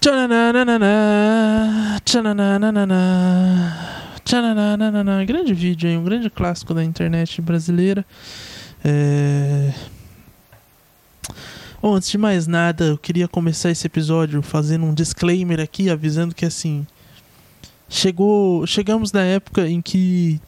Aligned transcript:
Tchananana, 0.00 2.00
tchananana, 2.02 3.76
tchananana. 4.24 5.24
Grande 5.26 5.52
vídeo 5.52 5.90
aí, 5.90 5.94
um 5.94 6.02
grande 6.02 6.30
clássico 6.30 6.72
da 6.72 6.82
internet 6.82 7.42
brasileira. 7.42 8.02
É... 8.82 9.74
Bom, 11.82 11.94
antes 11.94 12.08
de 12.08 12.16
mais 12.16 12.46
nada, 12.46 12.84
eu 12.84 12.96
queria 12.96 13.28
começar 13.28 13.70
esse 13.70 13.86
episódio 13.86 14.40
fazendo 14.40 14.86
um 14.86 14.94
disclaimer 14.94 15.60
aqui, 15.60 15.90
avisando 15.90 16.34
que 16.34 16.46
assim. 16.46 16.86
Chegou. 17.86 18.66
Chegamos 18.66 19.12
na 19.12 19.22
época 19.22 19.68
em 19.68 19.82
que. 19.82 20.40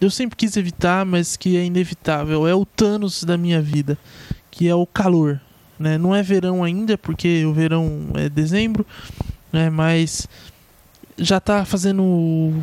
Eu 0.00 0.10
sempre 0.10 0.34
quis 0.34 0.56
evitar, 0.56 1.04
mas 1.04 1.36
que 1.36 1.58
é 1.58 1.64
inevitável. 1.66 2.48
É 2.48 2.54
o 2.54 2.64
Thanos 2.64 3.22
da 3.22 3.36
minha 3.36 3.60
vida, 3.60 3.98
que 4.50 4.66
é 4.66 4.74
o 4.74 4.86
calor. 4.86 5.42
Né? 5.82 5.98
Não 5.98 6.14
é 6.14 6.22
verão 6.22 6.62
ainda, 6.62 6.96
porque 6.96 7.44
o 7.44 7.52
verão 7.52 8.10
é 8.14 8.28
dezembro, 8.28 8.86
né? 9.52 9.68
mas 9.68 10.28
já 11.18 11.38
está 11.38 11.64
fazendo 11.64 12.62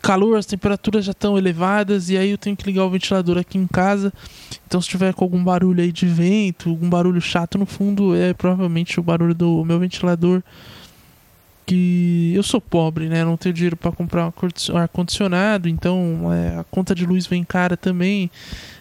calor, 0.00 0.38
as 0.38 0.46
temperaturas 0.46 1.04
já 1.04 1.10
estão 1.10 1.36
elevadas 1.36 2.08
e 2.08 2.16
aí 2.16 2.30
eu 2.30 2.38
tenho 2.38 2.56
que 2.56 2.64
ligar 2.64 2.84
o 2.84 2.90
ventilador 2.90 3.38
aqui 3.38 3.58
em 3.58 3.66
casa. 3.66 4.12
Então 4.68 4.80
se 4.80 4.88
tiver 4.88 5.12
com 5.12 5.24
algum 5.24 5.42
barulho 5.42 5.82
aí 5.82 5.90
de 5.90 6.06
vento, 6.06 6.70
algum 6.70 6.88
barulho 6.88 7.20
chato 7.20 7.58
no 7.58 7.66
fundo, 7.66 8.14
é 8.14 8.32
provavelmente 8.32 9.00
o 9.00 9.02
barulho 9.02 9.34
do 9.34 9.64
meu 9.64 9.80
ventilador. 9.80 10.42
Que 11.66 12.32
eu 12.34 12.42
sou 12.44 12.60
pobre, 12.60 13.08
né? 13.08 13.24
Não 13.24 13.36
tenho 13.36 13.52
dinheiro 13.52 13.76
para 13.76 13.92
comprar 13.92 14.26
um 14.26 14.76
ar 14.76 14.88
condicionado, 14.88 15.68
então 15.68 16.32
é, 16.32 16.60
a 16.60 16.64
conta 16.64 16.94
de 16.94 17.04
luz 17.04 17.26
vem 17.26 17.42
cara 17.42 17.76
também. 17.76 18.30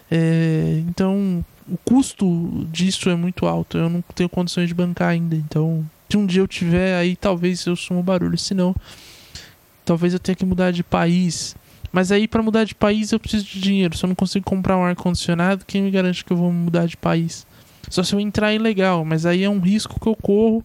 É, 0.10 0.82
então 0.88 1.44
o 1.70 1.77
custo 1.77 2.66
disso 2.71 3.09
é 3.09 3.16
muito 3.16 3.45
alto. 3.45 3.77
Eu 3.77 3.89
não 3.89 4.02
tenho 4.16 4.30
condições 4.30 4.67
de 4.67 4.73
bancar 4.73 5.09
ainda. 5.09 5.35
Então, 5.35 5.85
se 6.09 6.17
um 6.17 6.26
dia 6.26 6.41
eu 6.41 6.48
tiver, 6.48 6.98
aí 6.98 7.16
talvez 7.16 7.66
eu 7.66 7.76
sumo 7.76 8.02
barulho. 8.02 8.38
Se 8.38 8.53
não, 8.53 8.76
talvez 9.85 10.13
eu 10.13 10.20
tenha 10.20 10.35
que 10.35 10.46
mudar 10.46 10.71
de 10.71 10.84
país. 10.84 11.55
Mas 11.91 12.12
aí, 12.12 12.27
para 12.27 12.41
mudar 12.41 12.63
de 12.63 12.76
país, 12.76 13.12
eu 13.12 13.20
preciso 13.20 13.46
de 13.46 13.59
dinheiro. 13.59 13.98
Se 13.98 14.05
eu 14.05 14.07
não 14.07 14.15
consigo 14.15 14.46
comprar 14.46 14.77
um 14.77 14.84
ar-condicionado, 14.84 15.65
quem 15.65 15.82
me 15.82 15.91
garante 15.91 16.24
que 16.24 16.32
eu 16.32 16.37
vou 16.37 16.51
mudar 16.51 16.85
de 16.85 16.98
país? 16.98 17.46
Só 17.90 18.04
se 18.04 18.13
eu 18.13 18.20
entrar 18.20 18.54
ilegal. 18.54 19.04
Mas 19.04 19.26
aí 19.26 19.43
é 19.43 19.49
um 19.49 19.59
risco 19.59 19.99
que 19.99 20.07
eu 20.07 20.15
corro. 20.15 20.63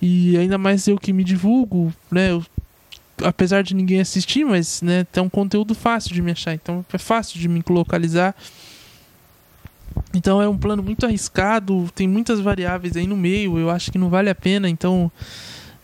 E 0.00 0.36
ainda 0.36 0.58
mais 0.58 0.86
eu 0.86 0.98
que 0.98 1.12
me 1.12 1.24
divulgo, 1.24 1.92
né? 2.10 2.32
Eu, 2.32 2.44
apesar 3.24 3.62
de 3.62 3.74
ninguém 3.74 4.00
assistir, 4.00 4.44
mas 4.44 4.82
né, 4.82 5.04
tem 5.04 5.22
um 5.22 5.28
conteúdo 5.28 5.74
fácil 5.74 6.12
de 6.12 6.20
me 6.20 6.32
achar. 6.32 6.52
Então 6.54 6.84
é 6.92 6.98
fácil 6.98 7.40
de 7.40 7.48
me 7.48 7.62
localizar 7.68 8.34
então 10.16 10.40
é 10.40 10.48
um 10.48 10.56
plano 10.56 10.82
muito 10.82 11.04
arriscado, 11.04 11.90
tem 11.94 12.08
muitas 12.08 12.40
variáveis 12.40 12.96
aí 12.96 13.06
no 13.06 13.16
meio, 13.16 13.58
eu 13.58 13.68
acho 13.68 13.92
que 13.92 13.98
não 13.98 14.08
vale 14.08 14.30
a 14.30 14.34
pena, 14.34 14.66
então 14.68 15.12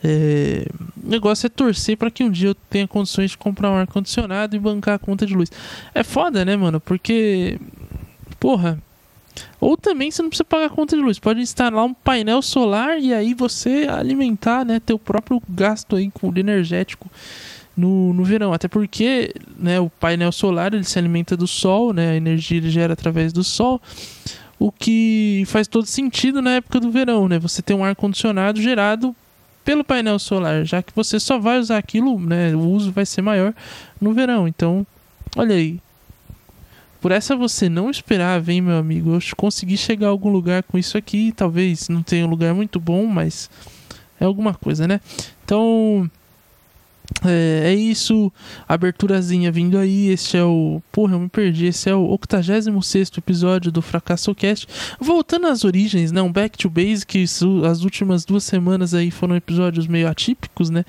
é, 0.02 0.66
o 1.04 1.08
negócio 1.08 1.46
é 1.46 1.50
torcer 1.50 1.98
para 1.98 2.10
que 2.10 2.24
um 2.24 2.30
dia 2.30 2.48
eu 2.48 2.54
tenha 2.54 2.88
condições 2.88 3.32
de 3.32 3.38
comprar 3.38 3.70
um 3.70 3.76
ar-condicionado 3.76 4.56
e 4.56 4.58
bancar 4.58 4.94
a 4.94 4.98
conta 4.98 5.26
de 5.26 5.34
luz. 5.34 5.50
É 5.94 6.02
foda, 6.02 6.44
né, 6.46 6.56
mano? 6.56 6.80
Porque, 6.80 7.58
porra, 8.40 8.78
ou 9.60 9.76
também 9.76 10.10
você 10.10 10.22
não 10.22 10.30
precisa 10.30 10.44
pagar 10.44 10.66
a 10.66 10.70
conta 10.70 10.96
de 10.96 11.02
luz, 11.02 11.18
pode 11.18 11.40
instalar 11.40 11.84
um 11.84 11.92
painel 11.92 12.40
solar 12.40 12.98
e 12.98 13.12
aí 13.12 13.34
você 13.34 13.86
alimentar, 13.86 14.64
né, 14.64 14.80
teu 14.80 14.98
próprio 14.98 15.42
gasto 15.46 15.96
aí 15.96 16.10
com 16.10 16.32
energético 16.34 17.10
no, 17.76 18.12
no 18.12 18.24
verão. 18.24 18.52
Até 18.52 18.68
porque 18.68 19.34
né, 19.58 19.80
o 19.80 19.88
painel 19.88 20.32
solar 20.32 20.74
ele 20.74 20.84
se 20.84 20.98
alimenta 20.98 21.36
do 21.36 21.46
sol, 21.46 21.92
né, 21.92 22.10
a 22.10 22.16
energia 22.16 22.58
ele 22.58 22.70
gera 22.70 22.92
através 22.92 23.32
do 23.32 23.42
sol, 23.42 23.80
o 24.58 24.70
que 24.70 25.44
faz 25.46 25.66
todo 25.66 25.86
sentido 25.86 26.40
na 26.40 26.52
época 26.52 26.80
do 26.80 26.90
verão. 26.90 27.28
Né, 27.28 27.38
você 27.38 27.62
tem 27.62 27.76
um 27.76 27.84
ar-condicionado 27.84 28.60
gerado 28.60 29.14
pelo 29.64 29.84
painel 29.84 30.18
solar, 30.18 30.64
já 30.64 30.82
que 30.82 30.92
você 30.94 31.20
só 31.20 31.38
vai 31.38 31.58
usar 31.58 31.78
aquilo, 31.78 32.18
né, 32.18 32.54
o 32.54 32.60
uso 32.60 32.90
vai 32.90 33.06
ser 33.06 33.22
maior 33.22 33.54
no 34.00 34.12
verão. 34.12 34.46
Então, 34.48 34.86
olha 35.36 35.54
aí. 35.54 35.80
Por 37.00 37.10
essa 37.10 37.34
você 37.34 37.68
não 37.68 37.90
esperar, 37.90 38.40
vem 38.40 38.60
meu 38.60 38.76
amigo. 38.76 39.14
Eu 39.14 39.20
consegui 39.36 39.76
chegar 39.76 40.06
a 40.06 40.10
algum 40.10 40.30
lugar 40.30 40.62
com 40.62 40.78
isso 40.78 40.96
aqui. 40.96 41.32
Talvez 41.32 41.88
não 41.88 42.00
tenha 42.00 42.24
um 42.24 42.30
lugar 42.30 42.54
muito 42.54 42.78
bom, 42.78 43.06
mas 43.06 43.50
é 44.20 44.24
alguma 44.24 44.54
coisa, 44.54 44.86
né? 44.86 45.00
Então, 45.44 46.08
é, 47.24 47.72
é, 47.72 47.74
isso, 47.74 48.32
aberturazinha 48.68 49.52
vindo 49.52 49.78
aí. 49.78 50.08
Este 50.08 50.36
é 50.36 50.44
o. 50.44 50.82
Porra, 50.90 51.14
eu 51.14 51.20
me 51.20 51.28
perdi. 51.28 51.66
Esse 51.66 51.90
é 51.90 51.94
o 51.94 52.08
86 52.10 53.10
episódio 53.16 53.70
do 53.70 53.82
Fracasso 53.82 54.34
Cast. 54.34 54.66
Voltando 54.98 55.46
às 55.46 55.64
origens, 55.64 56.10
né? 56.10 56.22
Um 56.22 56.32
back 56.32 56.56
to 56.56 56.70
basic. 56.70 57.24
As 57.68 57.82
últimas 57.82 58.24
duas 58.24 58.44
semanas 58.44 58.94
aí 58.94 59.10
foram 59.10 59.36
episódios 59.36 59.86
meio 59.86 60.08
atípicos, 60.08 60.70
né? 60.70 60.84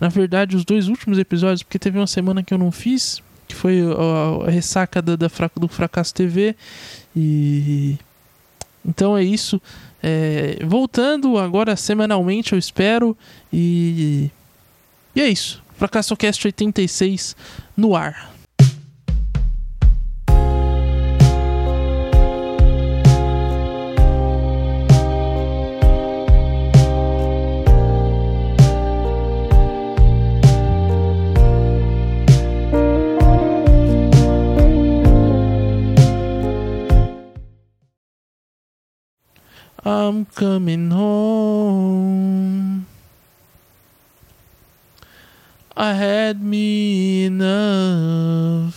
Na 0.00 0.08
verdade, 0.08 0.56
os 0.56 0.64
dois 0.64 0.88
últimos 0.88 1.18
episódios, 1.18 1.62
porque 1.62 1.78
teve 1.78 1.98
uma 1.98 2.06
semana 2.06 2.42
que 2.42 2.54
eu 2.54 2.58
não 2.58 2.70
fiz, 2.70 3.22
que 3.48 3.54
foi 3.54 3.80
a, 3.82 4.46
a 4.46 4.50
ressaca 4.50 5.02
da, 5.02 5.16
da, 5.16 5.28
do 5.56 5.68
Fracasso 5.68 6.14
TV. 6.14 6.54
E. 7.16 7.98
Então 8.86 9.16
é 9.16 9.24
isso. 9.24 9.60
É, 10.02 10.58
voltando 10.64 11.38
agora 11.38 11.74
semanalmente, 11.76 12.52
eu 12.52 12.58
espero. 12.58 13.16
E. 13.52 14.30
E 15.16 15.20
é 15.20 15.28
isso. 15.28 15.63
FracassoCast 15.78 16.46
86 16.46 17.34
no 17.76 17.94
ar. 17.94 18.34
I'm 39.86 40.24
coming 40.24 40.90
home. 40.90 42.73
I 45.76 45.92
had 45.92 46.38
me 46.40 47.24
enough. 47.26 48.72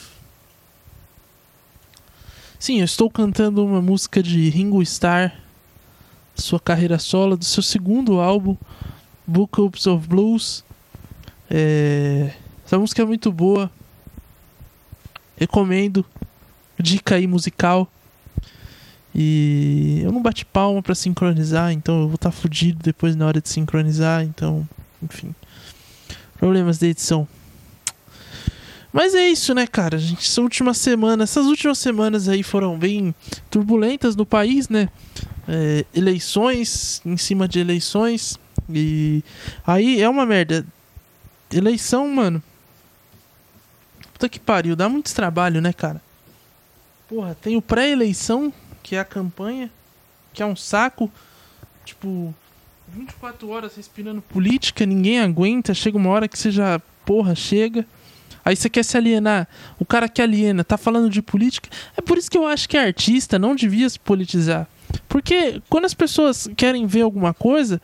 Sim, 2.57 2.79
eu 2.79 2.85
estou 2.85 3.07
cantando 3.07 3.63
uma 3.63 3.79
música 3.83 4.23
de 4.23 4.49
Ringo 4.49 4.81
Starr, 4.81 5.31
sua 6.33 6.59
carreira 6.59 6.97
solo, 6.97 7.37
do 7.37 7.45
seu 7.45 7.61
segundo 7.61 8.19
álbum, 8.19 8.57
Book 9.27 9.61
of 9.61 10.07
Blues. 10.07 10.65
É... 11.51 12.33
Essa 12.65 12.79
música 12.79 13.03
é 13.03 13.05
muito 13.05 13.31
boa. 13.31 13.69
Recomendo. 15.37 16.03
Dica 16.79 17.15
aí 17.15 17.27
musical. 17.27 17.87
E 19.13 20.01
eu 20.03 20.11
não 20.11 20.21
bati 20.21 20.43
palma 20.45 20.81
para 20.81 20.95
sincronizar, 20.95 21.71
então 21.71 22.01
eu 22.01 22.07
vou 22.07 22.15
estar 22.15 22.31
tá 22.31 22.35
fudido 22.35 22.79
depois 22.81 23.15
na 23.15 23.27
hora 23.27 23.39
de 23.39 23.49
sincronizar, 23.49 24.23
então, 24.23 24.67
enfim. 25.01 25.35
Problemas 26.37 26.77
de 26.77 26.87
edição. 26.87 27.27
Mas 28.91 29.13
é 29.13 29.29
isso, 29.29 29.53
né, 29.53 29.67
cara? 29.67 29.97
Gente, 29.97 30.25
essa 30.25 30.41
última 30.41 30.73
semana, 30.73 31.23
essas 31.23 31.45
últimas 31.45 31.77
semanas 31.77 32.27
aí 32.27 32.41
foram 32.41 32.77
bem 32.77 33.13
turbulentas 33.49 34.15
no 34.15 34.25
país, 34.25 34.69
né? 34.69 34.89
É, 35.47 35.85
eleições 35.93 37.01
em 37.05 37.17
cima 37.17 37.47
de 37.47 37.59
eleições. 37.59 38.39
E 38.69 39.23
aí 39.65 40.01
é 40.01 40.09
uma 40.09 40.25
merda. 40.25 40.65
Eleição, 41.51 42.07
mano. 42.09 42.41
Puta 44.13 44.27
que 44.27 44.39
pariu, 44.39 44.75
dá 44.75 44.89
muito 44.89 45.13
trabalho, 45.13 45.61
né, 45.61 45.71
cara? 45.71 46.01
Porra, 47.07 47.37
tem 47.39 47.55
o 47.55 47.61
pré-eleição, 47.61 48.51
que 48.81 48.95
é 48.95 48.99
a 48.99 49.05
campanha, 49.05 49.69
que 50.33 50.41
é 50.41 50.45
um 50.45 50.55
saco. 50.55 51.11
Tipo, 51.85 52.33
24 52.89 53.49
horas 53.49 53.75
respirando 53.75 54.21
política, 54.21 54.85
ninguém 54.85 55.19
aguenta, 55.19 55.73
chega 55.73 55.97
uma 55.97 56.09
hora 56.09 56.27
que 56.27 56.37
você 56.37 56.51
já, 56.51 56.79
porra, 57.05 57.35
chega. 57.35 57.85
Aí 58.43 58.55
você 58.55 58.69
quer 58.69 58.83
se 58.83 58.95
alienar. 58.95 59.47
O 59.77 59.85
cara 59.85 60.07
que 60.07 60.21
aliena 60.21 60.63
tá 60.63 60.77
falando 60.77 61.09
de 61.09 61.21
política. 61.21 61.69
É 61.97 62.01
por 62.01 62.17
isso 62.17 62.31
que 62.31 62.37
eu 62.37 62.47
acho 62.47 62.69
que 62.69 62.77
artista 62.77 63.37
não 63.37 63.53
devia 63.53 63.89
se 63.89 63.99
politizar. 63.99 64.67
Porque 65.09 65.61
quando 65.69 65.85
as 65.85 65.93
pessoas 65.93 66.49
querem 66.55 66.87
ver 66.87 67.01
alguma 67.01 67.33
coisa, 67.33 67.81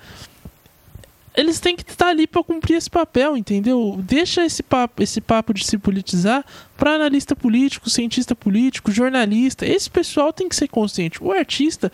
eles 1.36 1.60
têm 1.60 1.75
que 1.75 1.83
estar 1.89 2.07
ali 2.07 2.28
para 2.28 2.44
cumprir 2.44 2.75
esse 2.75 2.89
papel, 2.89 3.36
entendeu? 3.36 4.00
Deixa 4.00 4.45
esse 4.45 4.62
papo, 4.62 5.01
esse 5.01 5.19
papo 5.19 5.54
de 5.54 5.66
se 5.66 5.78
politizar 5.78 6.45
para 6.78 6.92
analista 6.92 7.36
político, 7.36 7.89
cientista 7.89 8.36
político, 8.36 8.92
jornalista. 8.92 9.66
Esse 9.66 9.89
pessoal 9.89 10.31
tem 10.31 10.48
que 10.48 10.56
ser 10.56 10.68
consciente. 10.68 11.22
O 11.22 11.31
artista, 11.31 11.92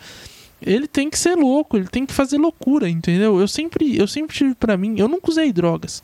ele 0.62 0.86
tem 0.86 1.08
que 1.08 1.18
ser 1.18 1.36
louco, 1.36 1.76
ele 1.76 1.88
tem 1.88 2.04
que 2.04 2.12
fazer 2.12 2.38
loucura, 2.38 2.88
entendeu? 2.88 3.40
Eu 3.40 3.48
sempre, 3.48 3.96
eu 3.96 4.06
sempre 4.06 4.36
tive 4.36 4.54
para 4.54 4.76
mim, 4.76 4.98
eu 4.98 5.08
nunca 5.08 5.30
usei 5.30 5.52
drogas. 5.52 6.02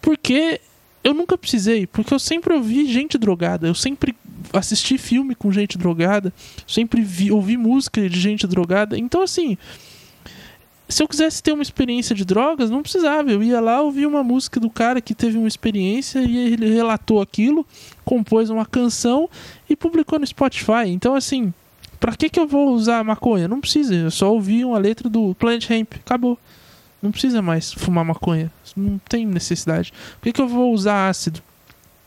Porque 0.00 0.60
eu 1.02 1.14
nunca 1.14 1.36
precisei, 1.36 1.86
porque 1.86 2.12
eu 2.12 2.18
sempre 2.18 2.54
ouvi 2.54 2.86
gente 2.86 3.18
drogada, 3.18 3.66
eu 3.66 3.74
sempre 3.74 4.14
assisti 4.52 4.98
filme 4.98 5.34
com 5.34 5.52
gente 5.52 5.78
drogada, 5.78 6.32
sempre 6.66 7.02
vi, 7.02 7.30
ouvi 7.30 7.56
música 7.56 8.08
de 8.08 8.18
gente 8.18 8.46
drogada. 8.46 8.98
Então 8.98 9.22
assim, 9.22 9.56
se 10.88 11.02
eu 11.02 11.08
quisesse 11.08 11.42
ter 11.42 11.52
uma 11.52 11.62
experiência 11.62 12.14
de 12.14 12.24
drogas, 12.24 12.70
não 12.70 12.82
precisava. 12.82 13.30
Eu 13.30 13.42
ia 13.42 13.60
lá, 13.60 13.80
ouvia 13.80 14.08
uma 14.08 14.22
música 14.22 14.60
do 14.60 14.68
cara 14.68 15.00
que 15.00 15.14
teve 15.14 15.38
uma 15.38 15.48
experiência 15.48 16.20
e 16.20 16.52
ele 16.52 16.72
relatou 16.72 17.20
aquilo, 17.20 17.66
compôs 18.04 18.50
uma 18.50 18.66
canção 18.66 19.28
e 19.68 19.74
publicou 19.74 20.18
no 20.18 20.26
Spotify. 20.26 20.88
Então, 20.88 21.14
assim, 21.14 21.52
pra 22.04 22.14
que, 22.14 22.28
que 22.28 22.38
eu 22.38 22.46
vou 22.46 22.74
usar 22.74 23.02
maconha? 23.02 23.48
Não 23.48 23.62
precisa. 23.62 23.94
Eu 23.94 24.10
só 24.10 24.30
ouvi 24.30 24.62
uma 24.62 24.76
letra 24.76 25.08
do 25.08 25.34
Planet 25.36 25.70
Hemp. 25.70 25.94
Acabou. 25.94 26.38
Não 27.00 27.10
precisa 27.10 27.40
mais 27.40 27.72
fumar 27.72 28.04
maconha. 28.04 28.52
Não 28.76 29.00
tem 29.08 29.24
necessidade. 29.24 29.90
Por 30.20 30.24
que, 30.24 30.32
que 30.34 30.42
eu 30.42 30.46
vou 30.46 30.74
usar 30.74 31.08
ácido? 31.08 31.40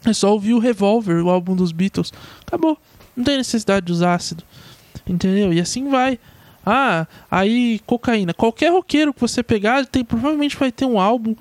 É 0.05 0.13
só 0.13 0.31
ouvir 0.31 0.53
o 0.53 0.59
Revolver, 0.59 1.25
o 1.25 1.31
álbum 1.31 1.55
dos 1.55 1.71
Beatles. 1.71 2.13
Acabou. 2.45 2.77
Não 3.15 3.23
tem 3.23 3.37
necessidade 3.37 3.87
de 3.87 3.91
usar 3.91 4.13
ácido. 4.13 4.43
Entendeu? 5.07 5.51
E 5.51 5.59
assim 5.59 5.89
vai. 5.89 6.19
Ah, 6.63 7.07
aí 7.31 7.81
cocaína. 7.87 8.35
Qualquer 8.35 8.71
roqueiro 8.71 9.11
que 9.11 9.19
você 9.19 9.41
pegar, 9.41 9.83
tem, 9.87 10.05
provavelmente 10.05 10.55
vai 10.57 10.71
ter 10.71 10.85
um 10.85 10.99
álbum 10.99 11.35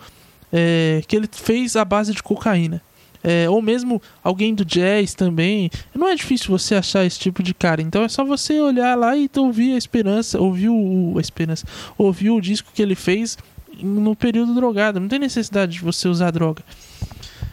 é, 0.51 1.03
que 1.07 1.15
ele 1.15 1.29
fez 1.31 1.77
à 1.77 1.85
base 1.85 2.15
de 2.15 2.23
cocaína. 2.23 2.81
É, 3.23 3.49
ou 3.49 3.61
mesmo 3.61 4.01
alguém 4.23 4.55
do 4.55 4.65
jazz 4.65 5.15
também. 5.15 5.71
Não 5.95 6.09
é 6.09 6.15
difícil 6.15 6.49
você 6.51 6.75
achar 6.75 7.05
esse 7.05 7.19
tipo 7.19 7.43
de 7.43 7.53
cara. 7.53 7.83
Então 7.83 8.03
é 8.03 8.09
só 8.09 8.25
você 8.25 8.61
olhar 8.61 8.97
lá 8.97 9.17
e 9.17 9.31
ouvir 9.37 9.75
a 9.75 9.79
Esperança, 9.79 10.41
ouvir 10.41 10.69
o, 10.69 11.15
a 11.17 11.21
Esperança, 11.21 11.67
ouvir 11.99 12.31
o 12.31 12.41
disco 12.41 12.71
que 12.73 12.83
ele 12.83 12.95
fez 12.95 13.37
no 13.83 14.15
período 14.15 14.55
drogado. 14.55 15.01
Não 15.01 15.09
tem 15.09 15.19
necessidade 15.19 15.73
de 15.73 15.81
você 15.81 16.09
usar 16.09 16.31
droga. 16.31 16.63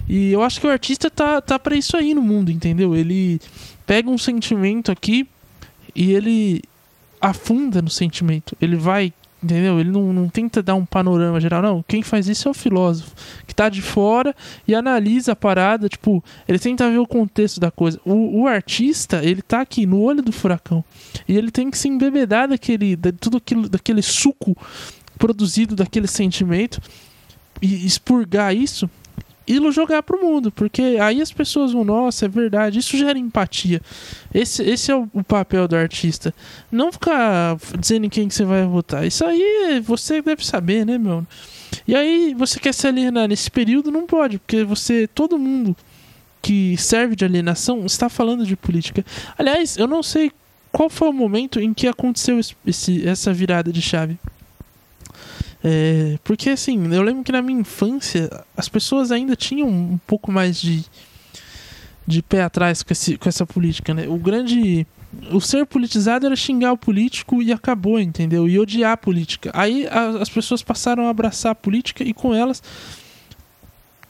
E 0.07 0.31
eu 0.31 0.41
acho 0.41 0.59
que 0.59 0.67
o 0.67 0.69
artista 0.69 1.09
tá, 1.09 1.41
tá 1.41 1.57
para 1.57 1.75
isso 1.75 1.95
aí 1.95 2.13
no 2.13 2.21
mundo, 2.21 2.51
entendeu? 2.51 2.95
Ele 2.95 3.39
pega 3.85 4.09
um 4.09 4.17
sentimento 4.17 4.91
aqui 4.91 5.27
e 5.95 6.11
ele 6.11 6.61
afunda 7.21 7.81
no 7.81 7.89
sentimento. 7.89 8.55
Ele 8.61 8.75
vai, 8.75 9.13
entendeu? 9.43 9.79
Ele 9.79 9.91
não, 9.91 10.13
não 10.13 10.29
tenta 10.29 10.63
dar 10.63 10.75
um 10.75 10.85
panorama 10.85 11.39
geral, 11.39 11.61
não. 11.61 11.83
Quem 11.87 12.01
faz 12.01 12.27
isso 12.27 12.47
é 12.47 12.51
o 12.51 12.53
filósofo, 12.53 13.11
que 13.45 13.53
tá 13.53 13.69
de 13.69 13.81
fora 13.81 14.35
e 14.67 14.73
analisa 14.73 15.33
a 15.33 15.35
parada, 15.35 15.89
tipo, 15.89 16.23
ele 16.47 16.57
tenta 16.57 16.89
ver 16.89 16.99
o 16.99 17.07
contexto 17.07 17.59
da 17.59 17.69
coisa. 17.69 17.99
O, 18.05 18.41
o 18.41 18.47
artista, 18.47 19.23
ele 19.23 19.41
tá 19.41 19.61
aqui 19.61 19.85
no 19.85 19.99
olho 20.01 20.21
do 20.21 20.31
furacão. 20.31 20.83
E 21.27 21.37
ele 21.37 21.51
tem 21.51 21.69
que 21.69 21.77
se 21.77 21.87
embebedar 21.87 22.47
daquele, 22.47 22.95
de 22.95 23.11
tudo 23.11 23.37
aquilo, 23.37 23.67
daquele 23.67 24.01
suco 24.01 24.55
produzido 25.17 25.75
daquele 25.75 26.07
sentimento 26.07 26.81
e 27.61 27.85
expurgar 27.85 28.55
isso 28.55 28.89
e 29.45 29.71
jogar 29.71 30.03
pro 30.03 30.21
mundo, 30.21 30.51
porque 30.51 30.81
aí 31.01 31.21
as 31.21 31.31
pessoas 31.31 31.73
vão, 31.73 31.83
nossa, 31.83 32.25
é 32.25 32.27
verdade, 32.29 32.79
isso 32.79 32.97
gera 32.97 33.17
empatia. 33.17 33.81
Esse, 34.33 34.63
esse 34.63 34.91
é 34.91 34.95
o, 34.95 35.07
papel 35.23 35.67
do 35.67 35.75
artista. 35.75 36.33
Não 36.71 36.91
ficar 36.91 37.57
dizendo 37.77 38.05
em 38.05 38.09
quem 38.09 38.27
que 38.27 38.33
você 38.33 38.45
vai 38.45 38.65
votar. 38.65 39.05
Isso 39.05 39.25
aí 39.25 39.81
você 39.83 40.21
deve 40.21 40.45
saber, 40.45 40.85
né, 40.85 40.97
meu? 40.97 41.25
E 41.87 41.95
aí 41.95 42.33
você 42.33 42.59
quer 42.59 42.73
se 42.73 42.87
alienar 42.87 43.27
nesse 43.27 43.49
período, 43.51 43.91
não 43.91 44.05
pode, 44.05 44.37
porque 44.37 44.63
você, 44.63 45.07
todo 45.07 45.37
mundo 45.37 45.75
que 46.41 46.75
serve 46.77 47.15
de 47.15 47.25
alienação 47.25 47.85
está 47.85 48.09
falando 48.09 48.45
de 48.45 48.55
política. 48.55 49.05
Aliás, 49.37 49.77
eu 49.77 49.87
não 49.87 50.03
sei 50.03 50.31
qual 50.71 50.89
foi 50.89 51.07
o 51.09 51.13
momento 51.13 51.59
em 51.59 51.73
que 51.73 51.87
aconteceu 51.87 52.39
esse, 52.65 53.07
essa 53.07 53.33
virada 53.33 53.71
de 53.71 53.81
chave. 53.81 54.17
É, 55.63 56.17
porque 56.23 56.49
assim, 56.49 56.93
eu 56.93 57.01
lembro 57.01 57.23
que 57.23 57.31
na 57.31 57.41
minha 57.41 57.61
infância 57.61 58.29
as 58.55 58.67
pessoas 58.67 59.11
ainda 59.11 59.35
tinham 59.35 59.69
um 59.69 59.97
pouco 60.05 60.29
mais 60.29 60.61
de, 60.61 60.83
de 62.05 62.21
pé 62.21 62.43
atrás 62.43 62.83
com, 62.83 62.91
esse, 62.91 63.17
com 63.17 63.29
essa 63.29 63.45
política, 63.45 63.93
né? 63.93 64.07
O 64.07 64.17
grande. 64.17 64.85
O 65.31 65.39
ser 65.39 65.65
politizado 65.65 66.25
era 66.25 66.35
xingar 66.35 66.73
o 66.73 66.77
político 66.77 67.41
e 67.41 67.53
acabou, 67.53 67.99
entendeu? 67.99 68.49
E 68.49 68.59
odiar 68.59 68.93
a 68.93 68.97
política. 68.97 69.51
Aí 69.53 69.87
a, 69.87 70.21
as 70.21 70.29
pessoas 70.29 70.61
passaram 70.63 71.05
a 71.07 71.09
abraçar 71.09 71.51
a 71.51 71.55
política 71.55 72.03
e 72.03 72.13
com 72.13 72.33
elas 72.33 72.61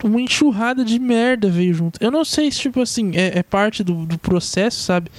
uma 0.03 0.21
enxurrada 0.21 0.83
de 0.83 0.99
merda 0.99 1.49
veio 1.49 1.73
junto. 1.73 1.97
Eu 2.01 2.11
não 2.11 2.25
sei 2.25 2.51
se, 2.51 2.59
tipo 2.59 2.81
assim, 2.81 3.11
é, 3.15 3.39
é 3.39 3.44
parte 3.44 3.83
do, 3.83 4.06
do 4.06 4.17
processo, 4.17 4.81
sabe? 4.81 5.09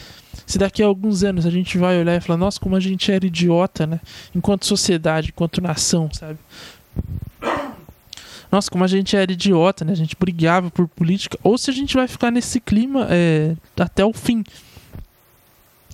Se 0.46 0.58
daqui 0.58 0.82
a 0.82 0.86
alguns 0.86 1.22
anos 1.22 1.46
a 1.46 1.50
gente 1.50 1.78
vai 1.78 1.98
olhar 1.98 2.16
e 2.16 2.20
falar, 2.20 2.38
nossa, 2.38 2.60
como 2.60 2.76
a 2.76 2.80
gente 2.80 3.10
era 3.10 3.26
idiota, 3.26 3.86
né? 3.86 4.00
Enquanto 4.34 4.66
sociedade, 4.66 5.28
enquanto 5.28 5.60
nação, 5.60 6.10
sabe? 6.12 6.38
Nossa, 8.52 8.70
como 8.70 8.84
a 8.84 8.86
gente 8.86 9.16
era 9.16 9.32
idiota, 9.32 9.84
né? 9.84 9.90
A 9.92 9.96
gente 9.96 10.14
brigava 10.16 10.70
por 10.70 10.86
política. 10.86 11.36
Ou 11.42 11.58
se 11.58 11.70
a 11.70 11.74
gente 11.74 11.94
vai 11.94 12.06
ficar 12.06 12.30
nesse 12.30 12.60
clima 12.60 13.08
é, 13.10 13.56
até 13.76 14.04
o 14.04 14.12
fim. 14.12 14.44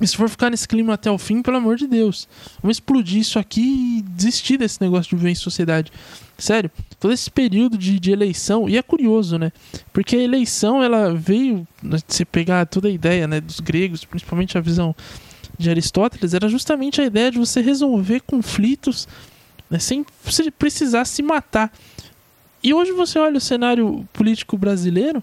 E 0.00 0.06
se 0.06 0.16
for 0.16 0.28
ficar 0.28 0.50
nesse 0.50 0.69
clima 0.69 0.94
até 0.94 1.10
o 1.10 1.19
fim, 1.19 1.43
pelo 1.43 1.58
amor 1.58 1.76
de 1.76 1.86
Deus, 1.86 2.28
vamos 2.62 2.76
explodir 2.76 3.20
isso 3.20 3.38
aqui 3.38 3.98
e 3.98 4.02
desistir 4.02 4.56
desse 4.56 4.81
negócio 4.81 5.10
de 5.10 5.16
viver 5.16 5.31
em 5.31 5.34
sociedade. 5.34 5.93
Sério, 6.40 6.70
todo 6.98 7.12
esse 7.12 7.31
período 7.31 7.76
de, 7.76 8.00
de 8.00 8.10
eleição, 8.10 8.66
e 8.66 8.78
é 8.78 8.82
curioso, 8.82 9.38
né? 9.38 9.52
Porque 9.92 10.16
a 10.16 10.20
eleição, 10.20 10.82
ela 10.82 11.14
veio, 11.14 11.69
né, 11.82 11.98
se 12.08 12.25
pegar 12.25 12.64
toda 12.64 12.88
a 12.88 12.90
ideia 12.90 13.28
né, 13.28 13.42
dos 13.42 13.60
gregos, 13.60 14.06
principalmente 14.06 14.56
a 14.56 14.60
visão 14.60 14.96
de 15.58 15.69
Aristóteles, 15.69 16.32
era 16.32 16.48
justamente 16.48 16.98
a 16.98 17.04
ideia 17.04 17.31
de 17.31 17.38
você 17.38 17.60
resolver 17.60 18.20
conflitos 18.20 19.06
né, 19.69 19.78
sem 19.78 20.04
precisar 20.58 21.04
se 21.04 21.22
matar. 21.22 21.70
E 22.62 22.72
hoje 22.72 22.93
você 22.93 23.19
olha 23.19 23.36
o 23.36 23.40
cenário 23.40 24.08
político 24.10 24.56
brasileiro, 24.56 25.22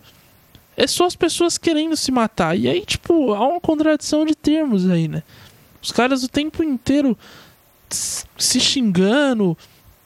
é 0.76 0.86
só 0.86 1.08
as 1.08 1.16
pessoas 1.16 1.58
querendo 1.58 1.98
se 1.98 2.12
matar. 2.12 2.56
E 2.56 2.70
aí, 2.70 2.86
tipo, 2.86 3.34
há 3.34 3.48
uma 3.48 3.60
contradição 3.60 4.24
de 4.24 4.36
termos 4.36 4.88
aí, 4.88 5.08
né? 5.08 5.24
Os 5.82 5.92
caras 5.92 6.24
o 6.24 6.28
tempo 6.28 6.64
inteiro 6.64 7.18
se 7.90 8.60
xingando, 8.60 9.58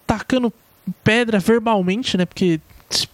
tacando 0.08 0.54
pedra 1.04 1.40
verbalmente, 1.40 2.18
né? 2.18 2.26
Porque 2.26 2.60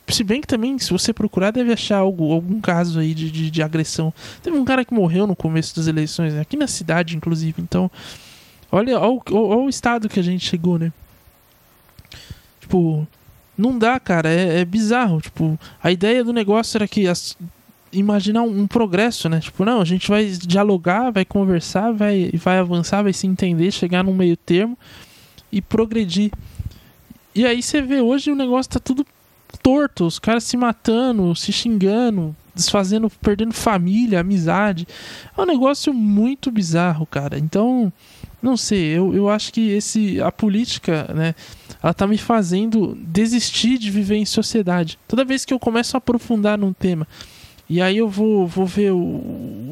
se 0.07 0.23
bem 0.23 0.41
que 0.41 0.47
também, 0.47 0.77
se 0.79 0.91
você 0.91 1.13
procurar, 1.13 1.51
deve 1.51 1.71
achar 1.71 1.97
algo, 1.97 2.31
algum 2.31 2.59
caso 2.59 2.99
aí 2.99 3.13
de, 3.13 3.29
de, 3.29 3.51
de 3.51 3.61
agressão. 3.61 4.13
Teve 4.41 4.57
um 4.57 4.65
cara 4.65 4.83
que 4.83 4.93
morreu 4.93 5.27
no 5.27 5.35
começo 5.35 5.75
das 5.75 5.87
eleições, 5.87 6.33
né? 6.33 6.41
aqui 6.41 6.57
na 6.57 6.67
cidade, 6.67 7.15
inclusive. 7.15 7.61
Então, 7.61 7.91
olha, 8.71 8.99
olha, 8.99 9.21
olha, 9.29 9.57
o 9.57 9.69
estado 9.69 10.09
que 10.09 10.19
a 10.19 10.23
gente 10.23 10.45
chegou, 10.45 10.79
né? 10.79 10.91
Tipo, 12.59 13.07
não 13.57 13.77
dá, 13.77 13.99
cara, 13.99 14.29
é, 14.29 14.61
é 14.61 14.65
bizarro. 14.65 15.21
Tipo, 15.21 15.59
a 15.81 15.91
ideia 15.91 16.23
do 16.23 16.33
negócio 16.33 16.77
era 16.77 16.87
que 16.87 17.07
as, 17.07 17.37
imaginar 17.91 18.43
um, 18.43 18.61
um, 18.61 18.67
progresso, 18.67 19.29
né? 19.29 19.39
Tipo, 19.39 19.63
não, 19.65 19.81
a 19.81 19.85
gente 19.85 20.07
vai 20.09 20.25
dialogar, 20.25 21.11
vai 21.11 21.25
conversar, 21.25 21.91
vai, 21.91 22.31
vai 22.33 22.59
avançar, 22.59 23.03
vai 23.03 23.13
se 23.13 23.27
entender, 23.27 23.71
chegar 23.71 24.03
num 24.03 24.13
meio 24.13 24.37
termo 24.37 24.77
e 25.51 25.61
progredir. 25.61 26.31
E 27.37 27.45
aí 27.45 27.61
você 27.61 27.83
vê 27.83 28.01
hoje 28.01 28.31
o 28.31 28.35
negócio 28.35 28.71
tá 28.71 28.79
tudo 28.79 29.05
torto, 29.61 30.07
os 30.07 30.17
caras 30.17 30.43
se 30.43 30.57
matando, 30.57 31.35
se 31.35 31.51
xingando, 31.51 32.35
desfazendo, 32.55 33.11
perdendo 33.21 33.53
família, 33.53 34.21
amizade. 34.21 34.87
É 35.37 35.39
um 35.39 35.45
negócio 35.45 35.93
muito 35.93 36.49
bizarro, 36.49 37.05
cara. 37.05 37.37
Então, 37.37 37.93
não 38.41 38.57
sei, 38.57 38.85
eu, 38.85 39.13
eu 39.13 39.29
acho 39.29 39.53
que 39.53 39.69
esse 39.69 40.19
a 40.19 40.31
política, 40.31 41.13
né, 41.13 41.35
ela 41.83 41.93
tá 41.93 42.07
me 42.07 42.17
fazendo 42.17 42.97
desistir 42.99 43.77
de 43.77 43.91
viver 43.91 44.15
em 44.15 44.25
sociedade. 44.25 44.97
Toda 45.07 45.23
vez 45.23 45.45
que 45.45 45.53
eu 45.53 45.59
começo 45.59 45.95
a 45.95 45.99
aprofundar 45.99 46.57
num 46.57 46.73
tema, 46.73 47.07
e 47.69 47.79
aí 47.79 47.97
eu 47.97 48.09
vou, 48.09 48.47
vou 48.47 48.65
ver 48.65 48.93
o, 48.93 48.97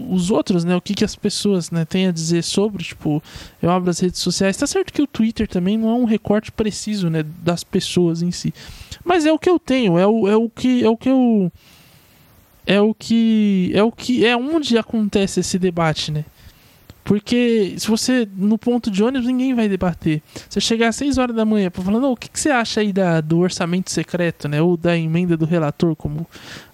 os 0.09 0.31
outros, 0.31 0.63
né? 0.63 0.75
O 0.75 0.81
que, 0.81 0.93
que 0.93 1.05
as 1.05 1.15
pessoas 1.15 1.71
né, 1.71 1.85
têm 1.85 2.07
a 2.07 2.11
dizer 2.11 2.43
sobre. 2.43 2.83
Tipo, 2.83 3.21
eu 3.61 3.69
abro 3.69 3.89
as 3.89 3.99
redes 3.99 4.19
sociais. 4.19 4.57
Tá 4.57 4.67
certo 4.67 4.93
que 4.93 5.01
o 5.01 5.07
Twitter 5.07 5.47
também 5.47 5.77
não 5.77 5.89
é 5.89 5.93
um 5.93 6.05
recorte 6.05 6.51
preciso, 6.51 7.09
né? 7.09 7.23
Das 7.43 7.63
pessoas 7.63 8.21
em 8.21 8.31
si. 8.31 8.53
Mas 9.03 9.25
é 9.25 9.31
o 9.31 9.39
que 9.39 9.49
eu 9.49 9.59
tenho, 9.59 9.97
é 9.97 10.07
o, 10.07 10.27
é 10.27 10.35
o 10.35 10.49
que. 10.49 10.83
É 10.83 10.89
o 10.89 10.97
que 10.97 11.09
eu. 11.09 11.51
É 12.65 12.81
o 12.81 12.93
que. 12.93 13.71
É 13.73 13.83
o 13.83 13.91
que. 13.91 14.25
É 14.25 14.35
onde 14.35 14.77
acontece 14.77 15.39
esse 15.39 15.59
debate, 15.59 16.11
né? 16.11 16.25
Porque 17.05 17.75
se 17.77 17.87
você, 17.87 18.27
no 18.35 18.57
ponto 18.57 18.89
de 18.89 19.03
ônibus, 19.03 19.27
ninguém 19.27 19.53
vai 19.53 19.69
debater. 19.69 20.23
Você 20.49 20.59
chegar 20.59 20.87
às 20.87 20.95
6 20.95 21.19
horas 21.19 21.35
da 21.35 21.45
manhã 21.45 21.69
falando, 21.69 22.09
o 22.09 22.17
que, 22.17 22.27
que, 22.27 22.39
você 22.39 22.49
acha 22.49 22.81
aí 22.81 22.91
da, 22.91 23.21
do 23.21 23.37
orçamento 23.37 23.91
secreto, 23.91 24.47
né? 24.47 24.59
Ou 24.59 24.75
da 24.75 24.97
emenda 24.97 25.37
do 25.37 25.45
relator, 25.45 25.95
como 25.95 26.25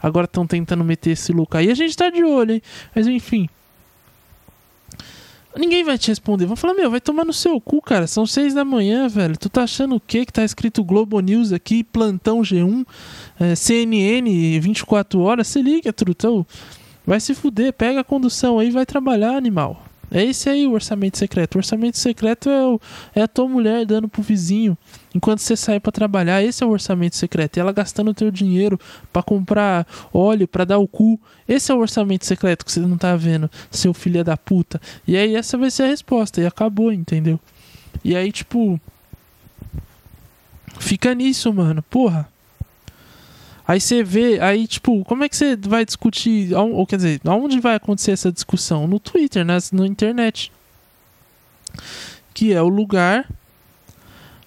agora 0.02 0.24
estão 0.24 0.48
tentando 0.48 0.86
meter 0.86 1.12
esse 1.12 1.34
louco 1.34 1.58
aí. 1.58 1.70
A 1.70 1.76
gente 1.76 1.98
tá 1.98 2.10
de 2.10 2.24
olho, 2.24 2.54
hein? 2.54 2.62
Mas 2.96 3.08
enfim. 3.08 3.50
Ninguém 5.54 5.84
vai 5.84 5.98
te 5.98 6.08
responder. 6.08 6.46
Vão 6.46 6.56
falar, 6.56 6.76
meu, 6.76 6.90
vai 6.90 7.02
tomar 7.02 7.26
no 7.26 7.34
seu 7.34 7.60
cu, 7.60 7.82
cara. 7.82 8.08
São 8.08 8.26
6 8.26 8.54
da 8.54 8.64
manhã, 8.64 9.10
velho. 9.10 9.38
Tu 9.38 9.50
tá 9.50 9.64
achando 9.64 9.96
o 9.96 10.00
quê? 10.00 10.26
Que 10.26 10.32
tá 10.32 10.46
escrito 10.46 10.82
Globo 10.82 11.20
News 11.20 11.52
aqui, 11.52 11.84
plantão 11.84 12.40
G1, 12.40 12.88
é, 13.38 13.54
CNN 13.54 14.60
24 14.62 15.20
horas. 15.20 15.50
Se 15.50 15.62
liga, 15.62 15.92
trutão. 15.92 16.48
Vai 17.06 17.20
se 17.20 17.36
fuder, 17.36 17.74
pega 17.74 18.00
a 18.00 18.04
condução 18.04 18.60
aí 18.60 18.72
vai 18.72 18.86
trabalhar, 18.86 19.36
animal. 19.36 19.91
É 20.14 20.24
esse 20.26 20.50
aí 20.50 20.68
o 20.68 20.74
orçamento 20.74 21.18
secreto. 21.18 21.56
O 21.56 21.60
orçamento 21.60 21.98
secreto 21.98 22.50
é, 22.50 22.68
o, 22.68 22.82
é 23.16 23.22
a 23.22 23.28
tua 23.30 23.48
mulher 23.48 23.86
dando 23.86 24.10
pro 24.10 24.22
vizinho 24.22 24.78
enquanto 25.16 25.40
você 25.40 25.56
sai 25.56 25.80
para 25.80 25.92
trabalhar. 25.92 26.44
Esse 26.44 26.64
é 26.64 26.68
o 26.68 26.70
orçamento 26.70 27.16
secreto. 27.16 27.56
E 27.56 27.60
ela 27.62 27.72
gastando 27.72 28.12
o 28.12 28.14
teu 28.14 28.30
dinheiro 28.30 28.78
para 29.14 29.24
comprar 29.24 29.88
óleo, 30.14 30.50
para 30.50 30.66
dar 30.66 30.80
o 30.80 30.88
cu. 30.88 31.18
Esse 31.48 31.72
é 31.72 31.76
o 31.76 31.80
orçamento 31.80 32.26
secreto 32.26 32.66
que 32.66 32.72
você 32.72 32.82
não 32.82 32.98
tá 32.98 33.16
vendo, 33.16 33.50
seu 33.70 33.94
filho 33.94 34.22
da 34.22 34.36
puta. 34.36 34.82
E 35.08 35.16
aí 35.16 35.34
essa 35.34 35.58
vai 35.58 35.72
ser 35.72 35.84
a 35.84 35.88
resposta. 35.88 36.42
E 36.42 36.46
acabou, 36.46 36.92
entendeu? 36.92 37.40
E 38.04 38.14
aí, 38.14 38.34
tipo. 38.34 38.80
fica 40.78 41.16
nisso, 41.16 41.54
mano. 41.54 41.82
Porra. 41.84 42.28
Aí 43.68 43.80
você 43.80 44.04
vê, 44.04 44.40
aí 44.40 44.68
tipo, 44.68 45.04
como 45.06 45.24
é 45.24 45.30
que 45.30 45.36
você 45.36 45.56
vai 45.56 45.86
discutir, 45.86 46.54
ou 46.54 46.86
quer 46.86 46.98
dizer, 46.98 47.22
aonde 47.26 47.60
vai 47.60 47.76
acontecer 47.76 48.12
essa 48.12 48.32
discussão? 48.32 48.88
No 48.88 49.00
Twitter, 49.00 49.46
nas, 49.46 49.72
na 49.72 49.88
internet. 49.88 50.52
Que 52.34 52.54
é 52.54 52.62
o 52.62 52.68
lugar 52.68 53.28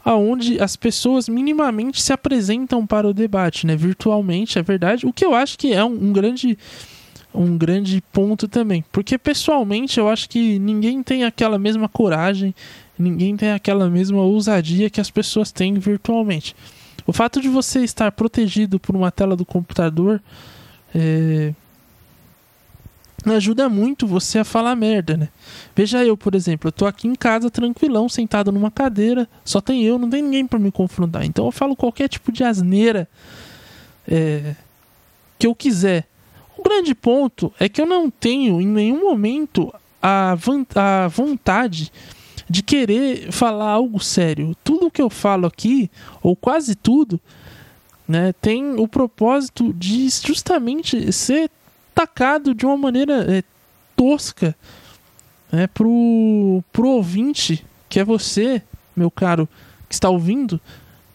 aonde 0.04 0.60
as 0.60 0.76
pessoas 0.76 1.28
minimamente 1.28 2.02
se 2.02 2.12
apresentam 2.12 2.86
para 2.86 3.08
o 3.08 3.14
debate, 3.14 3.66
né? 3.66 3.74
Virtualmente, 3.74 4.58
é 4.58 4.62
verdade. 4.62 5.06
O 5.06 5.12
que 5.12 5.24
eu 5.24 5.34
acho 5.34 5.56
que 5.56 5.72
é 5.72 5.82
um, 5.82 6.08
um 6.08 6.12
grande 6.12 6.58
um 7.34 7.58
grande 7.58 8.00
ponto 8.12 8.46
também, 8.46 8.84
porque 8.92 9.18
pessoalmente 9.18 9.98
eu 9.98 10.08
acho 10.08 10.28
que 10.28 10.56
ninguém 10.60 11.02
tem 11.02 11.24
aquela 11.24 11.58
mesma 11.58 11.88
coragem, 11.88 12.54
ninguém 12.96 13.36
tem 13.36 13.50
aquela 13.50 13.90
mesma 13.90 14.22
ousadia 14.22 14.88
que 14.88 15.00
as 15.00 15.10
pessoas 15.10 15.50
têm 15.50 15.74
virtualmente. 15.74 16.54
O 17.06 17.12
fato 17.12 17.40
de 17.40 17.48
você 17.48 17.80
estar 17.80 18.10
protegido 18.12 18.78
por 18.78 18.96
uma 18.96 19.10
tela 19.10 19.36
do 19.36 19.44
computador 19.44 20.22
é, 20.94 21.52
ajuda 23.32 23.68
muito 23.68 24.06
você 24.06 24.38
a 24.38 24.44
falar 24.44 24.74
merda, 24.74 25.16
né? 25.16 25.28
Veja 25.74 26.04
eu, 26.04 26.16
por 26.16 26.34
exemplo, 26.34 26.68
eu 26.68 26.72
tô 26.72 26.86
aqui 26.86 27.08
em 27.08 27.14
casa 27.14 27.50
tranquilão, 27.50 28.08
sentado 28.08 28.50
numa 28.52 28.70
cadeira, 28.70 29.28
só 29.44 29.60
tem 29.60 29.82
eu, 29.82 29.98
não 29.98 30.10
tem 30.10 30.22
ninguém 30.22 30.46
para 30.46 30.58
me 30.58 30.70
confrontar. 30.70 31.24
Então 31.24 31.46
eu 31.46 31.52
falo 31.52 31.76
qualquer 31.76 32.08
tipo 32.08 32.32
de 32.32 32.44
asneira 32.44 33.08
é, 34.06 34.54
que 35.38 35.46
eu 35.46 35.54
quiser. 35.54 36.06
O 36.56 36.62
grande 36.62 36.94
ponto 36.94 37.52
é 37.58 37.68
que 37.68 37.80
eu 37.80 37.86
não 37.86 38.10
tenho 38.10 38.60
em 38.60 38.66
nenhum 38.66 39.02
momento 39.02 39.72
a, 40.02 40.36
a 40.74 41.08
vontade 41.08 41.92
de 42.48 42.62
querer 42.62 43.32
falar 43.32 43.70
algo 43.70 44.00
sério. 44.00 44.56
Tudo 44.62 44.90
que 44.90 45.02
eu 45.02 45.10
falo 45.10 45.46
aqui, 45.46 45.90
ou 46.22 46.36
quase 46.36 46.74
tudo, 46.74 47.20
né, 48.06 48.32
tem 48.40 48.78
o 48.78 48.86
propósito 48.86 49.72
de 49.72 50.08
justamente 50.08 51.12
ser 51.12 51.50
tacado 51.94 52.54
de 52.54 52.66
uma 52.66 52.76
maneira 52.76 53.24
é, 53.32 53.42
tosca 53.96 54.54
né, 55.50 55.66
pro, 55.68 56.62
pro 56.72 56.88
ouvinte, 56.88 57.64
que 57.88 58.00
é 58.00 58.04
você, 58.04 58.60
meu 58.94 59.10
caro, 59.10 59.48
que 59.88 59.94
está 59.94 60.10
ouvindo, 60.10 60.60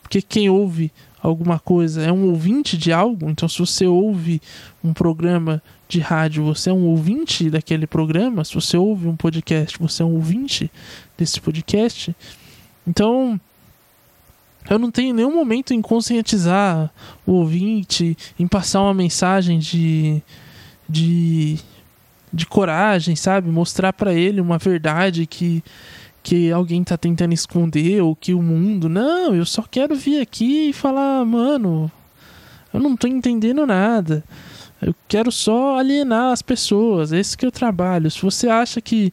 porque 0.02 0.22
quem 0.22 0.50
ouve 0.50 0.92
alguma 1.22 1.60
coisa 1.60 2.04
é 2.04 2.12
um 2.12 2.26
ouvinte 2.30 2.78
de 2.78 2.92
algo, 2.92 3.30
então 3.30 3.48
se 3.48 3.60
você 3.60 3.86
ouve 3.86 4.42
um 4.84 4.94
programa 4.94 5.62
de 5.88 6.00
rádio, 6.00 6.44
você 6.44 6.70
é 6.70 6.74
um 6.74 6.86
ouvinte 6.86 7.50
daquele 7.50 7.88
programa, 7.88 8.44
se 8.44 8.54
você 8.54 8.78
ouve 8.78 9.08
um 9.08 9.16
podcast, 9.16 9.78
você 9.80 10.04
é 10.04 10.06
um 10.06 10.14
ouvinte 10.14 10.72
desse 11.18 11.42
podcast. 11.42 12.16
Então, 12.88 13.40
eu 14.70 14.78
não 14.78 14.92
tenho 14.92 15.14
nenhum 15.14 15.34
momento 15.34 15.74
em 15.74 15.82
conscientizar 15.82 16.92
o 17.26 17.34
ouvinte, 17.34 18.18
em 18.38 18.48
passar 18.48 18.82
uma 18.82 18.94
mensagem 18.94 19.60
de 19.60 20.24
de, 20.90 21.60
de 22.34 22.46
coragem, 22.48 23.16
sabe? 23.16 23.50
Mostrar 23.50 23.94
para 23.94 24.14
ele 24.14 24.42
uma 24.42 24.58
verdade 24.58 25.28
que, 25.28 25.64
que 26.22 26.52
alguém 26.52 26.84
tá 26.84 26.98
tentando 26.98 27.34
esconder 27.34 28.02
ou 28.02 28.16
que 28.16 28.34
o 28.34 28.42
mundo. 28.42 28.90
Não, 28.90 29.34
eu 29.34 29.46
só 29.46 29.64
quero 29.64 29.96
vir 29.96 30.22
aqui 30.22 30.70
e 30.70 30.74
falar, 30.74 31.26
mano, 31.26 31.92
eu 32.74 32.80
não 32.80 32.96
tô 32.96 33.08
entendendo 33.08 33.66
nada. 33.66 34.24
Eu 34.82 34.96
quero 35.08 35.32
só 35.32 35.78
alienar 35.78 36.32
as 36.32 36.42
pessoas. 36.42 37.12
Esse 37.12 37.38
que 37.38 37.46
é 37.46 37.48
o 37.48 37.52
trabalho. 37.52 38.10
Se 38.10 38.22
você 38.22 38.48
acha 38.48 38.80
que, 38.80 39.12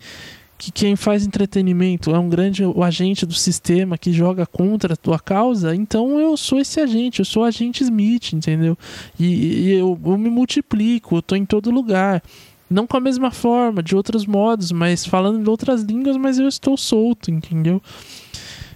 que 0.57 0.71
quem 0.71 0.95
faz 0.95 1.27
entretenimento 1.27 2.15
é 2.15 2.19
um 2.19 2.29
grande 2.29 2.63
agente 2.83 3.27
do 3.27 3.35
sistema 3.35 3.99
que 3.99 4.13
joga 4.13 4.47
contra 4.47 4.95
a 4.95 4.97
tua 4.97 5.19
causa, 5.19 5.75
então 5.75 6.21
eu 6.21 6.37
sou 6.37 6.61
esse 6.61 6.81
agente, 6.81 7.19
eu 7.19 7.25
sou 7.25 7.45
agente 7.45 7.83
Smith, 7.83 8.33
entendeu? 8.33 8.79
E, 9.19 9.27
e 9.27 9.73
eu, 9.73 9.99
eu 10.05 10.19
me 10.19 10.31
multiplico, 10.31 11.17
eu 11.17 11.23
tô 11.23 11.35
em 11.35 11.45
todo 11.45 11.71
lugar. 11.71 12.23
Não 12.69 12.87
com 12.87 12.97
a 12.97 13.01
mesma 13.01 13.31
forma, 13.31 13.83
de 13.83 13.95
outros 13.95 14.27
modos, 14.27 14.73
mas 14.73 15.07
falando 15.07 15.43
de 15.43 15.49
outras 15.49 15.83
línguas, 15.83 16.17
mas 16.17 16.39
eu 16.39 16.49
estou 16.49 16.77
solto, 16.77 17.31
entendeu? 17.31 17.81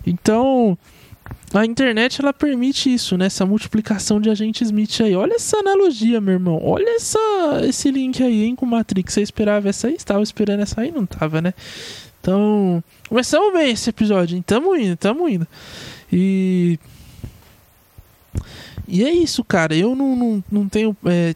Então, 0.07 0.79
a 1.53 1.67
internet 1.67 2.21
ela 2.21 2.33
permite 2.33 2.93
isso, 2.93 3.17
né? 3.19 3.27
Essa 3.27 3.45
multiplicação 3.45 4.21
de 4.21 4.31
agente 4.31 4.63
Smith 4.63 5.01
aí. 5.01 5.17
Olha 5.17 5.35
essa 5.35 5.59
analogia, 5.59 6.21
meu 6.21 6.35
irmão. 6.35 6.61
Olha 6.63 6.91
essa, 6.91 7.19
esse 7.65 7.91
link 7.91 8.23
aí, 8.23 8.45
hein, 8.45 8.55
com 8.55 8.65
Matrix. 8.65 9.15
Você 9.15 9.23
esperava 9.23 9.69
essa 9.69 9.89
aí? 9.89 9.95
Estava 9.95 10.23
esperando 10.23 10.61
essa 10.61 10.81
aí? 10.81 10.93
Não 10.93 11.05
tava, 11.05 11.41
né? 11.41 11.53
Então, 12.21 12.85
começamos 13.09 13.53
bem 13.53 13.73
esse 13.73 13.91
episódio, 13.91 14.37
hein? 14.37 14.45
Tamo 14.47 14.77
indo, 14.77 14.97
tamo 14.97 15.29
indo. 15.29 15.47
E. 16.13 16.79
E 18.87 19.05
é 19.05 19.11
isso, 19.11 19.43
cara. 19.43 19.75
Eu 19.75 19.97
não, 19.97 20.15
não, 20.15 20.45
não 20.51 20.69
tenho 20.69 20.97
é, 21.07 21.35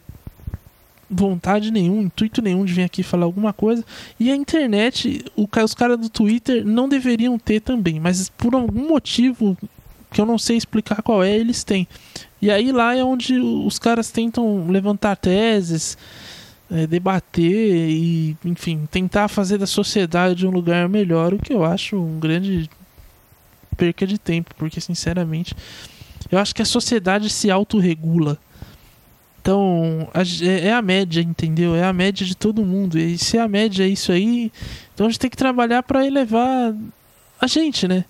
vontade 1.15 1.71
nenhum, 1.71 2.01
intuito 2.01 2.41
nenhum 2.41 2.65
de 2.65 2.73
vir 2.73 2.83
aqui 2.83 3.03
falar 3.03 3.25
alguma 3.25 3.53
coisa. 3.53 3.83
E 4.19 4.31
a 4.31 4.35
internet, 4.35 5.23
o, 5.35 5.47
os 5.63 5.73
caras 5.73 5.97
do 5.97 6.09
Twitter 6.09 6.65
não 6.65 6.89
deveriam 6.89 7.37
ter 7.39 7.61
também, 7.61 7.99
mas 7.99 8.29
por 8.29 8.53
algum 8.53 8.87
motivo 8.87 9.57
que 10.11 10.21
eu 10.21 10.25
não 10.25 10.37
sei 10.37 10.57
explicar 10.57 11.01
qual 11.01 11.23
é, 11.23 11.35
eles 11.35 11.63
têm. 11.63 11.87
E 12.41 12.51
aí 12.51 12.71
lá 12.71 12.95
é 12.95 13.03
onde 13.03 13.37
os 13.39 13.79
caras 13.79 14.11
tentam 14.11 14.67
levantar 14.67 15.15
teses, 15.15 15.97
é, 16.71 16.87
debater 16.87 17.89
e, 17.89 18.37
enfim, 18.45 18.87
tentar 18.91 19.27
fazer 19.27 19.57
da 19.57 19.67
sociedade 19.67 20.47
um 20.47 20.51
lugar 20.51 20.87
melhor, 20.87 21.33
o 21.33 21.39
que 21.39 21.53
eu 21.53 21.63
acho 21.63 21.97
um 21.97 22.19
grande 22.19 22.69
perca 23.75 24.07
de 24.07 24.17
tempo, 24.17 24.51
porque 24.57 24.79
sinceramente 24.79 25.55
eu 26.31 26.39
acho 26.39 26.55
que 26.55 26.61
a 26.61 26.65
sociedade 26.65 27.29
se 27.29 27.51
autorregula. 27.51 28.37
Então, 29.45 30.09
é, 30.11 30.69
é 30.69 30.73
a 30.73 30.81
média, 30.81 31.21
entendeu? 31.21 31.75
É 31.75 31.83
a 31.83 31.93
média 31.93 32.25
de 32.25 32.35
todo 32.35 32.65
mundo. 32.65 32.97
E 32.97 33.15
se 33.15 33.37
a 33.37 33.47
média 33.47 33.83
é 33.83 33.87
isso 33.87 34.11
aí, 34.11 34.51
então 34.91 35.05
a 35.05 35.09
gente 35.11 35.19
tem 35.19 35.29
que 35.29 35.37
trabalhar 35.37 35.83
para 35.83 36.03
elevar 36.03 36.73
a 37.39 37.45
gente, 37.45 37.87
né? 37.87 38.05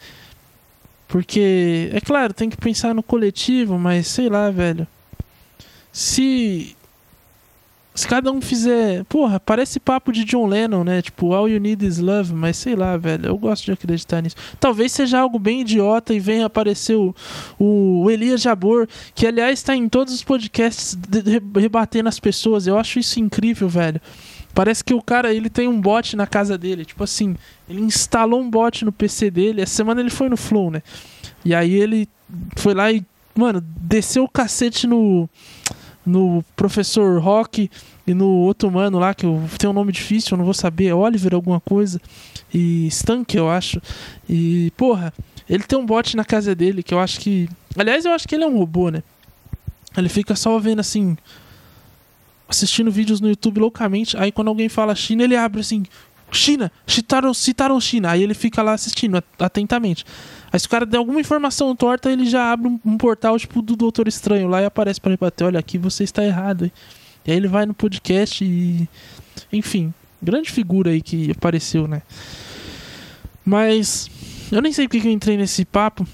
Porque, 1.10 1.89
é 1.92 2.00
claro, 2.00 2.34
tem 2.34 2.50
que 2.50 2.56
pensar 2.56 2.96
no 2.96 3.04
coletivo, 3.04 3.77
mas 3.77 4.08
sei 4.08 4.30
lá, 4.30 4.50
velho. 4.50 4.88
Se. 5.92 6.74
Se 7.96 8.06
cada 8.06 8.30
um 8.30 8.42
fizer. 8.42 9.06
Porra, 9.06 9.40
parece 9.40 9.80
papo 9.80 10.12
de 10.12 10.25
John 10.25 10.48
Lennon, 10.48 10.84
né? 10.84 11.02
Tipo, 11.02 11.34
all 11.34 11.48
you 11.48 11.62
need 11.62 11.84
is 11.86 11.98
love, 11.98 12.34
mas 12.34 12.58
sei 12.58 12.75
lá, 12.75 12.98
velho. 12.98 13.28
Eu 13.28 13.38
gosto 13.38 13.64
de 13.64 13.72
acreditar 13.72 14.22
nisso. 14.22 14.36
Talvez 14.60 14.92
seja 14.92 15.18
algo 15.18 15.40
bem 15.40 15.62
idiota 15.62 16.14
e 16.14 16.20
venha 16.20 16.46
aparecer 16.46 16.98
o, 16.98 17.16
o 17.58 18.12
Elias 18.12 18.42
Jabor, 18.42 18.86
que 19.16 19.25
aliás 19.25 19.60
está 19.60 19.74
em 19.74 19.88
todos 19.88 20.14
os 20.14 20.22
podcasts 20.22 20.98
rebatendo 21.56 22.10
as 22.10 22.20
pessoas. 22.20 22.68
Eu 22.68 22.78
acho 22.78 23.00
isso 23.00 23.18
incrível, 23.18 23.70
velho. 23.70 24.02
Parece 24.54 24.84
que 24.84 24.94
o 24.94 25.02
cara 25.02 25.34
ele 25.34 25.50
tem 25.50 25.70
um 25.70 25.80
bot 25.80 26.18
na 26.18 26.28
casa 26.28 26.58
dele. 26.58 26.84
Tipo 26.84 27.06
assim, 27.06 27.38
ele 27.70 27.80
instalou 27.80 28.42
um 28.42 28.50
bot 28.50 28.84
no 28.84 28.92
PC 28.92 29.32
dele. 29.32 29.62
Essa 29.62 29.75
semana 29.75 30.02
ele 30.02 30.10
foi 30.10 30.28
no 30.28 30.36
Flow, 30.36 30.70
né? 30.70 30.84
E 31.46 31.56
aí 31.56 31.74
ele 31.74 32.10
foi 32.58 32.74
lá 32.74 32.92
e, 32.92 33.06
mano, 33.34 33.64
desceu 33.80 34.25
o 34.25 34.30
cacete 34.30 34.86
no, 34.86 35.30
no 36.06 36.44
professor 36.56 37.20
Rock 37.20 37.70
e 38.06 38.14
no 38.14 38.28
outro 38.28 38.70
mano 38.70 39.00
lá, 39.00 39.14
que 39.14 39.26
eu, 39.26 39.42
tem 39.58 39.70
um 39.70 39.74
nome 39.74 39.92
difícil, 39.92 40.34
eu 40.34 40.38
não 40.38 40.46
vou 40.46 40.54
saber, 40.54 40.94
Oliver 40.94 41.34
alguma 41.34 41.60
coisa. 41.60 42.00
E 42.54 42.88
Stank, 42.88 43.36
eu 43.36 43.50
acho. 43.50 43.82
E, 44.30 44.72
porra, 44.78 45.14
ele 45.50 45.64
tem 45.64 45.78
um 45.78 45.86
bot 45.86 46.16
na 46.16 46.24
casa 46.24 46.54
dele 46.54 46.84
que 46.84 46.94
eu 46.94 47.00
acho 47.00 47.20
que. 47.20 47.50
Aliás, 47.78 48.06
eu 48.06 48.12
acho 48.12 48.28
que 48.28 48.36
ele 48.36 48.44
é 48.44 48.48
um 48.48 48.58
robô, 48.58 48.90
né? 48.90 49.02
Ele 49.98 50.10
fica 50.10 50.36
só 50.36 50.58
vendo 50.60 50.80
assim 50.80 51.18
assistindo 52.48 52.92
vídeos 52.92 53.20
no 53.20 53.28
YouTube 53.28 53.60
loucamente. 53.60 54.16
Aí 54.18 54.32
quando 54.32 54.50
alguém 54.50 54.70
fala 54.70 54.94
China, 54.96 55.24
ele 55.24 55.36
abre 55.36 55.62
assim: 55.62 55.84
China, 56.32 56.72
citaram, 56.86 57.34
citaram 57.34 57.80
China. 57.80 58.12
Aí 58.12 58.24
ele 58.24 58.34
fica 58.34 58.62
lá 58.62 58.74
assistindo 58.74 59.24
atentamente. 59.40 60.06
Aí 60.56 60.60
se 60.62 60.68
o 60.68 60.70
cara 60.70 60.86
der 60.86 60.96
alguma 60.96 61.20
informação 61.20 61.76
torta, 61.76 62.10
ele 62.10 62.26
já 62.26 62.50
abre 62.50 62.70
um, 62.70 62.80
um 62.86 62.98
portal 62.98 63.38
tipo 63.38 63.62
do 63.62 63.76
Doutor 63.76 64.08
Estranho 64.08 64.48
lá 64.48 64.62
e 64.62 64.66
aparece 64.66 65.02
para 65.02 65.12
ele 65.12 65.18
bater: 65.18 65.44
Olha, 65.44 65.60
aqui 65.60 65.78
você 65.78 66.06
está 66.06 66.24
errado. 66.24 66.72
E 67.26 67.32
aí 67.32 67.36
ele 67.36 67.50
vai 67.50 67.66
no 67.66 67.74
podcast 67.74 68.42
e. 68.42 68.88
Enfim, 69.52 69.94
grande 70.24 70.50
figura 70.50 70.92
aí 70.92 71.02
que 71.02 71.30
apareceu, 71.32 71.90
né? 71.90 72.02
Mas. 73.44 74.10
Eu 74.50 74.62
nem 74.62 74.72
sei 74.72 74.88
porque 74.88 75.06
eu 75.06 75.12
entrei 75.12 75.36
nesse 75.36 75.66
papo. 75.66 76.08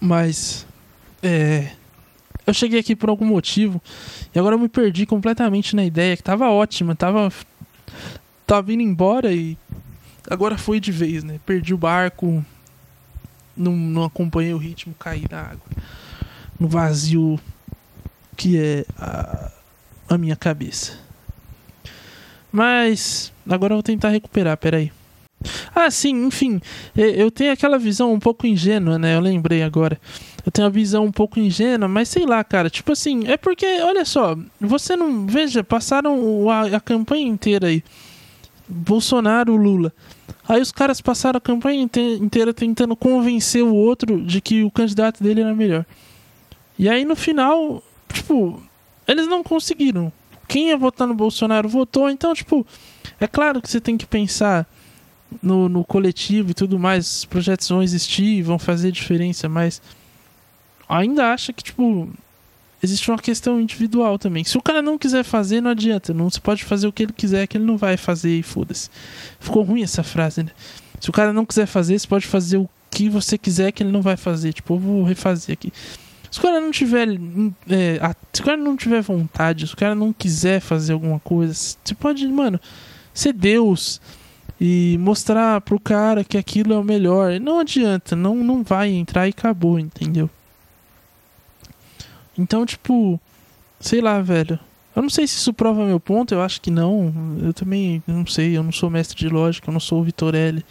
Mas. 0.00 0.66
É 1.22 1.70
eu 2.44 2.52
cheguei 2.52 2.80
aqui 2.80 2.96
por 2.96 3.08
algum 3.08 3.26
motivo 3.26 3.80
e 4.34 4.38
agora 4.38 4.54
eu 4.54 4.58
me 4.58 4.68
perdi 4.68 5.04
completamente 5.04 5.74
na 5.74 5.84
ideia, 5.84 6.16
que 6.16 6.22
tava 6.22 6.48
ótima, 6.48 6.94
tava 6.94 7.32
tava 8.44 8.72
indo 8.72 8.82
embora 8.82 9.32
e 9.32 9.56
agora 10.28 10.58
foi 10.58 10.78
de 10.78 10.92
vez, 10.92 11.24
né? 11.24 11.40
Perdi 11.44 11.74
o 11.74 11.78
barco, 11.78 12.44
não, 13.56 13.72
não 13.76 14.04
acompanhei 14.04 14.52
o 14.52 14.58
ritmo, 14.58 14.94
caí 14.98 15.24
na 15.30 15.40
água, 15.40 15.66
no 16.58 16.68
vazio 16.68 17.40
que 18.36 18.58
é 18.58 18.84
a, 18.98 19.50
a 20.10 20.18
minha 20.18 20.36
cabeça. 20.36 20.98
Mas 22.52 23.32
agora 23.48 23.72
eu 23.72 23.76
vou 23.76 23.82
tentar 23.82 24.10
recuperar, 24.10 24.56
peraí. 24.56 24.92
Ah, 25.74 25.90
sim, 25.90 26.26
enfim. 26.26 26.60
Eu 26.94 27.30
tenho 27.30 27.52
aquela 27.52 27.78
visão 27.78 28.12
um 28.12 28.18
pouco 28.18 28.46
ingênua, 28.46 28.98
né? 28.98 29.14
Eu 29.14 29.20
lembrei 29.20 29.62
agora. 29.62 30.00
Eu 30.44 30.50
tenho 30.50 30.66
a 30.66 30.70
visão 30.70 31.04
um 31.04 31.12
pouco 31.12 31.38
ingênua, 31.38 31.88
mas 31.88 32.08
sei 32.08 32.24
lá, 32.24 32.42
cara. 32.42 32.70
Tipo 32.70 32.92
assim, 32.92 33.26
é 33.26 33.36
porque, 33.36 33.66
olha 33.82 34.04
só, 34.04 34.36
você 34.60 34.96
não. 34.96 35.26
Veja, 35.26 35.62
passaram 35.62 36.48
a, 36.48 36.76
a 36.76 36.80
campanha 36.80 37.26
inteira 37.26 37.68
aí. 37.68 37.82
Bolsonaro, 38.68 39.56
Lula. 39.56 39.92
Aí 40.48 40.60
os 40.60 40.70
caras 40.70 41.00
passaram 41.00 41.38
a 41.38 41.40
campanha 41.40 41.88
inteira 42.20 42.54
tentando 42.54 42.94
convencer 42.94 43.62
o 43.62 43.74
outro 43.74 44.20
de 44.22 44.40
que 44.40 44.62
o 44.62 44.70
candidato 44.70 45.22
dele 45.22 45.40
era 45.40 45.54
melhor. 45.54 45.84
E 46.78 46.88
aí 46.88 47.04
no 47.04 47.16
final, 47.16 47.82
tipo, 48.12 48.62
eles 49.06 49.26
não 49.26 49.42
conseguiram. 49.42 50.12
Quem 50.48 50.68
ia 50.68 50.76
votar 50.76 51.06
no 51.08 51.14
Bolsonaro 51.14 51.68
votou, 51.68 52.08
então, 52.08 52.32
tipo, 52.32 52.64
é 53.20 53.26
claro 53.26 53.60
que 53.60 53.68
você 53.68 53.80
tem 53.80 53.96
que 53.96 54.06
pensar 54.06 54.66
no, 55.42 55.68
no 55.68 55.84
coletivo 55.84 56.50
e 56.50 56.54
tudo 56.54 56.78
mais. 56.78 57.18
Os 57.18 57.24
projetos 57.24 57.68
vão 57.68 57.82
existir, 57.82 58.42
vão 58.42 58.58
fazer 58.58 58.92
diferença, 58.92 59.48
mas 59.48 59.82
ainda 60.88 61.32
acha 61.32 61.52
que, 61.52 61.64
tipo, 61.64 62.08
existe 62.86 63.10
uma 63.10 63.18
questão 63.18 63.60
individual 63.60 64.18
também. 64.18 64.44
Se 64.44 64.56
o 64.56 64.62
cara 64.62 64.80
não 64.80 64.96
quiser 64.96 65.24
fazer, 65.24 65.60
não 65.60 65.70
adianta. 65.70 66.14
Não 66.14 66.30
se 66.30 66.40
pode 66.40 66.64
fazer 66.64 66.86
o 66.86 66.92
que 66.92 67.02
ele 67.02 67.12
quiser, 67.12 67.46
que 67.46 67.56
ele 67.56 67.64
não 67.64 67.76
vai 67.76 67.96
fazer 67.96 68.38
e 68.38 68.42
foda-se. 68.42 68.88
Ficou 69.38 69.62
ruim 69.62 69.82
essa 69.82 70.02
frase, 70.02 70.42
né? 70.42 70.50
Se 71.00 71.10
o 71.10 71.12
cara 71.12 71.32
não 71.32 71.44
quiser 71.44 71.66
fazer, 71.66 71.98
você 71.98 72.06
pode 72.06 72.26
fazer 72.26 72.56
o 72.56 72.68
que 72.90 73.08
você 73.08 73.36
quiser, 73.36 73.72
que 73.72 73.82
ele 73.82 73.92
não 73.92 74.02
vai 74.02 74.16
fazer. 74.16 74.52
Tipo, 74.52 74.74
eu 74.74 74.78
vou 74.78 75.02
refazer 75.02 75.52
aqui. 75.52 75.72
Se 76.30 76.38
o 76.38 76.42
cara 76.42 76.60
não 76.60 76.70
tiver. 76.70 77.08
É, 77.68 78.14
se 78.32 78.40
o 78.40 78.44
cara 78.44 78.56
não 78.56 78.76
tiver 78.76 79.00
vontade, 79.02 79.66
se 79.66 79.74
o 79.74 79.76
cara 79.76 79.94
não 79.94 80.12
quiser 80.12 80.60
fazer 80.60 80.92
alguma 80.92 81.20
coisa, 81.20 81.52
você 81.52 81.94
pode, 81.94 82.26
mano, 82.26 82.60
ser 83.12 83.32
Deus 83.32 84.00
e 84.60 84.96
mostrar 85.00 85.60
pro 85.60 85.78
cara 85.78 86.24
que 86.24 86.38
aquilo 86.38 86.72
é 86.72 86.78
o 86.78 86.84
melhor. 86.84 87.38
Não 87.40 87.60
adianta, 87.60 88.16
não, 88.16 88.36
não 88.36 88.62
vai 88.62 88.90
entrar 88.90 89.26
e 89.26 89.30
acabou, 89.30 89.78
entendeu? 89.78 90.30
Então, 92.38 92.64
tipo, 92.66 93.20
sei 93.80 94.00
lá, 94.00 94.20
velho. 94.20 94.58
Eu 94.94 95.02
não 95.02 95.10
sei 95.10 95.26
se 95.26 95.36
isso 95.36 95.52
prova 95.52 95.84
meu 95.84 96.00
ponto, 96.00 96.32
eu 96.32 96.40
acho 96.40 96.60
que 96.60 96.70
não. 96.70 97.12
Eu 97.42 97.52
também 97.52 98.02
não 98.06 98.26
sei, 98.26 98.56
eu 98.56 98.62
não 98.62 98.72
sou 98.72 98.88
mestre 98.88 99.16
de 99.16 99.28
lógica, 99.28 99.68
eu 99.68 99.72
não 99.72 99.80
sou 99.80 100.00
o 100.00 100.04
Vitorelli. 100.04 100.64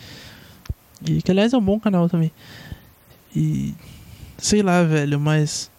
E 1.07 1.21
que 1.21 1.31
aliás 1.31 1.53
é 1.53 1.57
um 1.57 1.61
bom 1.61 1.79
canal 1.79 2.09
também. 2.09 2.31
E 3.35 3.73
sei 4.37 4.63
lá, 4.63 4.81
velho, 4.83 5.19
mas 5.19 5.69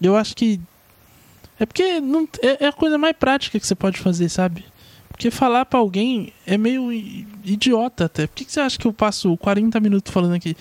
eu 0.00 0.16
acho 0.16 0.34
que 0.34 0.60
é 1.58 1.66
porque 1.66 2.00
não, 2.00 2.28
é, 2.40 2.64
é 2.64 2.68
a 2.68 2.72
coisa 2.72 2.96
mais 2.96 3.16
prática 3.16 3.58
que 3.58 3.66
você 3.66 3.74
pode 3.74 3.98
fazer, 3.98 4.28
sabe? 4.28 4.64
Porque 5.08 5.30
falar 5.30 5.66
para 5.66 5.80
alguém 5.80 6.32
é 6.46 6.56
meio 6.56 6.92
idiota 6.92 8.04
até. 8.04 8.26
Por 8.26 8.36
que, 8.36 8.44
que 8.44 8.52
você 8.52 8.60
acha 8.60 8.78
que 8.78 8.86
eu 8.86 8.92
passo 8.92 9.36
40 9.36 9.80
minutos 9.80 10.12
falando 10.12 10.34
aqui? 10.34 10.56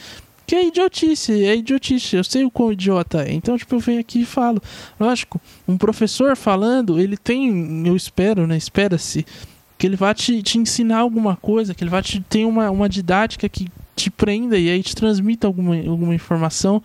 Que 0.48 0.56
é 0.56 0.68
idiotice, 0.68 1.46
é 1.46 1.58
idiotice. 1.58 2.16
Eu 2.16 2.24
sei 2.24 2.46
o 2.46 2.50
quão 2.50 2.72
idiota 2.72 3.24
é. 3.24 3.34
Então, 3.34 3.58
tipo, 3.58 3.76
eu 3.76 3.80
venho 3.80 4.00
aqui 4.00 4.22
e 4.22 4.26
falo. 4.26 4.62
Lógico, 4.98 5.42
um 5.68 5.78
professor 5.78 6.38
falando, 6.38 6.98
ele 6.98 7.18
tem, 7.18 7.86
eu 7.86 7.98
espero, 7.98 8.48
né? 8.48 8.56
Espera-se 8.56 9.26
que 9.78 9.86
ele 9.86 9.98
vá 9.98 10.14
te, 10.14 10.42
te 10.42 10.58
ensinar 10.58 11.00
alguma 11.00 11.36
coisa, 11.36 11.76
que 11.76 11.84
ele 11.84 11.92
vá 11.92 12.02
te 12.02 12.22
ter 12.22 12.46
uma, 12.46 12.72
uma 12.72 12.88
didática 12.88 13.48
que 13.50 13.68
te 13.94 14.10
prenda 14.10 14.58
e 14.58 14.70
aí 14.70 14.82
te 14.82 14.96
transmita 14.96 15.48
alguma, 15.48 15.76
alguma 15.76 16.16
informação 16.16 16.82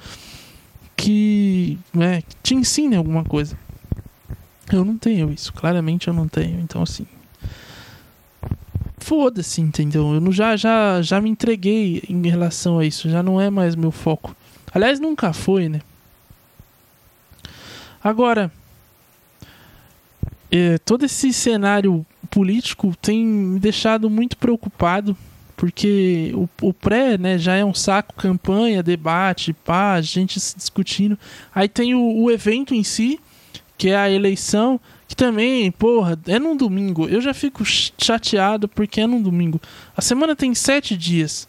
que 0.97 1.79
né, 1.95 2.23
te 2.43 2.55
ensine 2.55 2.97
alguma 2.97 3.25
coisa. 3.25 3.57
Eu 4.73 4.85
não 4.85 4.97
tenho 4.97 5.33
isso, 5.33 5.53
claramente 5.53 6.09
eu 6.09 6.15
não 6.15 6.27
tenho. 6.27 6.61
Então, 6.61 6.83
assim, 6.83 7.07
foda-se, 9.03 9.61
entendeu? 9.61 10.15
Eu 10.15 10.21
não, 10.21 10.33
já, 10.33 10.57
já, 10.57 11.03
já 11.03 11.21
me 11.21 11.29
entreguei 11.29 12.03
em 12.09 12.27
relação 12.29 12.79
a 12.79 12.87
isso, 12.87 13.11
já 13.11 13.23
não 13.23 13.41
é 13.41 13.51
mais 13.51 13.75
meu 13.75 13.91
foco. 13.91 14.35
Aliás, 14.73 14.99
nunca 14.99 15.33
foi, 15.33 15.69
né? 15.69 15.81
Agora, 18.03 18.51
é, 20.51 20.79
todo 20.79 21.05
esse 21.05 21.33
cenário 21.33 22.05
político 22.31 22.95
tem 23.01 23.25
me 23.25 23.61
deixado 23.61 24.09
muito 24.09 24.37
preocupado, 24.37 25.17
porque 25.57 26.33
o, 26.35 26.49
o, 26.61 26.73
pré 26.73 27.19
né, 27.19 27.39
já 27.39 27.55
é 27.55 27.65
um 27.65 27.75
saco, 27.75 28.15
campanha, 28.15 28.83
debate, 28.83 29.53
pá, 29.53 30.01
gente 30.01 30.41
se 30.41 30.57
discutindo. 30.57 31.19
Aí 31.55 31.69
tem 31.69 31.95
o, 31.95 32.23
o 32.23 32.31
evento 32.31 32.75
em 32.75 32.83
si, 32.83 33.21
que 33.77 33.91
é 33.91 33.97
a 33.97 34.11
eleição, 34.11 34.81
que 35.13 35.17
também, 35.17 35.71
porra, 35.71 36.19
é 36.27 36.39
num 36.39 36.57
domingo. 36.57 37.07
Eu 37.07 37.21
já 37.21 37.35
fico 37.35 37.63
chateado 37.67 38.67
porque 38.67 38.99
é 38.99 39.07
num 39.07 39.21
domingo. 39.21 39.61
A 39.95 40.01
semana 40.01 40.35
tem 40.35 40.55
sete 40.55 40.97
dias. 40.97 41.47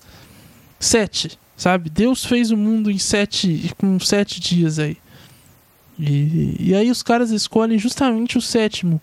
Sete, 0.77 1.39
sabe? 1.55 1.89
Deus 1.89 2.25
fez 2.25 2.51
o 2.51 2.57
mundo 2.57 2.91
em 2.91 2.97
sete, 2.97 3.73
com 3.77 3.97
sete 4.01 4.41
dias 4.41 4.79
aí. 4.79 4.97
E, 5.97 6.57
e 6.59 6.75
aí 6.75 6.91
os 6.91 7.01
caras 7.01 7.31
escolhem 7.31 7.79
justamente 7.79 8.37
o 8.37 8.41
sétimo 8.41 9.01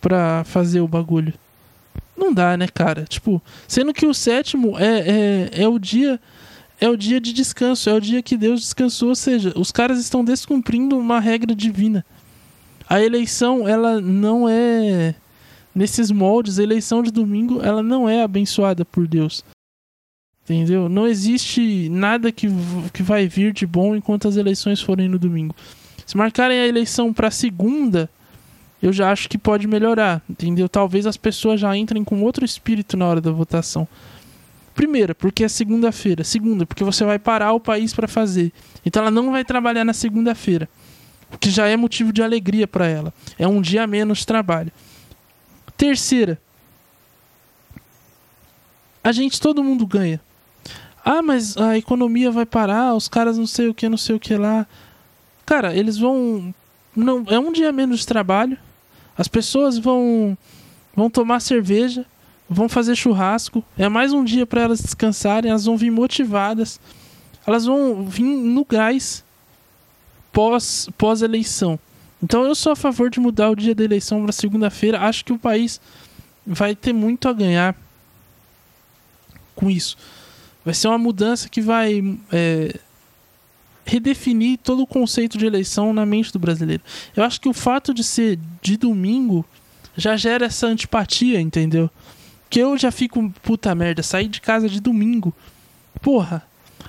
pra 0.00 0.42
fazer 0.44 0.80
o 0.80 0.88
bagulho. 0.88 1.34
Não 2.16 2.32
dá, 2.32 2.56
né, 2.56 2.68
cara? 2.68 3.04
Tipo, 3.04 3.42
sendo 3.68 3.92
que 3.92 4.06
o 4.06 4.14
sétimo 4.14 4.78
é, 4.78 5.50
é, 5.56 5.62
é 5.64 5.68
o 5.68 5.78
dia 5.78 6.18
é 6.80 6.88
o 6.88 6.96
dia 6.96 7.20
de 7.20 7.34
descanso, 7.34 7.90
é 7.90 7.92
o 7.92 8.00
dia 8.00 8.22
que 8.22 8.34
Deus 8.34 8.62
descansou, 8.62 9.10
ou 9.10 9.14
seja, 9.14 9.52
os 9.56 9.70
caras 9.70 9.98
estão 10.00 10.24
descumprindo 10.24 10.96
uma 10.96 11.20
regra 11.20 11.54
divina 11.54 12.02
a 12.94 13.02
eleição 13.02 13.66
ela 13.66 14.00
não 14.00 14.48
é 14.48 15.16
nesses 15.74 16.12
moldes, 16.12 16.60
a 16.60 16.62
eleição 16.62 17.02
de 17.02 17.10
domingo 17.10 17.60
ela 17.60 17.82
não 17.82 18.08
é 18.08 18.22
abençoada 18.22 18.84
por 18.84 19.08
Deus. 19.08 19.44
Entendeu? 20.44 20.88
Não 20.88 21.04
existe 21.04 21.88
nada 21.88 22.30
que, 22.30 22.46
que 22.92 23.02
vai 23.02 23.26
vir 23.26 23.52
de 23.52 23.66
bom 23.66 23.96
enquanto 23.96 24.28
as 24.28 24.36
eleições 24.36 24.80
forem 24.80 25.08
no 25.08 25.18
domingo. 25.18 25.56
Se 26.06 26.16
marcarem 26.16 26.56
a 26.56 26.68
eleição 26.68 27.12
para 27.12 27.32
segunda, 27.32 28.08
eu 28.80 28.92
já 28.92 29.10
acho 29.10 29.28
que 29.28 29.38
pode 29.38 29.66
melhorar, 29.66 30.22
entendeu? 30.30 30.68
Talvez 30.68 31.04
as 31.04 31.16
pessoas 31.16 31.58
já 31.58 31.76
entrem 31.76 32.04
com 32.04 32.22
outro 32.22 32.44
espírito 32.44 32.96
na 32.96 33.06
hora 33.08 33.20
da 33.20 33.32
votação. 33.32 33.88
Primeira, 34.72 35.16
porque 35.16 35.42
é 35.42 35.48
segunda-feira. 35.48 36.22
Segunda, 36.22 36.64
porque 36.64 36.84
você 36.84 37.04
vai 37.04 37.18
parar 37.18 37.54
o 37.54 37.60
país 37.60 37.92
para 37.92 38.06
fazer. 38.06 38.52
Então 38.86 39.02
ela 39.02 39.10
não 39.10 39.32
vai 39.32 39.44
trabalhar 39.44 39.84
na 39.84 39.92
segunda-feira 39.92 40.68
que 41.40 41.50
já 41.50 41.66
é 41.66 41.76
motivo 41.76 42.12
de 42.12 42.22
alegria 42.22 42.66
para 42.66 42.86
ela. 42.86 43.12
É 43.38 43.46
um 43.46 43.60
dia 43.60 43.86
menos 43.86 44.18
de 44.18 44.26
trabalho. 44.26 44.72
Terceira, 45.76 46.40
a 49.02 49.12
gente, 49.12 49.40
todo 49.40 49.62
mundo 49.62 49.86
ganha. 49.86 50.20
Ah, 51.04 51.20
mas 51.20 51.56
a 51.58 51.76
economia 51.76 52.30
vai 52.30 52.46
parar, 52.46 52.94
os 52.94 53.08
caras 53.08 53.36
não 53.36 53.46
sei 53.46 53.68
o 53.68 53.74
que, 53.74 53.86
não 53.88 53.98
sei 53.98 54.16
o 54.16 54.20
que 54.20 54.34
lá. 54.34 54.66
Cara, 55.44 55.76
eles 55.76 55.98
vão. 55.98 56.54
Não, 56.96 57.22
é 57.28 57.38
um 57.38 57.52
dia 57.52 57.70
menos 57.70 58.00
de 58.00 58.06
trabalho. 58.06 58.56
As 59.16 59.28
pessoas 59.28 59.76
vão 59.76 60.38
vão 60.96 61.10
tomar 61.10 61.40
cerveja, 61.40 62.06
vão 62.48 62.66
fazer 62.66 62.96
churrasco. 62.96 63.62
É 63.76 63.88
mais 63.90 64.14
um 64.14 64.24
dia 64.24 64.46
para 64.46 64.62
elas 64.62 64.80
descansarem. 64.80 65.50
Elas 65.50 65.66
vão 65.66 65.76
vir 65.76 65.90
motivadas. 65.90 66.80
Elas 67.46 67.66
vão 67.66 68.06
vir 68.06 68.24
no 68.24 68.64
gás 68.64 69.22
pós, 70.34 70.88
pós-eleição. 70.98 71.78
Então 72.22 72.44
eu 72.44 72.54
sou 72.54 72.72
a 72.72 72.76
favor 72.76 73.08
de 73.08 73.20
mudar 73.20 73.50
o 73.50 73.56
dia 73.56 73.74
da 73.74 73.84
eleição 73.84 74.22
para 74.22 74.32
segunda-feira. 74.32 75.00
Acho 75.00 75.24
que 75.24 75.32
o 75.32 75.38
país 75.38 75.80
vai 76.44 76.74
ter 76.74 76.92
muito 76.92 77.28
a 77.28 77.32
ganhar 77.32 77.74
com 79.54 79.70
isso. 79.70 79.96
Vai 80.64 80.74
ser 80.74 80.88
uma 80.88 80.98
mudança 80.98 81.48
que 81.48 81.60
vai 81.60 82.18
é, 82.32 82.78
redefinir 83.86 84.58
todo 84.58 84.82
o 84.82 84.86
conceito 84.86 85.38
de 85.38 85.46
eleição 85.46 85.92
na 85.92 86.04
mente 86.04 86.32
do 86.32 86.38
brasileiro. 86.38 86.82
Eu 87.14 87.22
acho 87.22 87.40
que 87.40 87.48
o 87.48 87.54
fato 87.54 87.94
de 87.94 88.02
ser 88.02 88.38
de 88.60 88.76
domingo 88.76 89.44
já 89.96 90.16
gera 90.16 90.46
essa 90.46 90.66
antipatia, 90.66 91.40
entendeu? 91.40 91.88
Que 92.50 92.58
eu 92.60 92.76
já 92.76 92.90
fico, 92.90 93.30
puta 93.42 93.74
merda, 93.74 94.02
sair 94.02 94.26
de 94.26 94.40
casa 94.40 94.68
de 94.68 94.80
domingo. 94.80 95.32
Porra, 96.00 96.42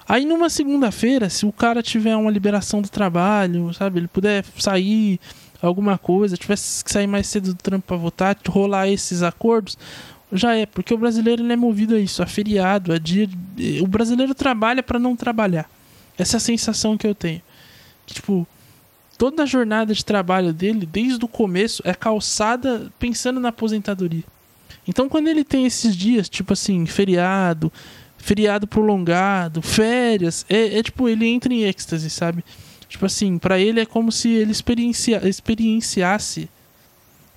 Aí 0.07 0.25
numa 0.25 0.49
segunda-feira, 0.49 1.29
se 1.29 1.45
o 1.45 1.51
cara 1.51 1.81
tiver 1.81 2.15
uma 2.15 2.29
liberação 2.29 2.81
do 2.81 2.89
trabalho, 2.89 3.73
sabe, 3.73 3.99
ele 3.99 4.07
puder 4.07 4.45
sair 4.57 5.19
alguma 5.61 5.97
coisa, 5.97 6.37
tivesse 6.37 6.83
que 6.83 6.91
sair 6.91 7.07
mais 7.07 7.27
cedo 7.27 7.53
do 7.53 7.55
trampo 7.55 7.87
para 7.87 7.97
votar, 7.97 8.37
rolar 8.47 8.87
esses 8.87 9.23
acordos, 9.23 9.77
já 10.31 10.55
é, 10.55 10.65
porque 10.65 10.93
o 10.93 10.97
brasileiro 10.97 11.43
ele 11.43 11.53
é 11.53 11.55
movido 11.55 11.95
a 11.95 11.99
isso, 11.99 12.21
a 12.21 12.25
feriado, 12.25 12.93
a 12.93 12.99
dia, 12.99 13.27
o 13.81 13.87
brasileiro 13.87 14.35
trabalha 14.35 14.83
para 14.83 14.99
não 14.99 15.15
trabalhar. 15.15 15.69
Essa 16.17 16.35
é 16.35 16.37
a 16.37 16.41
sensação 16.41 16.97
que 16.97 17.07
eu 17.07 17.15
tenho. 17.15 17.41
Que, 18.05 18.13
tipo, 18.13 18.47
toda 19.17 19.43
a 19.43 19.45
jornada 19.45 19.93
de 19.93 20.03
trabalho 20.03 20.53
dele, 20.53 20.85
desde 20.85 21.23
o 21.23 21.27
começo, 21.27 21.81
é 21.85 21.93
calçada 21.93 22.91
pensando 22.99 23.39
na 23.39 23.49
aposentadoria. 23.49 24.23
Então, 24.87 25.09
quando 25.09 25.27
ele 25.27 25.43
tem 25.43 25.65
esses 25.65 25.95
dias, 25.95 26.29
tipo 26.29 26.53
assim, 26.53 26.85
feriado, 26.85 27.71
feriado 28.25 28.65
prolongado, 28.65 29.61
férias. 29.61 30.47
É, 30.49 30.79
é 30.79 30.83
tipo, 30.83 31.07
ele 31.07 31.27
entra 31.27 31.53
em 31.53 31.63
êxtase, 31.63 32.09
sabe? 32.09 32.43
Tipo 32.89 33.05
assim, 33.05 33.37
para 33.37 33.59
ele 33.59 33.79
é 33.79 33.85
como 33.85 34.11
se 34.11 34.29
ele 34.29 34.51
experiencia, 34.51 35.21
experienciasse. 35.27 36.49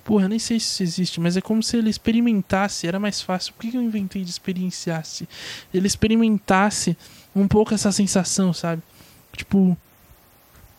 Porra, 0.03 0.27
nem 0.27 0.39
sei 0.39 0.59
se 0.59 0.65
isso 0.65 0.83
existe, 0.83 1.21
mas 1.21 1.37
é 1.37 1.41
como 1.41 1.61
se 1.61 1.77
ele 1.77 1.91
experimentasse, 1.91 2.87
era 2.87 2.99
mais 2.99 3.21
fácil. 3.21 3.53
Por 3.53 3.69
que 3.69 3.77
eu 3.77 3.83
inventei 3.83 4.23
de 4.23 4.31
experienciasse? 4.31 5.29
Ele 5.71 5.85
experimentasse 5.85 6.97
um 7.35 7.47
pouco 7.47 7.71
essa 7.71 7.91
sensação, 7.91 8.51
sabe? 8.51 8.81
Tipo, 9.37 9.77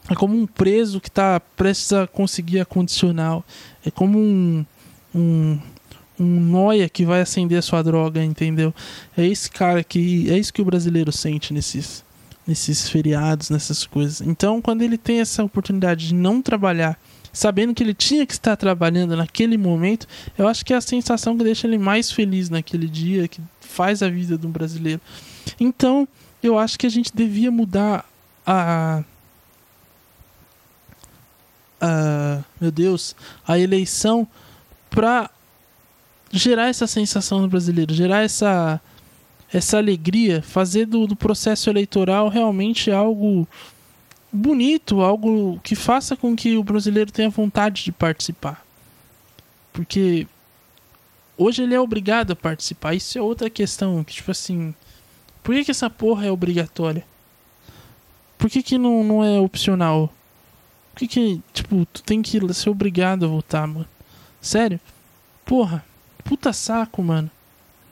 é 0.08 0.14
como 0.16 0.36
um 0.36 0.44
preso 0.44 1.00
que 1.00 1.08
está 1.08 1.38
prestes 1.38 1.92
a 1.92 2.08
conseguir 2.08 2.58
a 2.58 2.64
condicional. 2.64 3.44
É 3.86 3.92
como 3.92 4.18
um, 4.18 4.66
um, 5.14 5.60
um 6.20 6.40
noia 6.40 6.88
que 6.88 7.04
vai 7.04 7.22
acender 7.22 7.58
a 7.58 7.62
sua 7.62 7.82
droga, 7.82 8.22
entendeu? 8.22 8.74
É 9.16 9.26
esse 9.26 9.50
cara 9.50 9.82
que. 9.82 10.30
É 10.30 10.38
isso 10.38 10.52
que 10.52 10.60
o 10.60 10.64
brasileiro 10.64 11.10
sente 11.10 11.52
nesses, 11.52 12.04
nesses 12.46 12.88
feriados, 12.88 13.48
nessas 13.48 13.86
coisas. 13.86 14.20
Então, 14.20 14.60
quando 14.60 14.82
ele 14.82 14.98
tem 14.98 15.20
essa 15.20 15.42
oportunidade 15.42 16.08
de 16.08 16.14
não 16.14 16.42
trabalhar, 16.42 17.00
sabendo 17.32 17.74
que 17.74 17.82
ele 17.82 17.94
tinha 17.94 18.26
que 18.26 18.34
estar 18.34 18.56
trabalhando 18.56 19.16
naquele 19.16 19.56
momento, 19.56 20.06
eu 20.36 20.46
acho 20.46 20.64
que 20.64 20.74
é 20.74 20.76
a 20.76 20.80
sensação 20.80 21.36
que 21.36 21.44
deixa 21.44 21.66
ele 21.66 21.78
mais 21.78 22.12
feliz 22.12 22.50
naquele 22.50 22.88
dia, 22.88 23.26
que 23.26 23.40
faz 23.60 24.02
a 24.02 24.08
vida 24.08 24.36
do 24.36 24.48
brasileiro. 24.48 25.00
Então, 25.58 26.06
eu 26.42 26.58
acho 26.58 26.78
que 26.78 26.86
a 26.86 26.90
gente 26.90 27.10
devia 27.14 27.50
mudar 27.50 28.04
a 28.46 29.02
uh, 31.80 32.44
meu 32.60 32.70
Deus, 32.70 33.16
a 33.46 33.58
eleição 33.58 34.26
para 34.90 35.30
gerar 36.30 36.68
essa 36.68 36.86
sensação 36.86 37.40
no 37.40 37.48
brasileiro, 37.48 37.94
gerar 37.94 38.22
essa 38.22 38.80
essa 39.52 39.78
alegria, 39.78 40.42
fazer 40.42 40.86
do, 40.86 41.08
do 41.08 41.16
processo 41.16 41.68
eleitoral 41.68 42.28
realmente 42.28 42.88
algo 42.88 43.48
bonito, 44.32 45.00
algo 45.00 45.58
que 45.64 45.74
faça 45.74 46.16
com 46.16 46.36
que 46.36 46.56
o 46.56 46.62
brasileiro 46.62 47.10
tenha 47.10 47.28
vontade 47.28 47.82
de 47.82 47.90
participar. 47.90 48.64
Porque 49.72 50.24
hoje 51.36 51.64
ele 51.64 51.74
é 51.74 51.80
obrigado 51.80 52.30
a 52.30 52.36
participar. 52.36 52.94
Isso 52.94 53.18
é 53.18 53.20
outra 53.20 53.50
questão, 53.50 54.04
que 54.04 54.14
tipo 54.14 54.30
assim, 54.30 54.72
por 55.42 55.52
que, 55.52 55.64
que 55.64 55.70
essa 55.72 55.90
porra 55.90 56.26
é 56.26 56.30
obrigatória? 56.30 57.04
Por 58.38 58.48
que, 58.48 58.62
que 58.62 58.78
não, 58.78 59.02
não 59.02 59.24
é 59.24 59.40
opcional? 59.40 60.12
que 60.94 61.08
que, 61.08 61.42
tipo, 61.52 61.86
tu 61.86 62.02
tem 62.02 62.20
que 62.20 62.38
ser 62.52 62.70
obrigado 62.70 63.24
a 63.24 63.28
votar, 63.28 63.66
mano? 63.66 63.88
Sério? 64.40 64.78
Porra, 65.44 65.84
puta 66.30 66.52
saco, 66.52 67.02
mano. 67.02 67.28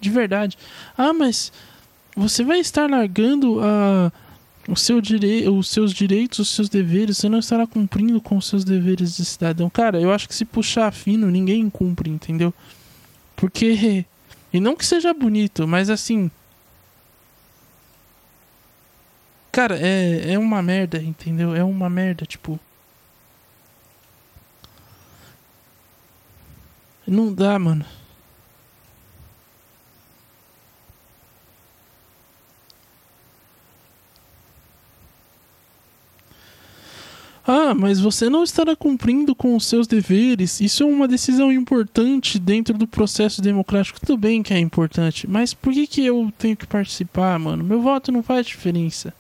De 0.00 0.08
verdade. 0.10 0.56
Ah, 0.96 1.12
mas 1.12 1.52
você 2.16 2.44
vai 2.44 2.60
estar 2.60 2.88
largando 2.88 3.60
a 3.60 4.12
o 4.68 4.76
seu 4.76 5.00
direi 5.00 5.48
os 5.48 5.66
seus 5.68 5.94
direitos, 5.94 6.38
os 6.38 6.50
seus 6.50 6.68
deveres, 6.68 7.16
você 7.16 7.28
não 7.28 7.38
estará 7.38 7.66
cumprindo 7.66 8.20
com 8.20 8.36
os 8.36 8.46
seus 8.46 8.64
deveres 8.64 9.16
de 9.16 9.24
cidadão. 9.24 9.68
Cara, 9.70 9.98
eu 9.98 10.12
acho 10.12 10.28
que 10.28 10.34
se 10.34 10.44
puxar 10.44 10.92
fino, 10.92 11.30
ninguém 11.30 11.68
cumpre, 11.68 12.08
entendeu? 12.10 12.54
Porque. 13.36 14.04
E 14.50 14.60
não 14.60 14.74
que 14.74 14.86
seja 14.86 15.12
bonito, 15.12 15.68
mas 15.68 15.90
assim. 15.90 16.30
Cara, 19.52 19.78
é, 19.78 20.32
é 20.32 20.38
uma 20.38 20.62
merda, 20.62 21.02
entendeu? 21.02 21.54
É 21.54 21.62
uma 21.62 21.90
merda, 21.90 22.24
tipo. 22.24 22.58
Não 27.06 27.30
dá, 27.30 27.58
mano. 27.58 27.84
Ah, 37.50 37.74
mas 37.74 37.98
você 37.98 38.28
não 38.28 38.44
estará 38.44 38.76
cumprindo 38.76 39.34
com 39.34 39.56
os 39.56 39.64
seus 39.64 39.86
deveres. 39.86 40.60
Isso 40.60 40.82
é 40.82 40.86
uma 40.86 41.08
decisão 41.08 41.50
importante 41.50 42.38
dentro 42.38 42.76
do 42.76 42.86
processo 42.86 43.40
democrático. 43.40 43.98
Tudo 43.98 44.18
bem 44.18 44.42
que 44.42 44.52
é 44.52 44.58
importante, 44.58 45.26
mas 45.26 45.54
por 45.54 45.72
que, 45.72 45.86
que 45.86 46.04
eu 46.04 46.30
tenho 46.36 46.54
que 46.54 46.66
participar, 46.66 47.38
mano? 47.38 47.64
Meu 47.64 47.80
voto 47.80 48.12
não 48.12 48.22
faz 48.22 48.46
diferença. 48.46 49.14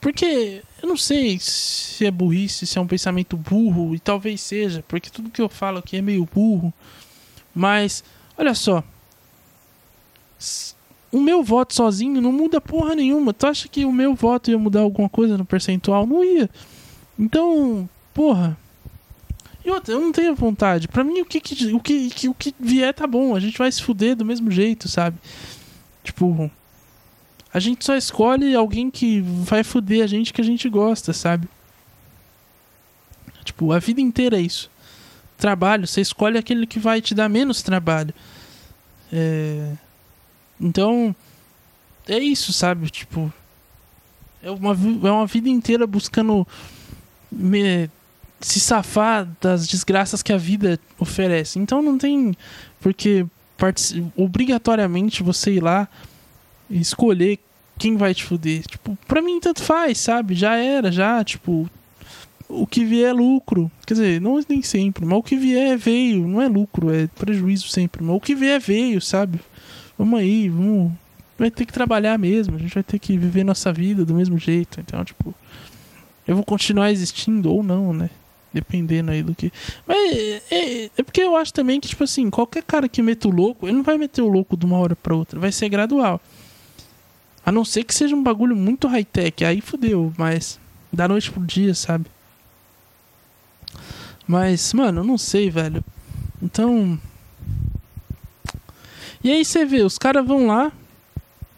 Porque 0.00 0.62
eu 0.82 0.88
não 0.88 0.96
sei 0.96 1.38
se 1.38 2.06
é 2.06 2.10
burrice, 2.10 2.66
se 2.66 2.78
é 2.78 2.80
um 2.80 2.86
pensamento 2.86 3.36
burro, 3.36 3.94
e 3.94 3.98
talvez 3.98 4.40
seja, 4.40 4.82
porque 4.88 5.10
tudo 5.10 5.28
que 5.28 5.42
eu 5.42 5.48
falo 5.50 5.76
aqui 5.76 5.98
é 5.98 6.00
meio 6.00 6.26
burro. 6.34 6.72
Mas, 7.54 8.02
olha 8.38 8.54
só. 8.54 8.82
O 11.12 11.20
meu 11.20 11.42
voto 11.42 11.74
sozinho 11.74 12.22
não 12.22 12.32
muda 12.32 12.62
porra 12.62 12.94
nenhuma. 12.94 13.34
Tu 13.34 13.46
acha 13.46 13.68
que 13.68 13.84
o 13.84 13.92
meu 13.92 14.14
voto 14.14 14.50
ia 14.50 14.58
mudar 14.58 14.80
alguma 14.80 15.10
coisa 15.10 15.36
no 15.36 15.44
percentual? 15.44 16.06
Não 16.06 16.24
ia. 16.24 16.48
Então, 17.18 17.88
porra. 18.14 18.56
E 19.64 19.70
outra, 19.70 19.94
eu 19.94 20.00
não 20.00 20.12
tenho 20.12 20.34
vontade. 20.34 20.88
Pra 20.88 21.02
mim, 21.02 21.20
o 21.20 21.24
que, 21.26 21.40
que, 21.40 21.72
o, 21.72 21.80
que, 21.80 22.28
o 22.28 22.34
que 22.34 22.54
vier 22.58 22.94
tá 22.94 23.06
bom. 23.06 23.34
A 23.34 23.40
gente 23.40 23.58
vai 23.58 23.70
se 23.70 23.82
fuder 23.82 24.14
do 24.16 24.24
mesmo 24.24 24.50
jeito, 24.50 24.88
sabe? 24.88 25.18
Tipo. 26.04 26.50
A 27.52 27.58
gente 27.60 27.84
só 27.84 27.96
escolhe 27.96 28.54
alguém 28.54 28.90
que 28.90 29.20
vai 29.20 29.64
fuder 29.64 30.04
a 30.04 30.06
gente 30.06 30.32
que 30.34 30.40
a 30.40 30.44
gente 30.44 30.68
gosta, 30.68 31.14
sabe? 31.14 31.48
Tipo, 33.42 33.72
a 33.72 33.78
vida 33.78 34.02
inteira 34.02 34.36
é 34.36 34.42
isso 34.42 34.70
trabalho, 35.38 35.86
você 35.86 36.00
escolhe 36.00 36.36
aquele 36.36 36.66
que 36.66 36.78
vai 36.78 37.00
te 37.00 37.14
dar 37.14 37.28
menos 37.28 37.62
trabalho. 37.62 38.12
É... 39.10 39.72
Então, 40.60 41.14
é 42.06 42.18
isso, 42.18 42.52
sabe? 42.52 42.90
Tipo, 42.90 43.32
é 44.42 44.50
uma, 44.50 44.72
é 44.72 45.12
uma 45.12 45.26
vida 45.26 45.48
inteira 45.48 45.86
buscando 45.86 46.46
me, 47.30 47.90
se 48.40 48.60
safar 48.60 49.28
das 49.40 49.66
desgraças 49.66 50.22
que 50.22 50.32
a 50.32 50.38
vida 50.38 50.78
oferece. 50.98 51.58
Então 51.58 51.82
não 51.82 51.98
tem 51.98 52.34
porque 52.80 53.26
obrigatoriamente 54.16 55.22
você 55.22 55.52
ir 55.52 55.62
lá 55.62 55.88
e 56.70 56.80
escolher 56.80 57.38
quem 57.78 57.96
vai 57.96 58.14
te 58.14 58.24
fuder. 58.24 58.62
Tipo, 58.66 58.96
pra 59.06 59.22
mim 59.22 59.40
tanto 59.40 59.62
faz, 59.62 59.98
sabe? 59.98 60.34
Já 60.34 60.56
era, 60.56 60.92
já, 60.92 61.22
tipo, 61.24 61.68
o 62.48 62.66
que 62.66 62.84
vier 62.84 63.10
é 63.10 63.12
lucro. 63.12 63.70
Quer 63.86 63.94
dizer, 63.94 64.20
não 64.20 64.40
nem 64.48 64.62
sempre, 64.62 65.04
mas 65.04 65.18
o 65.18 65.22
que 65.22 65.36
vier 65.36 65.76
veio, 65.76 66.26
não 66.26 66.40
é 66.40 66.48
lucro, 66.48 66.92
é 66.92 67.06
prejuízo 67.06 67.68
sempre. 67.68 68.02
Mas 68.02 68.16
o 68.16 68.20
que 68.20 68.34
vier 68.34 68.60
veio, 68.60 69.00
sabe? 69.00 69.40
Vamos 69.96 70.18
aí, 70.20 70.48
vamos. 70.48 70.92
Vai 71.38 71.50
ter 71.50 71.64
que 71.66 71.72
trabalhar 71.72 72.18
mesmo, 72.18 72.56
a 72.56 72.58
gente 72.58 72.74
vai 72.74 72.82
ter 72.82 72.98
que 72.98 73.16
viver 73.16 73.44
nossa 73.44 73.72
vida 73.72 74.04
do 74.04 74.14
mesmo 74.14 74.38
jeito. 74.38 74.80
Então, 74.80 75.04
tipo, 75.04 75.34
eu 76.28 76.34
vou 76.34 76.44
continuar 76.44 76.92
existindo 76.92 77.50
ou 77.50 77.62
não, 77.62 77.94
né? 77.94 78.10
Dependendo 78.52 79.10
aí 79.10 79.22
do 79.22 79.34
que. 79.34 79.50
Mas 79.86 80.42
é, 80.50 80.90
é, 80.96 81.02
porque 81.02 81.22
eu 81.22 81.34
acho 81.34 81.54
também 81.54 81.80
que, 81.80 81.88
tipo 81.88 82.04
assim, 82.04 82.28
qualquer 82.28 82.62
cara 82.62 82.86
que 82.86 83.00
meta 83.00 83.26
o 83.26 83.30
louco, 83.30 83.66
ele 83.66 83.78
não 83.78 83.82
vai 83.82 83.96
meter 83.96 84.20
o 84.20 84.28
louco 84.28 84.54
de 84.54 84.66
uma 84.66 84.76
hora 84.76 84.94
pra 84.94 85.14
outra, 85.14 85.40
vai 85.40 85.50
ser 85.50 85.70
gradual. 85.70 86.20
A 87.44 87.50
não 87.50 87.64
ser 87.64 87.82
que 87.82 87.94
seja 87.94 88.14
um 88.14 88.22
bagulho 88.22 88.54
muito 88.54 88.86
high-tech, 88.86 89.42
aí 89.42 89.62
fodeu, 89.62 90.12
mas 90.18 90.60
da 90.92 91.08
noite 91.08 91.30
pro 91.30 91.44
dia, 91.44 91.74
sabe? 91.74 92.06
Mas, 94.26 94.74
mano, 94.74 95.00
eu 95.00 95.04
não 95.04 95.16
sei, 95.16 95.48
velho. 95.48 95.82
Então. 96.42 97.00
E 99.24 99.30
aí 99.32 99.42
você 99.42 99.64
vê, 99.64 99.80
os 99.80 99.96
caras 99.96 100.26
vão 100.26 100.46
lá, 100.46 100.70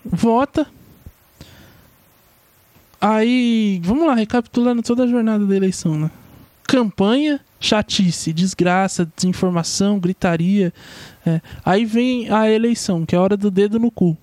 vota. 0.05 0.69
Aí, 3.01 3.81
vamos 3.83 4.07
lá, 4.07 4.15
recapitulando 4.15 4.83
toda 4.83 5.05
a 5.05 5.07
jornada 5.07 5.47
da 5.47 5.57
eleição, 5.57 5.99
né? 5.99 6.11
Campanha, 6.65 7.41
chatice, 7.59 8.33
desgraça, 8.33 9.11
desinformação, 9.17 9.99
gritaria. 9.99 10.73
É. 11.27 11.41
Aí 11.65 11.85
vem 11.85 12.31
a 12.31 12.49
eleição, 12.51 13.07
que 13.07 13.15
é 13.15 13.19
a 13.19 13.23
hora 13.23 13.37
do 13.37 13.51
dedo 13.51 13.79
no 13.79 13.91
cu. 13.91 14.17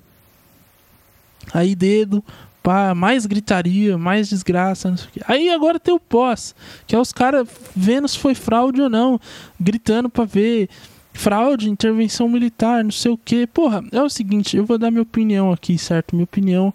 Aí 1.54 1.76
dedo, 1.76 2.24
pá, 2.62 2.94
mais 2.94 3.26
gritaria, 3.26 3.98
mais 3.98 4.30
desgraça, 4.30 4.90
não 4.90 4.98
sei 4.98 5.08
o 5.08 5.12
quê. 5.12 5.22
Aí 5.28 5.50
agora 5.50 5.80
tem 5.80 5.94
o 5.94 6.00
pós, 6.00 6.54
que 6.86 6.96
é 6.96 7.00
os 7.00 7.14
caras 7.14 7.48
vendo 7.76 8.08
se 8.08 8.20
foi 8.20 8.36
fraude 8.36 8.82
ou 8.82 8.90
não, 8.90 9.20
gritando 9.60 10.10
pra 10.10 10.26
ver 10.26 10.70
fraude, 11.14 11.70
intervenção 11.70 12.28
militar, 12.30 12.84
não 12.84 12.92
sei 12.92 13.12
o 13.12 13.18
que. 13.18 13.48
Porra, 13.48 13.84
é 13.92 14.02
o 14.02 14.10
seguinte, 14.10 14.58
eu 14.58 14.66
vou 14.66 14.78
dar 14.78 14.92
minha 14.92 15.02
opinião 15.02 15.52
aqui, 15.52 15.78
certo? 15.78 16.16
Minha 16.16 16.26
opinião, 16.26 16.74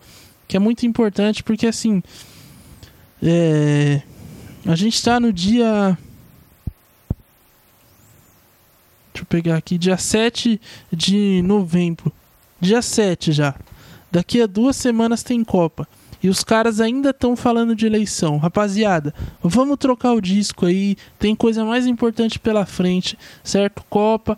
que 0.52 0.56
é 0.58 0.60
muito 0.60 0.84
importante, 0.84 1.42
porque 1.42 1.66
assim. 1.66 2.02
É. 3.22 4.02
A 4.66 4.74
gente 4.74 5.02
tá 5.02 5.18
no 5.18 5.32
dia. 5.32 5.96
Deixa 9.14 9.22
eu 9.22 9.24
pegar 9.24 9.56
aqui, 9.56 9.78
dia 9.78 9.96
7 9.96 10.60
de 10.92 11.40
novembro. 11.42 12.12
Dia 12.60 12.82
7 12.82 13.32
já. 13.32 13.54
Daqui 14.10 14.42
a 14.42 14.46
duas 14.46 14.76
semanas 14.76 15.22
tem 15.22 15.42
Copa. 15.42 15.88
E 16.22 16.28
os 16.28 16.44
caras 16.44 16.82
ainda 16.82 17.10
estão 17.10 17.34
falando 17.34 17.74
de 17.74 17.86
eleição. 17.86 18.36
Rapaziada, 18.36 19.14
vamos 19.42 19.78
trocar 19.78 20.12
o 20.12 20.20
disco 20.20 20.66
aí. 20.66 20.96
Tem 21.18 21.34
coisa 21.34 21.64
mais 21.64 21.86
importante 21.86 22.38
pela 22.38 22.66
frente, 22.66 23.18
certo? 23.42 23.82
Copa. 23.88 24.36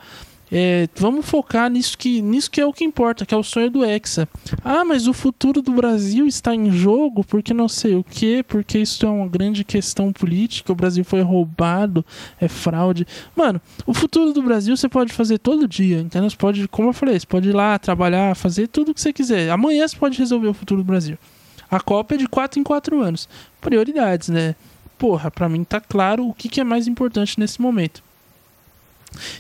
É, 0.53 0.89
vamos 0.97 1.27
focar 1.27 1.71
nisso 1.71 1.97
que, 1.97 2.21
nisso 2.21 2.51
que 2.51 2.61
é 2.61 2.67
o 2.67 2.73
que 2.73 2.85
importa, 2.85 3.25
que 3.25 3.35
é 3.35 3.37
o 3.37 3.43
sonho 3.43 3.71
do 3.71 3.85
Hexa. 3.85 4.29
Ah, 4.65 4.85
mas 4.85 5.07
o 5.07 5.13
futuro 5.13 5.63
do 5.63 5.73
Brasil 5.73 6.27
está 6.27 6.55
em 6.55 6.71
jogo 6.71 7.25
porque 7.25 7.55
não 7.55 7.69
sei 7.69 7.95
o 7.95 8.05
que, 8.05 8.43
porque 8.43 8.79
isso 8.79 9.05
é 9.05 9.09
uma 9.09 9.27
grande 9.27 9.65
questão 9.65 10.13
política, 10.13 10.73
o 10.73 10.77
Brasil 10.77 11.05
foi 11.05 11.23
roubado, 11.23 12.05
é 12.41 12.49
fraude. 12.49 13.07
Mano, 13.35 13.61
o 13.87 13.95
futuro 13.95 14.33
do 14.33 14.43
Brasil 14.43 14.77
você 14.77 14.89
pode 14.89 15.13
fazer 15.13 15.39
todo 15.39 15.67
dia, 15.67 16.01
entendeu? 16.01 16.29
Você 16.31 16.37
pode, 16.37 16.69
como 16.69 16.91
eu 16.91 16.93
falei, 16.93 17.19
você 17.19 17.27
pode 17.27 17.49
ir 17.49 17.53
lá 17.53 17.79
trabalhar, 17.79 18.37
fazer 18.37 18.69
tudo 18.69 18.91
o 18.91 18.95
que 18.95 19.01
você 19.01 19.13
quiser. 19.13 19.51
Amanhã 19.51 19.87
você 19.87 19.97
pode 19.97 20.19
resolver 20.19 20.49
o 20.49 20.55
futuro 20.55 20.83
do 20.83 20.87
Brasil. 20.87 21.19
A 21.71 21.81
Copa 21.81 22.15
é 22.15 22.19
de 22.19 22.29
4 22.29 22.61
em 22.61 22.63
4 22.63 23.01
anos. 23.01 23.29
Prioridades, 23.61 24.29
né? 24.29 24.55
Porra, 24.99 25.31
pra 25.31 25.49
mim 25.49 25.65
tá 25.65 25.81
claro 25.81 26.29
o 26.29 26.33
que, 26.33 26.49
que 26.49 26.61
é 26.61 26.65
mais 26.65 26.87
importante 26.87 27.41
nesse 27.41 27.61
momento. 27.61 28.03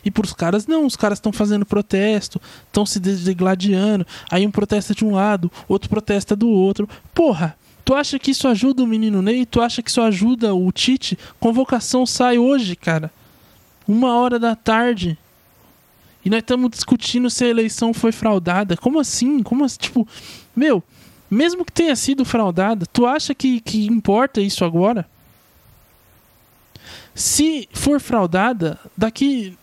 E 0.04 0.10
pros 0.10 0.32
caras, 0.32 0.66
não, 0.66 0.86
os 0.86 0.96
caras 0.96 1.18
estão 1.18 1.32
fazendo 1.32 1.66
protesto, 1.66 2.40
estão 2.66 2.84
se 2.84 2.98
degladiando. 3.00 4.06
Aí 4.30 4.46
um 4.46 4.50
protesta 4.50 4.94
de 4.94 5.04
um 5.04 5.14
lado, 5.14 5.50
outro 5.68 5.88
protesta 5.88 6.34
do 6.34 6.48
outro. 6.48 6.88
Porra, 7.14 7.56
tu 7.84 7.94
acha 7.94 8.18
que 8.18 8.30
isso 8.30 8.48
ajuda 8.48 8.82
o 8.82 8.86
menino 8.86 9.22
Ney? 9.22 9.46
Tu 9.46 9.60
acha 9.60 9.82
que 9.82 9.90
isso 9.90 10.00
ajuda 10.00 10.54
o 10.54 10.70
Tite? 10.72 11.18
Convocação 11.38 12.06
sai 12.06 12.38
hoje, 12.38 12.76
cara. 12.76 13.10
Uma 13.86 14.16
hora 14.16 14.38
da 14.38 14.56
tarde. 14.56 15.18
E 16.24 16.30
nós 16.30 16.38
estamos 16.38 16.70
discutindo 16.70 17.28
se 17.28 17.44
a 17.44 17.48
eleição 17.48 17.92
foi 17.92 18.10
fraudada. 18.10 18.76
Como 18.76 18.98
assim? 18.98 19.42
Como 19.42 19.64
assim? 19.64 19.78
Tipo, 19.78 20.08
meu, 20.56 20.82
mesmo 21.30 21.64
que 21.64 21.72
tenha 21.72 21.94
sido 21.96 22.24
fraudada, 22.24 22.86
tu 22.86 23.06
acha 23.06 23.34
que, 23.34 23.60
que 23.60 23.86
importa 23.86 24.40
isso 24.40 24.64
agora? 24.64 25.06
Se 27.14 27.68
for 27.72 28.00
fraudada, 28.00 28.78
daqui 28.96 29.56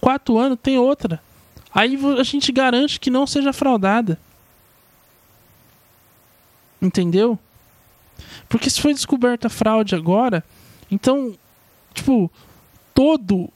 quatro 0.00 0.38
anos 0.38 0.58
tem 0.62 0.78
outra. 0.78 1.22
Aí 1.74 1.98
a 2.18 2.22
gente 2.22 2.50
garante 2.50 2.98
que 2.98 3.10
não 3.10 3.26
seja 3.26 3.52
fraudada. 3.52 4.18
Entendeu? 6.80 7.38
Porque 8.48 8.70
se 8.70 8.80
foi 8.80 8.94
descoberta 8.94 9.48
fraude 9.48 9.94
agora, 9.94 10.44
então, 10.90 11.34
tipo, 11.92 12.30
todo 12.94 13.50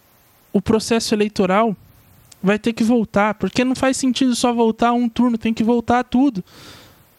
o 0.52 0.60
processo 0.60 1.14
eleitoral 1.14 1.76
vai 2.42 2.58
ter 2.58 2.72
que 2.72 2.84
voltar. 2.84 3.34
Porque 3.34 3.64
não 3.64 3.74
faz 3.74 3.96
sentido 3.96 4.34
só 4.34 4.52
voltar 4.52 4.92
um 4.92 5.08
turno, 5.08 5.38
tem 5.38 5.54
que 5.54 5.64
voltar 5.64 6.04
tudo. 6.04 6.44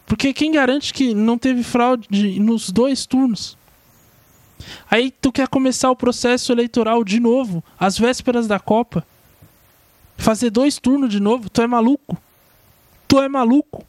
Porque 0.06 0.32
quem 0.32 0.52
garante 0.52 0.92
que 0.92 1.14
não 1.14 1.38
teve 1.38 1.62
fraude 1.62 2.38
nos 2.38 2.70
dois 2.70 3.06
turnos? 3.06 3.56
Aí 4.90 5.10
tu 5.10 5.32
quer 5.32 5.48
começar 5.48 5.90
o 5.90 5.96
processo 5.96 6.52
eleitoral 6.52 7.02
de 7.02 7.18
novo, 7.18 7.64
às 7.78 7.98
vésperas 7.98 8.46
da 8.46 8.60
Copa. 8.60 9.04
Fazer 10.16 10.50
dois 10.50 10.78
turnos 10.78 11.10
de 11.10 11.20
novo, 11.20 11.50
tu 11.50 11.60
é 11.60 11.66
maluco? 11.66 12.16
Tu 13.06 13.20
é 13.20 13.28
maluco? 13.28 13.84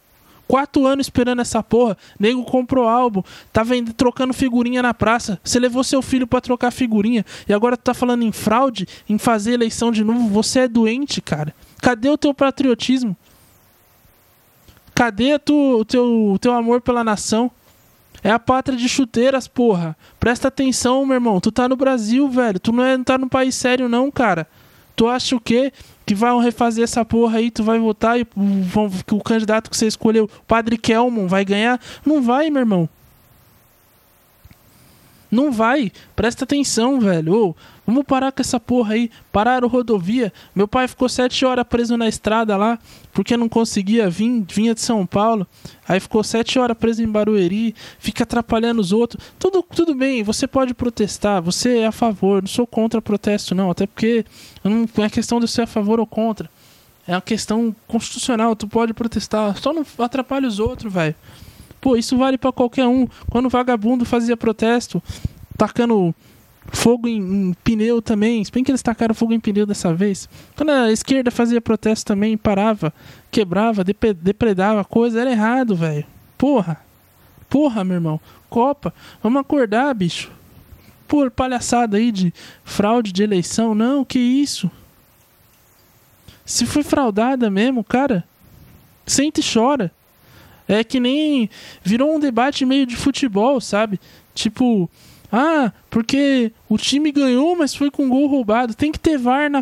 Quatro 0.48 0.86
anos 0.86 1.08
esperando 1.08 1.42
essa 1.42 1.64
porra. 1.64 1.98
Nego 2.20 2.44
comprou 2.44 2.88
álbum, 2.88 3.24
tá 3.52 3.64
vendo, 3.64 3.94
trocando 3.94 4.34
figurinha 4.34 4.82
na 4.82 4.94
praça. 4.94 5.40
Você 5.44 5.60
levou 5.60 5.84
seu 5.84 6.02
filho 6.02 6.28
para 6.28 6.42
trocar 6.42 6.72
figurinha 6.72 7.26
e 7.48 7.54
agora 7.54 7.76
tu 7.76 7.82
tá 7.82 7.94
falando 7.94 8.24
em 8.24 8.32
fraude, 8.32 8.88
em 9.10 9.18
fazer 9.18 9.54
eleição 9.54 9.92
de 9.92 10.04
novo. 10.04 10.28
Você 10.30 10.62
é 10.62 10.68
doente, 10.68 11.22
cara. 11.22 11.54
Cadê 11.82 12.10
o 12.10 12.18
teu 12.18 12.34
patriotismo? 12.34 13.16
Cadê 14.94 15.38
tu, 15.40 15.80
o 15.80 15.86
teu, 15.86 16.38
teu 16.40 16.54
amor 16.54 16.80
pela 16.80 17.04
nação? 17.04 17.52
É 18.24 18.32
a 18.32 18.40
pátria 18.40 18.78
de 18.78 18.88
chuteiras, 18.88 19.48
porra. 19.48 19.96
Presta 20.20 20.48
atenção, 20.48 21.06
meu 21.06 21.16
irmão. 21.16 21.40
Tu 21.40 21.52
tá 21.52 21.68
no 21.68 21.76
Brasil, 21.76 22.28
velho. 22.30 22.60
Tu 22.60 22.72
não, 22.72 22.84
é, 22.84 22.98
não 22.98 23.04
tá 23.04 23.18
num 23.18 23.28
país 23.28 23.54
sério, 23.56 23.90
não, 23.90 24.10
cara. 24.10 24.48
Tu 24.96 25.08
acha 25.08 25.36
o 25.36 25.40
quê? 25.40 25.74
Que 26.06 26.14
vão 26.14 26.40
refazer 26.40 26.84
essa 26.84 27.04
porra 27.04 27.40
aí, 27.40 27.50
tu 27.50 27.64
vai 27.64 27.80
votar 27.80 28.20
e 28.20 28.28
vão, 28.36 28.90
o 29.12 29.24
candidato 29.24 29.70
que 29.70 29.78
você 29.78 29.88
escolheu, 29.88 30.26
o 30.26 30.46
Padre 30.46 30.78
Kelmon, 30.78 31.28
vai 31.28 31.44
ganhar? 31.44 31.80
Não 32.06 32.22
vai, 32.22 32.50
meu 32.50 32.62
irmão. 32.62 32.90
Não 35.30 35.52
vai. 35.52 35.92
Presta 36.16 36.44
atenção, 36.44 37.00
velho. 37.00 37.34
Ô, 37.34 37.56
vamos 37.86 38.04
parar 38.04 38.32
com 38.32 38.42
essa 38.42 38.60
porra 38.60 38.94
aí. 38.94 39.10
Pararam 39.32 39.68
rodovia. 39.68 40.32
Meu 40.54 40.68
pai 40.68 40.88
ficou 40.88 41.10
sete 41.10 41.46
horas 41.46 41.66
preso 41.68 41.98
na 41.98 42.08
estrada 42.08 42.56
lá, 42.56 42.80
porque 43.12 43.36
não 43.36 43.50
conseguia 43.50 44.10
vir, 44.10 44.46
vinha 44.48 44.74
de 44.74 44.82
São 44.82 45.06
Paulo. 45.06 45.48
Aí 45.88 46.00
ficou 46.00 46.24
sete 46.24 46.58
horas 46.58 46.78
preso 46.78 47.04
em 47.04 47.08
Barueri, 47.08 47.76
fica 48.00 48.24
atrapalhando 48.24 48.82
os 48.82 48.92
outros. 48.92 49.24
Tudo, 49.38 49.64
tudo 49.64 49.94
bem, 49.94 50.24
você 50.24 50.48
pode 50.48 50.74
protestar, 50.74 51.42
você 51.42 51.80
é 51.80 51.88
a 51.88 51.92
favor. 51.92 52.42
Não 52.42 52.48
sou 52.48 52.66
contra 52.66 53.02
protesto, 53.02 53.54
não. 53.54 53.70
Até 53.72 53.86
porque 53.88 54.26
não 54.64 54.88
é 55.04 55.10
questão 55.10 55.40
de 55.40 55.48
ser 55.48 55.64
a 55.64 55.68
favor 55.68 56.00
ou 56.00 56.08
contra. 56.08 56.50
É 57.08 57.14
uma 57.14 57.22
questão 57.22 57.76
constitucional, 57.88 58.56
tu 58.56 58.68
pode 58.68 58.94
protestar. 58.94 59.56
Só 59.58 59.72
não 59.72 59.86
atrapalha 60.00 60.48
os 60.48 60.60
outros, 60.60 60.92
velho. 60.92 61.16
Pô, 61.86 61.96
isso 61.96 62.18
vale 62.18 62.36
para 62.36 62.52
qualquer 62.52 62.88
um. 62.88 63.08
Quando 63.30 63.46
o 63.46 63.50
vagabundo 63.50 64.06
fazia 64.06 64.36
protesto, 64.36 65.04
tacando 65.56 66.16
fogo 66.70 67.08
em, 67.08 67.20
em, 67.20 67.54
pneu 67.64 68.02
também. 68.02 68.44
Se 68.44 68.52
bem 68.52 68.64
que 68.64 68.72
eles 68.72 68.82
tacaram 68.82 69.14
fogo 69.14 69.34
em 69.34 69.40
pneu 69.40 69.68
dessa 69.68 69.94
vez. 69.94 70.28
Quando 70.56 70.72
a 70.72 70.92
esquerda 70.92 71.30
fazia 71.30 71.62
protesto 71.62 72.08
também, 72.08 72.36
parava, 72.36 72.92
quebrava, 73.30 73.84
depredava 73.84 74.84
coisa, 74.84 75.22
era 75.22 75.30
errado, 75.30 75.76
velho. 75.76 76.04
Porra. 76.36 76.82
Porra, 77.48 77.84
meu 77.84 77.98
irmão. 77.98 78.20
Copa. 78.50 78.92
Vamos 79.22 79.42
acordar, 79.42 79.94
bicho. 79.94 80.32
Por 81.08 81.30
palhaçada 81.30 81.98
aí 81.98 82.12
de 82.12 82.34
fraude 82.64 83.12
de 83.12 83.22
eleição. 83.22 83.76
Não, 83.76 84.04
que 84.04 84.18
isso? 84.18 84.72
Se 86.44 86.66
foi 86.66 86.82
fraudada 86.82 87.48
mesmo, 87.52 87.84
cara, 87.84 88.24
sente 89.06 89.40
e 89.40 89.54
chora. 89.54 89.92
É 90.68 90.84
que 90.84 91.00
nem 91.00 91.50
virou 91.84 92.16
um 92.16 92.20
debate 92.20 92.66
meio 92.66 92.86
de 92.86 92.96
futebol, 92.96 93.62
sabe? 93.62 94.00
Tipo, 94.34 94.90
ah, 95.32 95.72
porque 95.90 96.52
o 96.70 96.78
time 96.78 97.12
ganhou, 97.12 97.56
mas 97.56 97.76
foi 97.76 97.92
com 97.92 98.10
gol 98.10 98.28
roubado. 98.28 98.74
Tem 98.74 98.92
que 98.92 99.00
ter 99.00 99.18
VAR 99.18 99.50
na. 99.50 99.62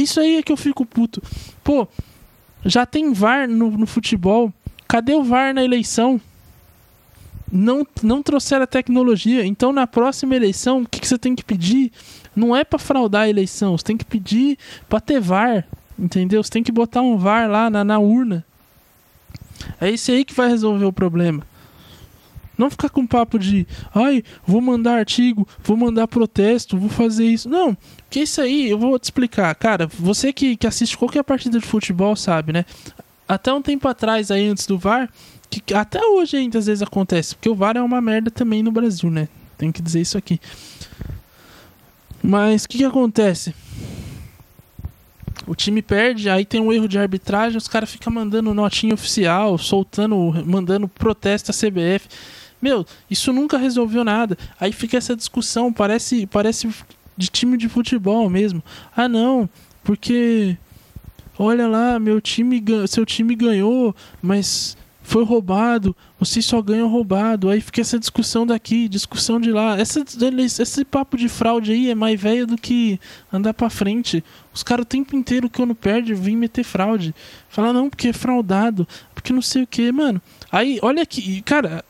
Isso 0.00 0.20
aí 0.20 0.36
é 0.36 0.42
que 0.42 0.52
eu 0.52 0.56
fico 0.56 0.84
puto. 0.84 1.22
Pô, 1.62 1.88
já 2.64 2.84
tem 2.84 3.12
VAR 3.12 3.48
no, 3.48 3.70
no 3.70 3.86
futebol. 3.86 4.52
Cadê 4.86 5.14
o 5.14 5.22
VAR 5.22 5.54
na 5.54 5.64
eleição? 5.64 6.20
Não, 7.50 7.86
não 8.02 8.22
trouxeram 8.22 8.64
a 8.64 8.66
tecnologia. 8.66 9.46
Então, 9.46 9.72
na 9.72 9.86
próxima 9.86 10.34
eleição, 10.34 10.82
o 10.82 10.88
que, 10.88 11.00
que 11.00 11.08
você 11.08 11.18
tem 11.18 11.34
que 11.34 11.44
pedir? 11.44 11.92
Não 12.34 12.54
é 12.54 12.64
para 12.64 12.78
fraudar 12.78 13.22
a 13.22 13.28
eleição. 13.28 13.78
Você 13.78 13.84
tem 13.84 13.96
que 13.96 14.04
pedir 14.04 14.58
para 14.88 15.00
ter 15.00 15.20
VAR. 15.20 15.66
Entendeu? 15.98 16.42
Você 16.42 16.50
tem 16.50 16.62
que 16.62 16.72
botar 16.72 17.00
um 17.00 17.16
VAR 17.16 17.48
lá 17.48 17.70
na, 17.70 17.84
na 17.84 17.98
urna. 17.98 18.44
É 19.80 19.90
isso 19.90 20.10
aí 20.10 20.24
que 20.24 20.34
vai 20.34 20.48
resolver 20.48 20.84
o 20.84 20.92
problema. 20.92 21.42
Não 22.56 22.70
ficar 22.70 22.88
com 22.88 23.06
papo 23.06 23.38
de, 23.38 23.66
ai, 23.92 24.22
vou 24.46 24.60
mandar 24.60 24.98
artigo, 24.98 25.46
vou 25.62 25.76
mandar 25.76 26.06
protesto, 26.06 26.78
vou 26.78 26.88
fazer 26.88 27.26
isso. 27.26 27.48
Não, 27.48 27.76
que 28.08 28.20
isso 28.20 28.40
aí 28.40 28.70
eu 28.70 28.78
vou 28.78 28.98
te 28.98 29.04
explicar. 29.04 29.52
Cara, 29.56 29.88
você 29.88 30.32
que, 30.32 30.56
que 30.56 30.66
assiste 30.66 30.96
qualquer 30.96 31.24
partida 31.24 31.58
de 31.58 31.66
futebol 31.66 32.14
sabe, 32.14 32.52
né? 32.52 32.64
Até 33.26 33.52
um 33.52 33.60
tempo 33.60 33.88
atrás, 33.88 34.30
aí 34.30 34.46
antes 34.46 34.66
do 34.66 34.78
VAR, 34.78 35.10
que 35.50 35.74
até 35.74 36.00
hoje 36.00 36.36
ainda 36.36 36.58
às 36.58 36.66
vezes 36.66 36.82
acontece, 36.82 37.34
porque 37.34 37.48
o 37.48 37.54
VAR 37.54 37.76
é 37.76 37.82
uma 37.82 38.00
merda 38.00 38.30
também 38.30 38.62
no 38.62 38.70
Brasil, 38.70 39.10
né? 39.10 39.28
Tem 39.58 39.72
que 39.72 39.82
dizer 39.82 40.00
isso 40.00 40.16
aqui. 40.16 40.40
Mas 42.22 42.64
o 42.64 42.68
que, 42.68 42.78
que 42.78 42.84
acontece? 42.84 43.54
O 45.46 45.54
time 45.54 45.82
perde, 45.82 46.30
aí 46.30 46.44
tem 46.44 46.60
um 46.60 46.72
erro 46.72 46.88
de 46.88 46.98
arbitragem, 46.98 47.58
os 47.58 47.68
caras 47.68 47.90
ficam 47.90 48.12
mandando 48.12 48.54
notinha 48.54 48.94
oficial, 48.94 49.58
soltando, 49.58 50.16
mandando 50.46 50.88
protesto 50.88 51.50
à 51.50 51.54
CBF. 51.54 52.08
Meu, 52.60 52.86
isso 53.10 53.32
nunca 53.32 53.58
resolveu 53.58 54.04
nada. 54.04 54.38
Aí 54.58 54.72
fica 54.72 54.96
essa 54.96 55.14
discussão, 55.14 55.72
parece, 55.72 56.26
parece 56.26 56.68
de 57.16 57.28
time 57.28 57.56
de 57.56 57.68
futebol 57.68 58.28
mesmo. 58.30 58.62
Ah, 58.96 59.08
não, 59.08 59.48
porque 59.82 60.56
olha 61.38 61.68
lá, 61.68 61.98
meu 61.98 62.20
time, 62.20 62.62
seu 62.88 63.04
time 63.04 63.34
ganhou, 63.34 63.94
mas 64.22 64.76
foi 65.04 65.22
roubado, 65.22 65.94
vocês 66.18 66.44
só 66.44 66.60
ganham 66.62 66.88
roubado. 66.88 67.50
Aí 67.50 67.60
fica 67.60 67.82
essa 67.82 67.98
discussão 67.98 68.46
daqui, 68.46 68.88
discussão 68.88 69.38
de 69.38 69.52
lá. 69.52 69.78
Essa, 69.78 70.02
esse 70.60 70.84
papo 70.84 71.16
de 71.16 71.28
fraude 71.28 71.72
aí 71.72 71.90
é 71.90 71.94
mais 71.94 72.18
velho 72.20 72.46
do 72.46 72.56
que 72.56 72.98
andar 73.30 73.52
pra 73.52 73.68
frente. 73.68 74.24
Os 74.52 74.62
caras 74.62 74.82
o 74.82 74.86
tempo 74.86 75.14
inteiro 75.14 75.50
que 75.50 75.60
eu 75.60 75.66
não 75.66 75.74
perde 75.74 76.14
vêm 76.14 76.36
meter 76.36 76.64
fraude. 76.64 77.14
Falar, 77.50 77.72
não, 77.72 77.90
porque 77.90 78.08
é 78.08 78.12
fraudado, 78.14 78.88
porque 79.14 79.32
não 79.32 79.42
sei 79.42 79.62
o 79.62 79.66
que, 79.66 79.92
mano. 79.92 80.20
Aí, 80.50 80.78
olha 80.82 81.02
aqui, 81.02 81.42
cara. 81.42 81.84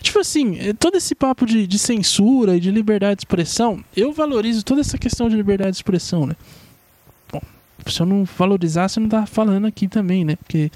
Tipo 0.00 0.20
assim, 0.20 0.56
todo 0.78 0.96
esse 0.96 1.14
papo 1.14 1.44
de, 1.44 1.66
de 1.66 1.78
censura 1.78 2.56
e 2.56 2.60
de 2.60 2.70
liberdade 2.70 3.16
de 3.16 3.20
expressão, 3.20 3.84
eu 3.94 4.12
valorizo 4.12 4.64
toda 4.64 4.80
essa 4.80 4.96
questão 4.96 5.28
de 5.28 5.36
liberdade 5.36 5.72
de 5.72 5.76
expressão, 5.76 6.26
né? 6.26 6.34
Se 7.86 8.00
eu 8.00 8.06
não 8.06 8.24
valorizasse, 8.24 8.98
eu 8.98 9.02
não 9.02 9.08
tava 9.08 9.26
falando 9.26 9.66
aqui 9.66 9.88
também, 9.88 10.24
né? 10.24 10.36
Porque. 10.36 10.70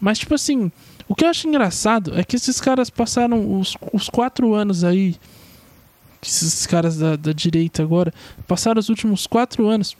Mas, 0.00 0.18
tipo 0.18 0.34
assim, 0.34 0.70
o 1.08 1.14
que 1.14 1.24
eu 1.24 1.28
acho 1.28 1.46
engraçado 1.46 2.18
é 2.18 2.24
que 2.24 2.36
esses 2.36 2.60
caras 2.60 2.90
passaram 2.90 3.58
os, 3.58 3.76
os 3.92 4.08
quatro 4.08 4.54
anos 4.54 4.84
aí 4.84 5.16
esses 6.22 6.66
caras 6.66 6.96
da, 6.96 7.16
da 7.16 7.32
direita 7.32 7.82
agora 7.82 8.14
passaram 8.46 8.78
os 8.78 8.88
últimos 8.88 9.26
quatro 9.26 9.66
anos 9.66 9.96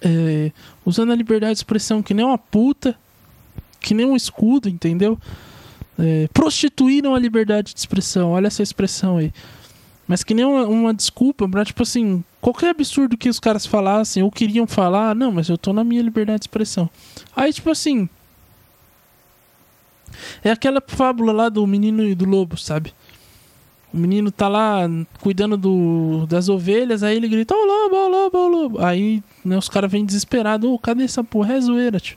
é, 0.00 0.50
usando 0.84 1.12
a 1.12 1.14
liberdade 1.14 1.52
de 1.52 1.58
expressão 1.58 2.02
que 2.02 2.14
nem 2.14 2.24
uma 2.24 2.38
puta, 2.38 2.96
que 3.80 3.94
nem 3.94 4.06
um 4.06 4.16
escudo, 4.16 4.68
entendeu? 4.68 5.18
É, 5.98 6.28
prostituíram 6.32 7.14
a 7.14 7.18
liberdade 7.18 7.72
de 7.72 7.78
expressão, 7.78 8.30
olha 8.30 8.46
essa 8.46 8.62
expressão 8.62 9.18
aí. 9.18 9.32
Mas 10.06 10.24
que 10.24 10.34
nem 10.34 10.44
uma, 10.44 10.66
uma, 10.66 10.94
desculpa 10.94 11.48
pra, 11.48 11.64
tipo 11.64 11.82
assim, 11.82 12.22
qualquer 12.40 12.70
absurdo 12.70 13.16
que 13.16 13.28
os 13.28 13.38
caras 13.38 13.64
falassem 13.64 14.22
ou 14.22 14.30
queriam 14.30 14.66
falar, 14.66 15.14
não, 15.14 15.30
mas 15.30 15.48
eu 15.48 15.56
tô 15.56 15.72
na 15.72 15.84
minha 15.84 16.02
liberdade 16.02 16.40
de 16.40 16.44
expressão. 16.44 16.90
Aí, 17.34 17.52
tipo 17.52 17.70
assim. 17.70 18.08
É 20.44 20.50
aquela 20.50 20.82
fábula 20.86 21.32
lá 21.32 21.48
do 21.48 21.66
menino 21.66 22.04
e 22.04 22.14
do 22.14 22.24
lobo, 22.24 22.56
sabe? 22.56 22.92
O 23.92 23.96
menino 23.96 24.30
tá 24.30 24.48
lá 24.48 24.88
cuidando 25.20 25.56
do, 25.56 26.26
das 26.26 26.48
ovelhas, 26.48 27.02
aí 27.02 27.16
ele 27.16 27.28
grita, 27.28 27.54
ô 27.54 27.64
lobo, 27.64 27.96
ô 27.96 28.08
lobo, 28.08 28.38
ô 28.38 28.48
lobo. 28.48 28.84
Aí 28.84 29.22
né, 29.44 29.56
os 29.56 29.68
caras 29.68 29.90
vêm 29.90 30.04
desesperados, 30.04 30.68
ô, 30.68 30.78
cadê 30.78 31.04
essa 31.04 31.22
porra? 31.22 31.54
É 31.54 31.60
zoeira, 31.60 32.00
tio. 32.00 32.16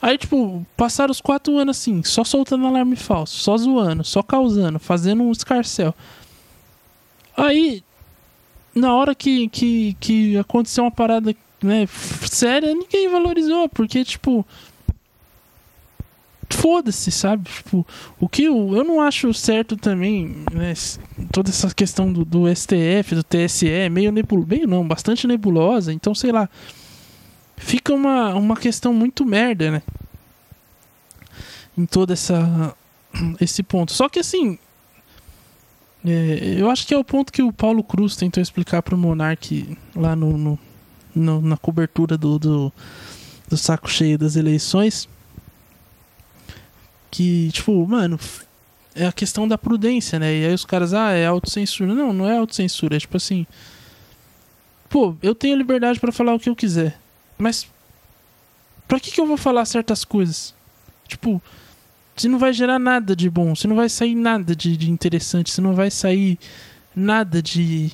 Aí, 0.00 0.18
tipo, 0.18 0.64
passaram 0.76 1.10
os 1.10 1.20
quatro 1.20 1.56
anos 1.58 1.78
assim, 1.78 2.02
só 2.02 2.22
soltando 2.22 2.66
alarme 2.66 2.96
falso, 2.96 3.38
só 3.38 3.56
zoando, 3.56 4.04
só 4.04 4.22
causando, 4.22 4.78
fazendo 4.78 5.22
um 5.22 5.32
escarcel. 5.32 5.94
Aí, 7.36 7.82
na 8.74 8.94
hora 8.94 9.14
que, 9.14 9.48
que, 9.48 9.96
que 10.00 10.38
aconteceu 10.38 10.84
uma 10.84 10.90
parada 10.90 11.34
né, 11.62 11.86
séria, 12.30 12.74
ninguém 12.74 13.08
valorizou, 13.08 13.68
porque, 13.68 14.04
tipo, 14.04 14.46
foda-se, 16.50 17.10
sabe? 17.10 17.48
Tipo, 17.48 17.86
o 18.18 18.28
que 18.28 18.44
eu, 18.44 18.76
eu 18.76 18.84
não 18.84 19.00
acho 19.00 19.32
certo 19.34 19.76
também, 19.76 20.44
né? 20.52 20.74
Toda 21.32 21.50
essa 21.50 21.72
questão 21.74 22.12
do, 22.12 22.24
do 22.24 22.54
STF, 22.54 23.14
do 23.14 23.22
TSE, 23.22 23.88
meio 23.90 24.10
nebulosa, 24.12 24.48
meio 24.48 24.66
não, 24.66 24.86
bastante 24.86 25.26
nebulosa, 25.26 25.92
então 25.92 26.14
sei 26.14 26.32
lá. 26.32 26.48
Fica 27.56 27.94
uma, 27.94 28.34
uma 28.34 28.56
questão 28.56 28.92
muito 28.92 29.24
merda, 29.24 29.70
né? 29.70 29.82
Em 31.76 31.86
toda 31.86 32.12
essa 32.12 32.74
esse 33.40 33.62
ponto. 33.62 33.92
Só 33.92 34.08
que 34.08 34.18
assim, 34.18 34.58
é, 36.06 36.60
eu 36.60 36.70
acho 36.70 36.86
que 36.86 36.94
é 36.94 36.98
o 36.98 37.04
ponto 37.04 37.32
que 37.32 37.42
o 37.42 37.52
Paulo 37.52 37.82
Cruz 37.82 38.16
tentou 38.16 38.42
explicar 38.42 38.82
pro 38.82 38.96
Monark 38.96 39.76
lá 39.94 40.14
no, 40.14 40.36
no, 40.36 40.58
no 41.14 41.40
na 41.40 41.56
cobertura 41.56 42.16
do, 42.16 42.38
do, 42.38 42.72
do 43.48 43.56
saco 43.56 43.90
cheio 43.90 44.18
das 44.18 44.36
eleições 44.36 45.08
que, 47.16 47.50
tipo, 47.50 47.86
mano, 47.86 48.18
é 48.94 49.06
a 49.06 49.12
questão 49.12 49.48
da 49.48 49.56
prudência, 49.56 50.18
né? 50.18 50.34
E 50.34 50.46
aí 50.46 50.54
os 50.54 50.66
caras, 50.66 50.92
ah, 50.92 51.12
é 51.12 51.24
autocensura. 51.26 51.94
Não, 51.94 52.12
não 52.12 52.28
é 52.28 52.36
autocensura. 52.36 52.96
É 52.96 53.00
tipo 53.00 53.16
assim. 53.16 53.46
Pô, 54.90 55.16
eu 55.22 55.34
tenho 55.34 55.56
liberdade 55.56 55.98
para 55.98 56.12
falar 56.12 56.34
o 56.34 56.38
que 56.38 56.50
eu 56.50 56.54
quiser. 56.54 56.98
Mas. 57.38 57.66
Pra 58.86 59.00
que, 59.00 59.10
que 59.10 59.20
eu 59.20 59.26
vou 59.26 59.38
falar 59.38 59.64
certas 59.64 60.04
coisas? 60.04 60.54
Tipo, 61.08 61.42
se 62.16 62.28
não 62.28 62.38
vai 62.38 62.52
gerar 62.52 62.78
nada 62.78 63.14
de 63.14 63.28
bom, 63.28 63.54
se 63.54 63.66
não 63.66 63.76
vai 63.76 63.88
sair 63.88 64.14
nada 64.14 64.54
de, 64.54 64.76
de 64.76 64.90
interessante, 64.90 65.50
se 65.50 65.60
não 65.60 65.74
vai 65.74 65.90
sair 65.90 66.38
nada 66.94 67.42
de 67.42 67.92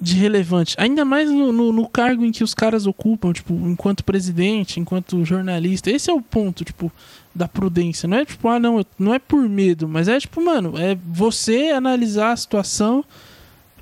de 0.00 0.16
relevante. 0.16 0.74
Ainda 0.78 1.04
mais 1.04 1.30
no, 1.30 1.50
no, 1.50 1.72
no, 1.72 1.88
cargo 1.88 2.24
em 2.24 2.30
que 2.30 2.44
os 2.44 2.52
caras 2.52 2.86
ocupam, 2.86 3.32
tipo, 3.32 3.54
enquanto 3.54 4.04
presidente, 4.04 4.78
enquanto 4.78 5.24
jornalista. 5.24 5.90
Esse 5.90 6.10
é 6.10 6.12
o 6.12 6.20
ponto, 6.20 6.62
tipo, 6.62 6.92
da 7.34 7.48
prudência. 7.48 8.06
Não 8.06 8.18
é 8.18 8.24
tipo, 8.24 8.46
ah, 8.48 8.60
não, 8.60 8.84
não 8.98 9.14
é 9.14 9.18
por 9.18 9.48
medo, 9.48 9.88
mas 9.88 10.06
é 10.06 10.20
tipo, 10.20 10.44
mano, 10.44 10.78
é 10.78 10.96
você 11.06 11.70
analisar 11.70 12.32
a 12.32 12.36
situação 12.36 13.02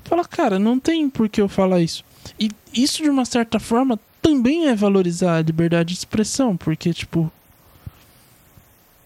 e 0.03 0.07
falar, 0.07 0.25
cara, 0.25 0.57
não 0.57 0.79
tem 0.79 1.09
por 1.09 1.27
que 1.27 1.41
eu 1.41 1.49
falar 1.49 1.81
isso. 1.81 2.05
E 2.39 2.49
isso, 2.73 3.03
de 3.03 3.09
uma 3.09 3.25
certa 3.25 3.59
forma, 3.59 3.99
também 4.21 4.67
é 4.67 4.75
valorizar 4.75 5.37
a 5.37 5.41
liberdade 5.41 5.89
de 5.89 5.99
expressão, 5.99 6.55
porque, 6.55 6.93
tipo. 6.93 7.31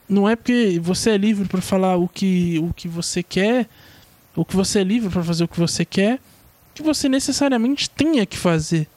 Não 0.08 0.28
é 0.28 0.36
porque 0.36 0.80
você 0.82 1.12
é 1.12 1.18
livre 1.18 1.48
para 1.48 1.62
falar 1.62 1.98
o 1.98 2.08
que, 2.08 2.60
o 2.60 2.74
que 2.74 2.88
você 2.88 3.22
quer, 3.22 3.68
ou 4.36 4.46
que 4.46 4.56
você 4.56 4.80
é 4.80 4.84
livre 4.84 5.10
para 5.10 5.24
fazer 5.24 5.44
o 5.44 5.48
que 5.48 5.60
você 5.60 5.84
quer 5.84 6.20
que 6.78 6.84
você 6.84 7.10
necessariamente 7.10 7.90
tenha 7.90 8.24
que 8.24 8.38
fazer. 8.38 8.88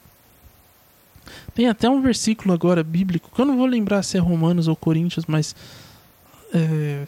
Tem 1.55 1.66
até 1.66 1.88
um 1.88 2.03
versículo 2.03 2.53
agora 2.53 2.85
bíblico, 2.85 3.31
que 3.35 3.40
eu 3.40 3.46
não 3.46 3.57
vou 3.57 3.64
lembrar 3.64 4.03
se 4.03 4.18
é 4.18 4.20
Romanos 4.20 4.68
ou 4.68 4.77
Coríntios, 4.77 5.25
mas. 5.27 5.57
É, 6.53 7.07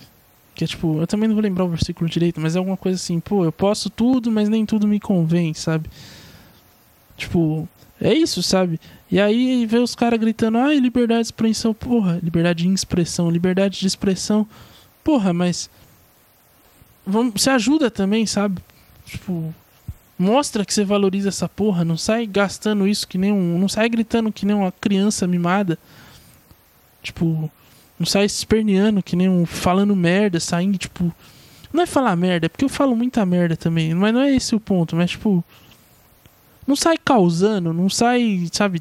que 0.54 0.64
é 0.64 0.66
tipo, 0.66 0.98
eu 0.98 1.06
também 1.06 1.28
não 1.28 1.34
vou 1.34 1.42
lembrar 1.42 1.64
o 1.64 1.68
versículo 1.68 2.08
direito, 2.08 2.40
mas 2.40 2.56
é 2.56 2.58
alguma 2.58 2.76
coisa 2.76 2.96
assim, 2.96 3.20
pô, 3.20 3.44
eu 3.44 3.52
posso 3.52 3.90
tudo, 3.90 4.30
mas 4.30 4.48
nem 4.48 4.64
tudo 4.64 4.88
me 4.88 4.98
convém, 4.98 5.52
sabe? 5.52 5.90
Tipo, 7.18 7.68
é 8.00 8.14
isso, 8.14 8.42
sabe? 8.42 8.80
E 9.12 9.20
aí 9.20 9.64
vê 9.66 9.78
os 9.78 9.94
caras 9.94 10.18
gritando, 10.18 10.58
ai, 10.58 10.78
liberdade 10.80 11.20
de 11.20 11.26
expressão, 11.26 11.72
porra, 11.72 12.18
liberdade 12.20 12.66
de 12.66 12.72
expressão, 12.72 13.30
liberdade 13.30 13.78
de 13.78 13.86
expressão, 13.86 14.44
porra, 15.04 15.32
mas. 15.32 15.70
Vamos, 17.06 17.40
você 17.40 17.50
ajuda 17.50 17.90
também, 17.90 18.26
sabe? 18.26 18.60
Tipo, 19.04 19.54
Mostra 20.22 20.64
que 20.64 20.72
você 20.72 20.84
valoriza 20.84 21.30
essa 21.30 21.48
porra. 21.48 21.84
Não 21.84 21.96
sai 21.96 22.26
gastando 22.26 22.86
isso 22.86 23.08
que 23.08 23.18
nem 23.18 23.32
um. 23.32 23.58
Não 23.58 23.68
sai 23.68 23.88
gritando 23.88 24.30
que 24.30 24.46
nem 24.46 24.54
uma 24.54 24.70
criança 24.70 25.26
mimada. 25.26 25.76
Tipo. 27.02 27.50
Não 27.98 28.06
sai 28.06 28.24
esperneando 28.24 29.02
que 29.02 29.16
nem 29.16 29.28
um. 29.28 29.44
Falando 29.44 29.96
merda, 29.96 30.38
saindo, 30.38 30.78
tipo. 30.78 31.12
Não 31.72 31.82
é 31.82 31.86
falar 31.86 32.14
merda, 32.14 32.46
é 32.46 32.48
porque 32.48 32.64
eu 32.64 32.68
falo 32.68 32.94
muita 32.94 33.26
merda 33.26 33.56
também. 33.56 33.94
Mas 33.94 34.14
não 34.14 34.20
é 34.20 34.32
esse 34.32 34.54
o 34.54 34.60
ponto. 34.60 34.94
Mas, 34.94 35.10
tipo. 35.10 35.44
Não 36.66 36.76
sai 36.76 36.96
causando, 36.96 37.72
não 37.72 37.90
sai, 37.90 38.48
sabe. 38.52 38.80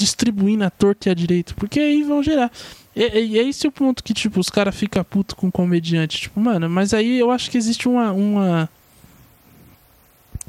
Distribuindo 0.00 0.64
a 0.64 0.70
torta 0.70 1.08
e 1.08 1.12
a 1.12 1.14
direita. 1.14 1.52
Porque 1.54 1.78
aí 1.78 2.02
vão 2.02 2.22
gerar. 2.22 2.50
E, 2.96 3.02
e 3.02 3.38
é 3.38 3.42
esse 3.42 3.66
o 3.66 3.72
ponto 3.72 4.02
que, 4.02 4.14
tipo, 4.14 4.40
os 4.40 4.48
caras 4.48 4.74
ficam 4.74 5.04
putos 5.04 5.34
com 5.34 5.48
o 5.48 5.52
comediante. 5.52 6.22
Tipo, 6.22 6.40
mano, 6.40 6.70
mas 6.70 6.94
aí 6.94 7.18
eu 7.18 7.30
acho 7.30 7.50
que 7.50 7.58
existe 7.58 7.88
uma. 7.88 8.12
uma 8.12 8.68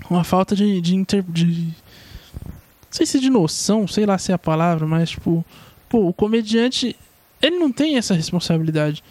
uma 0.10 0.24
falta 0.24 0.56
de, 0.56 0.82
de, 0.82 0.96
inter, 0.96 1.24
de 1.28 1.46
não 1.46 2.90
sei 2.90 3.06
se 3.06 3.20
de 3.20 3.30
noção, 3.30 3.88
sei 3.88 4.06
lá 4.06 4.18
se 4.18 4.32
é 4.32 4.36
a 4.36 4.40
palavra, 4.40 4.86
mas 4.88 5.12
tipo, 5.12 5.46
pô, 5.88 6.08
o 6.08 6.14
comediante, 6.14 6.96
ele 7.42 7.60
não 7.60 7.72
tem 7.72 7.98
essa 7.98 8.14
responsabilidade. 8.14 9.04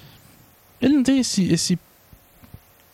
Ele 0.80 0.94
não 0.94 1.02
tem 1.02 1.20
esse 1.20 1.44
esse 1.52 1.78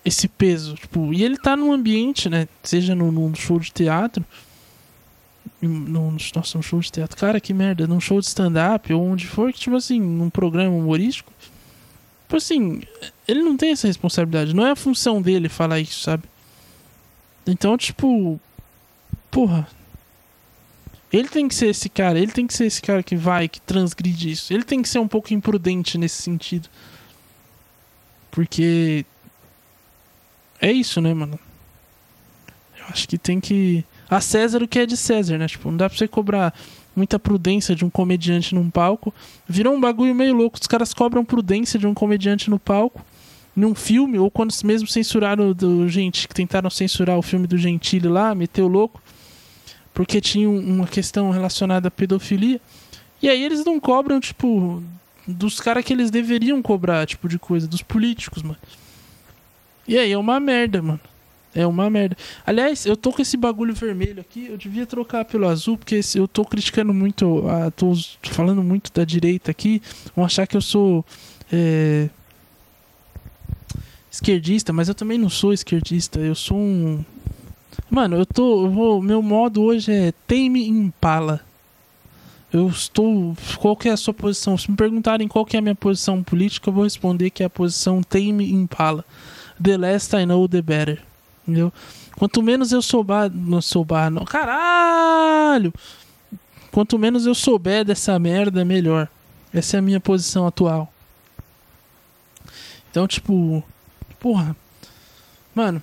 esse 0.05 0.29
peso, 0.29 0.75
tipo, 0.75 1.13
e 1.13 1.25
ele 1.25 1.37
tá 1.37 1.57
num 1.57 1.73
ambiente, 1.73 2.29
né, 2.29 2.47
seja 2.63 2.95
num, 2.95 3.11
num 3.11 3.35
show 3.35 3.59
de 3.59 3.73
teatro, 3.73 4.25
num, 5.61 6.17
nossa, 6.35 6.59
um 6.59 6.63
show 6.63 6.81
de 6.81 6.93
teatro, 6.93 7.17
cara, 7.17 7.41
que 7.41 7.55
merda, 7.55 7.87
num 7.87 8.01
show 8.01 8.21
de 8.21 8.27
stand-up, 8.27 8.93
ou 8.93 9.03
onde 9.03 9.27
for, 9.27 9.53
que, 9.53 9.59
tipo 9.59 9.77
assim, 9.77 10.01
num 10.01 10.31
programa 10.31 10.75
humorístico, 10.75 11.33
tipo 12.23 12.37
assim, 12.37 12.83
ele 13.27 13.43
não 13.43 13.57
tem 13.57 13.73
essa 13.73 13.87
responsabilidade, 13.87 14.55
não 14.55 14.67
é 14.67 14.71
a 14.71 14.77
função 14.77 15.21
dele 15.23 15.49
falar 15.49 15.81
isso, 15.81 16.01
sabe? 16.01 16.25
Então, 17.47 17.77
tipo. 17.77 18.41
Porra. 19.31 19.69
Ele 21.13 21.29
tem 21.29 21.47
que 21.47 21.55
ser 21.55 21.69
esse 21.69 21.89
cara, 21.89 22.19
ele 22.19 22.33
tem 22.33 22.47
que 22.47 22.53
ser 22.53 22.67
esse 22.67 22.83
cara 22.83 23.03
que 23.03 23.15
vai, 23.15 23.49
que 23.49 23.61
transgride 23.61 24.33
isso. 24.33 24.53
Ele 24.53 24.65
tem 24.65 24.83
que 24.83 24.89
ser 24.89 24.99
um 24.99 25.07
pouco 25.07 25.33
imprudente 25.33 25.97
nesse 25.97 26.21
sentido. 26.21 26.69
Porque. 28.31 29.07
É 30.61 30.73
isso, 30.73 31.01
né, 31.01 31.15
mano? 31.15 31.39
Eu 32.79 32.87
acho 32.87 33.09
que 33.09 33.17
tem 33.17 33.41
que. 33.41 33.85
A 34.09 34.21
César 34.21 34.63
o 34.63 34.69
que 34.69 34.79
é 34.79 34.87
de 34.87 34.97
César, 34.97 35.39
né? 35.39 35.47
Tipo, 35.47 35.71
não 35.71 35.77
dá 35.77 35.89
pra 35.89 35.99
você 35.99 36.07
cobrar 36.07 36.55
muita 36.95 37.19
prudência 37.19 37.75
de 37.75 37.85
um 37.85 37.91
comediante 37.91 38.55
num 38.55 38.71
palco. 38.71 39.13
Virou 39.49 39.75
um 39.75 39.81
bagulho 39.81 40.15
meio 40.15 40.35
louco. 40.35 40.59
Os 40.61 40.67
caras 40.67 40.95
cobram 40.95 41.25
prudência 41.25 41.79
de 41.79 41.87
um 41.87 41.95
comediante 41.95 42.49
no 42.49 42.59
palco 42.59 43.05
num 43.57 43.75
filme, 43.75 44.19
ou 44.19 44.31
quando 44.31 44.53
mesmo 44.65 44.87
censuraram 44.87 45.55
do 45.55 45.89
gente 45.89 46.29
que 46.29 46.35
tentaram 46.35 46.69
censurar 46.69 47.17
o 47.17 47.23
filme 47.23 47.47
do 47.47 47.57
Gentili 47.57 48.07
lá, 48.07 48.35
meteu 48.35 48.69
louco, 48.69 49.03
porque 49.95 50.21
tinha 50.21 50.49
uma 50.49 50.87
questão 50.87 51.31
relacionada 51.31 51.89
à 51.89 51.91
pedofilia. 51.91 52.61
E 53.23 53.31
aí 53.31 53.43
eles 53.43 53.65
não 53.65 53.81
cobram, 53.81 54.21
tipo, 54.21 54.83
dos 55.27 55.59
caras 55.59 55.83
que 55.87 55.95
eles 55.95 56.11
deveriam 56.11 56.61
cobrar, 56.61 57.07
tipo, 57.07 57.27
de 57.31 57.39
coisa, 57.39 57.67
dos 57.67 57.81
políticos, 57.81 58.43
mano. 58.43 58.59
E 59.89 59.99
aí 59.99 60.13
é 60.13 60.19
uma 60.19 60.39
merda, 60.39 60.83
mano. 60.83 61.01
É 61.57 61.67
uma 61.67 61.89
merda. 61.89 62.17
Aliás, 62.47 62.85
eu 62.85 62.97
tô 62.97 63.11
com 63.11 63.23
esse 63.23 63.37
bagulho 63.37 63.75
vermelho 63.75 64.21
aqui, 64.21 64.47
eu 64.47 64.59
devia 64.59 64.85
trocar 64.85 65.25
pelo 65.25 65.49
azul, 65.49 65.79
porque 65.79 66.01
eu 66.15 66.29
tô 66.29 66.45
criticando 66.45 66.93
muito, 66.93 67.49
a, 67.49 67.71
tô 67.71 67.95
falando 68.25 68.63
muito 68.63 68.93
da 68.93 69.05
direita 69.05 69.51
aqui, 69.51 69.81
vão 70.15 70.25
achar 70.25 70.47
que 70.47 70.57
eu 70.57 70.61
sou. 70.61 71.05
É, 71.51 72.11
esquerdista, 74.11 74.73
mas 74.73 74.89
eu 74.89 74.95
também 74.95 75.19
não 75.19 75.29
sou 75.29 75.53
esquerdista. 75.53 76.21
Eu 76.21 76.35
sou 76.35 76.59
um. 76.59 77.05
Mano, 77.91 78.17
eu 78.17 78.27
tô. 78.27 78.67
Eu 78.67 78.71
vou, 78.71 79.03
meu 79.03 79.23
modo 79.23 79.63
hoje 79.63 79.93
é 79.93 80.13
Tame 80.27 80.69
Impala. 80.69 81.41
Eu 82.53 82.69
estou. 82.69 83.37
Qual 83.59 83.77
que 83.77 83.89
é 83.89 83.93
a 83.93 83.97
sua 83.97 84.15
posição? 84.15 84.57
Se 84.59 84.71
me 84.71 84.77
perguntarem 84.77 85.27
qual 85.27 85.45
que 85.45 85.57
é 85.57 85.59
a 85.59 85.63
minha 85.63 85.75
posição 85.75 86.23
política, 86.23 86.69
eu 86.69 86.75
vou 86.75 86.85
responder 86.85 87.31
que 87.31 87.43
é 87.43 87.47
a 87.47 87.51
posição 87.51 88.03
Tame 88.03 88.53
Impala. 88.53 89.05
the 89.59 89.77
less 89.79 90.13
I 90.13 90.25
know, 90.25 90.47
the 90.47 90.63
better. 90.63 90.99
Entendeu? 91.47 91.73
Quanto 92.17 92.43
menos 92.43 92.73
eu 92.73 92.83
souber. 92.83 93.31
Não 93.33 93.63
souber, 93.63 94.11
não. 94.11 94.25
Caralho! 94.25 95.73
Quanto 96.73 96.99
menos 96.99 97.25
eu 97.25 97.35
souber 97.35 97.85
dessa 97.85 98.19
merda, 98.19 98.65
melhor. 98.65 99.09
Essa 99.53 99.77
é 99.77 99.79
a 99.79 99.83
minha 99.83 100.01
posição 100.01 100.47
atual. 100.47 100.93
Então, 102.91 103.07
tipo. 103.07 103.63
Porra. 104.19 104.57
Mano. 105.55 105.81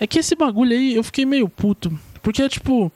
É 0.00 0.06
que 0.06 0.18
esse 0.18 0.34
bagulho 0.34 0.72
aí 0.72 0.94
eu 0.94 1.04
fiquei 1.04 1.26
meio 1.26 1.48
puto. 1.48 1.96
Porque, 2.22 2.48
tipo. 2.48 2.90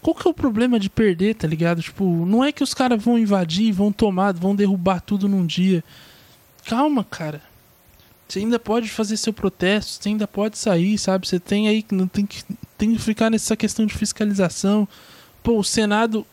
Qual 0.00 0.14
que 0.14 0.28
é 0.28 0.30
o 0.30 0.34
problema 0.34 0.78
de 0.78 0.88
perder, 0.88 1.34
tá 1.34 1.48
ligado? 1.48 1.82
Tipo, 1.82 2.04
não 2.24 2.44
é 2.44 2.52
que 2.52 2.62
os 2.62 2.72
caras 2.72 3.02
vão 3.02 3.18
invadir, 3.18 3.72
vão 3.72 3.90
tomar, 3.90 4.32
vão 4.32 4.54
derrubar 4.54 5.00
tudo 5.00 5.28
num 5.28 5.44
dia. 5.44 5.82
Calma, 6.66 7.02
cara. 7.02 7.42
Você 8.28 8.40
ainda 8.40 8.58
pode 8.58 8.90
fazer 8.90 9.16
seu 9.16 9.32
protesto, 9.32 10.02
você 10.02 10.10
ainda 10.10 10.28
pode 10.28 10.58
sair, 10.58 10.98
sabe? 10.98 11.26
Você 11.26 11.40
tem 11.40 11.66
aí 11.66 11.84
não 11.90 12.06
tem 12.06 12.26
que 12.26 12.44
tem 12.76 12.94
que 12.94 13.00
ficar 13.00 13.30
nessa 13.30 13.56
questão 13.56 13.86
de 13.86 13.94
fiscalização. 13.94 14.86
Pô, 15.42 15.58
o 15.58 15.64
Senado 15.64 16.26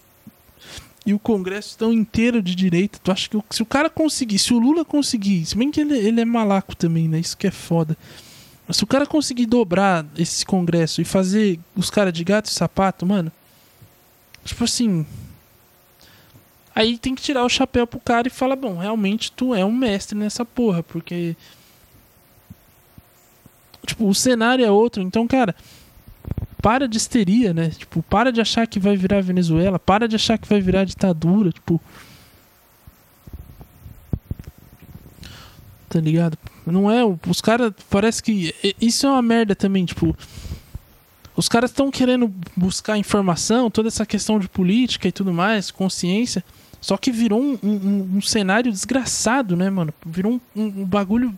e 1.06 1.14
o 1.14 1.20
Congresso 1.20 1.70
estão 1.70 1.94
inteiro 1.94 2.42
de 2.42 2.54
direita. 2.54 3.00
Tu 3.02 3.12
acha 3.12 3.30
que 3.30 3.38
se 3.50 3.62
o 3.62 3.66
cara 3.66 3.90
conseguir, 3.90 4.40
se 4.40 4.54
o 4.54 4.60
Lula 4.60 4.84
conseguir, 4.84 5.46
se 5.46 5.56
bem 5.56 5.72
que 5.72 5.80
ele, 5.80 5.98
ele 5.98 6.20
é 6.20 6.26
malaco 6.26 6.76
também, 6.76 7.08
né? 7.08 7.20
Isso 7.20 7.38
que 7.38 7.48
é 7.48 7.52
foda. 7.52 7.96
Mas 8.68 8.78
se 8.78 8.84
o 8.84 8.88
cara 8.88 9.06
conseguir 9.06 9.46
dobrar 9.46 10.06
esse 10.18 10.46
Congresso 10.46 11.02
e 11.02 11.06
fazer 11.06 11.60
os 11.76 11.90
caras 11.90 12.12
de 12.12 12.24
gato 12.24 12.48
e 12.48 12.54
sapato, 12.54 13.06
mano. 13.06 13.32
Tipo 14.44 14.64
assim. 14.64 15.06
Aí 16.74 16.98
tem 16.98 17.16
que 17.16 17.22
tirar 17.22 17.46
o 17.46 17.50
chapéu 17.50 17.88
pro 17.88 18.00
cara 18.00 18.28
e 18.28 18.32
falar: 18.32 18.56
bom, 18.56 18.78
realmente 18.78 19.32
tu 19.32 19.56
é 19.56 19.64
um 19.64 19.72
mestre 19.72 20.18
nessa 20.18 20.44
porra, 20.44 20.84
porque 20.84 21.38
Tipo, 23.86 24.08
o 24.08 24.16
cenário 24.16 24.66
é 24.66 24.72
outro. 24.72 25.02
Então, 25.02 25.28
cara, 25.28 25.56
para 26.62 26.88
de 26.88 26.98
histeria, 26.98 27.54
né? 27.54 27.70
Tipo, 27.70 28.02
para 28.04 28.32
de 28.32 28.42
achar 28.42 28.66
que 28.66 28.80
vai 28.80 28.98
virar 28.98 29.22
Venezuela, 29.22 29.78
para 29.78 30.08
de 30.08 30.16
achar 30.16 30.38
que 30.38 30.48
vai 30.48 30.60
virar 30.60 30.84
ditadura, 30.84 31.52
tipo. 31.52 31.80
Tá 35.88 36.00
ligado? 36.00 36.38
Não 36.66 36.90
é. 36.90 37.02
Os 37.28 37.42
caras. 37.42 37.72
Parece 37.90 38.24
que. 38.24 38.54
Isso 38.82 39.06
é 39.06 39.10
uma 39.10 39.22
merda 39.22 39.56
também, 39.56 39.86
tipo. 39.86 40.18
Os 41.36 41.50
caras 41.50 41.70
estão 41.70 41.92
querendo 41.92 42.34
buscar 42.56 42.98
informação, 42.98 43.70
toda 43.70 43.90
essa 43.90 44.06
questão 44.06 44.40
de 44.40 44.48
política 44.48 45.08
e 45.08 45.12
tudo 45.12 45.34
mais, 45.34 45.70
consciência. 45.70 46.44
Só 46.80 46.98
que 46.98 47.12
virou 47.12 47.42
um, 47.42 47.60
um, 47.62 48.18
um 48.18 48.22
cenário 48.22 48.72
desgraçado, 48.72 49.56
né, 49.56 49.70
mano? 49.70 49.94
Virou 50.06 50.40
um, 50.56 50.62
um 50.64 50.86
bagulho 50.86 51.36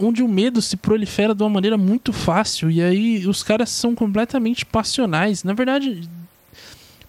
onde 0.00 0.22
o 0.22 0.28
medo 0.28 0.62
se 0.62 0.76
prolifera 0.76 1.34
de 1.34 1.42
uma 1.42 1.50
maneira 1.50 1.76
muito 1.76 2.12
fácil 2.12 2.70
e 2.70 2.82
aí 2.82 3.26
os 3.26 3.42
caras 3.42 3.70
são 3.70 3.94
completamente 3.94 4.64
passionais. 4.64 5.44
Na 5.44 5.52
verdade, 5.52 6.08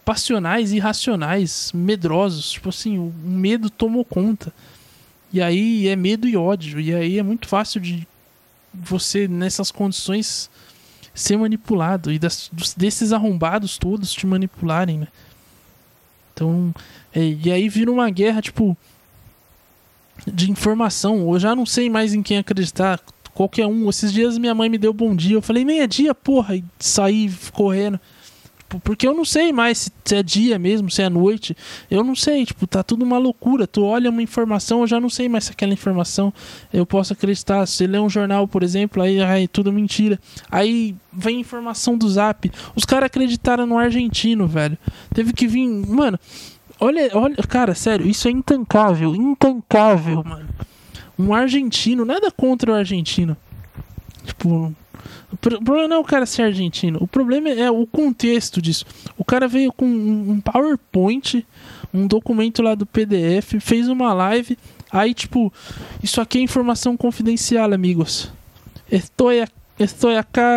passionais, 0.03 0.71
irracionais, 0.73 1.71
medrosos. 1.73 2.51
Tipo 2.51 2.69
assim, 2.69 2.97
o 2.97 3.13
medo 3.23 3.69
tomou 3.69 4.03
conta. 4.03 4.53
E 5.31 5.41
aí 5.41 5.87
é 5.87 5.95
medo 5.95 6.27
e 6.27 6.35
ódio. 6.35 6.79
E 6.79 6.93
aí 6.93 7.17
é 7.17 7.23
muito 7.23 7.47
fácil 7.47 7.79
de 7.79 8.07
você, 8.73 9.27
nessas 9.27 9.71
condições, 9.71 10.49
ser 11.13 11.37
manipulado. 11.37 12.11
E 12.11 12.19
das, 12.19 12.51
desses 12.75 13.13
arrombados 13.13 13.77
todos 13.77 14.11
te 14.11 14.27
manipularem, 14.27 14.99
né? 14.99 15.07
Então, 16.33 16.73
é, 17.13 17.37
e 17.43 17.51
aí 17.51 17.69
vira 17.69 17.91
uma 17.91 18.09
guerra, 18.09 18.41
tipo 18.41 18.77
de 20.25 20.51
informação. 20.51 21.31
Eu 21.31 21.39
já 21.39 21.55
não 21.55 21.65
sei 21.65 21.89
mais 21.89 22.13
em 22.13 22.21
quem 22.21 22.37
acreditar. 22.37 22.99
Qualquer 23.33 23.65
um. 23.65 23.89
Esses 23.89 24.11
dias 24.11 24.37
minha 24.37 24.53
mãe 24.53 24.69
me 24.69 24.77
deu 24.77 24.93
bom 24.93 25.15
dia. 25.15 25.35
Eu 25.35 25.41
falei, 25.41 25.63
nem 25.63 25.79
é 25.79 25.87
dia, 25.87 26.13
porra. 26.13 26.55
E 26.55 26.63
saí 26.79 27.31
correndo. 27.53 27.99
Porque 28.79 29.07
eu 29.07 29.13
não 29.13 29.25
sei 29.25 29.51
mais 29.51 29.91
se 30.05 30.15
é 30.15 30.23
dia 30.23 30.57
mesmo, 30.57 30.89
se 30.89 31.01
é 31.01 31.09
noite. 31.09 31.55
Eu 31.89 32.03
não 32.03 32.15
sei, 32.15 32.45
tipo, 32.45 32.65
tá 32.65 32.81
tudo 32.83 33.03
uma 33.03 33.17
loucura. 33.17 33.67
Tu 33.67 33.83
olha 33.83 34.09
uma 34.09 34.21
informação, 34.21 34.81
eu 34.81 34.87
já 34.87 34.99
não 34.99 35.09
sei 35.09 35.27
mais 35.27 35.45
se 35.45 35.51
aquela 35.51 35.73
informação 35.73 36.33
eu 36.71 36.85
posso 36.85 37.13
acreditar. 37.13 37.65
Se 37.65 37.85
lê 37.85 37.99
um 37.99 38.09
jornal, 38.09 38.47
por 38.47 38.63
exemplo, 38.63 39.01
aí, 39.01 39.21
aí 39.21 39.47
tudo 39.47 39.73
mentira. 39.73 40.19
Aí 40.49 40.95
vem 41.11 41.39
informação 41.41 41.97
do 41.97 42.09
zap. 42.09 42.49
Os 42.75 42.85
caras 42.85 43.07
acreditaram 43.07 43.65
no 43.65 43.77
argentino, 43.77 44.47
velho. 44.47 44.77
Teve 45.13 45.33
que 45.33 45.47
vir. 45.47 45.67
Mano, 45.67 46.19
Olha, 46.83 47.11
olha, 47.13 47.35
cara, 47.47 47.75
sério, 47.75 48.07
isso 48.07 48.27
é 48.27 48.31
intancável, 48.31 49.15
intancável, 49.15 50.23
mano. 50.23 50.49
Um 51.17 51.31
argentino, 51.31 52.03
nada 52.03 52.31
contra 52.31 52.71
o 52.71 52.73
argentino. 52.73 53.37
Tipo, 54.25 54.75
o 55.31 55.37
problema 55.37 55.87
não 55.87 55.97
é 55.97 55.99
o 55.99 56.03
cara 56.03 56.25
ser 56.25 56.41
argentino, 56.41 56.97
o 56.99 57.07
problema 57.07 57.49
é 57.49 57.69
o 57.69 57.85
contexto 57.85 58.59
disso. 58.59 58.83
O 59.15 59.23
cara 59.23 59.47
veio 59.47 59.71
com 59.71 59.85
um 59.85 60.41
PowerPoint, 60.41 61.45
um 61.93 62.07
documento 62.07 62.63
lá 62.63 62.73
do 62.73 62.87
PDF, 62.87 63.59
fez 63.59 63.87
uma 63.87 64.11
live, 64.11 64.57
aí 64.91 65.13
tipo, 65.13 65.53
isso 66.01 66.19
aqui 66.19 66.39
é 66.39 66.41
informação 66.41 66.97
confidencial, 66.97 67.71
amigos. 67.71 68.31
Estou, 68.91 69.29
estou 69.79 70.09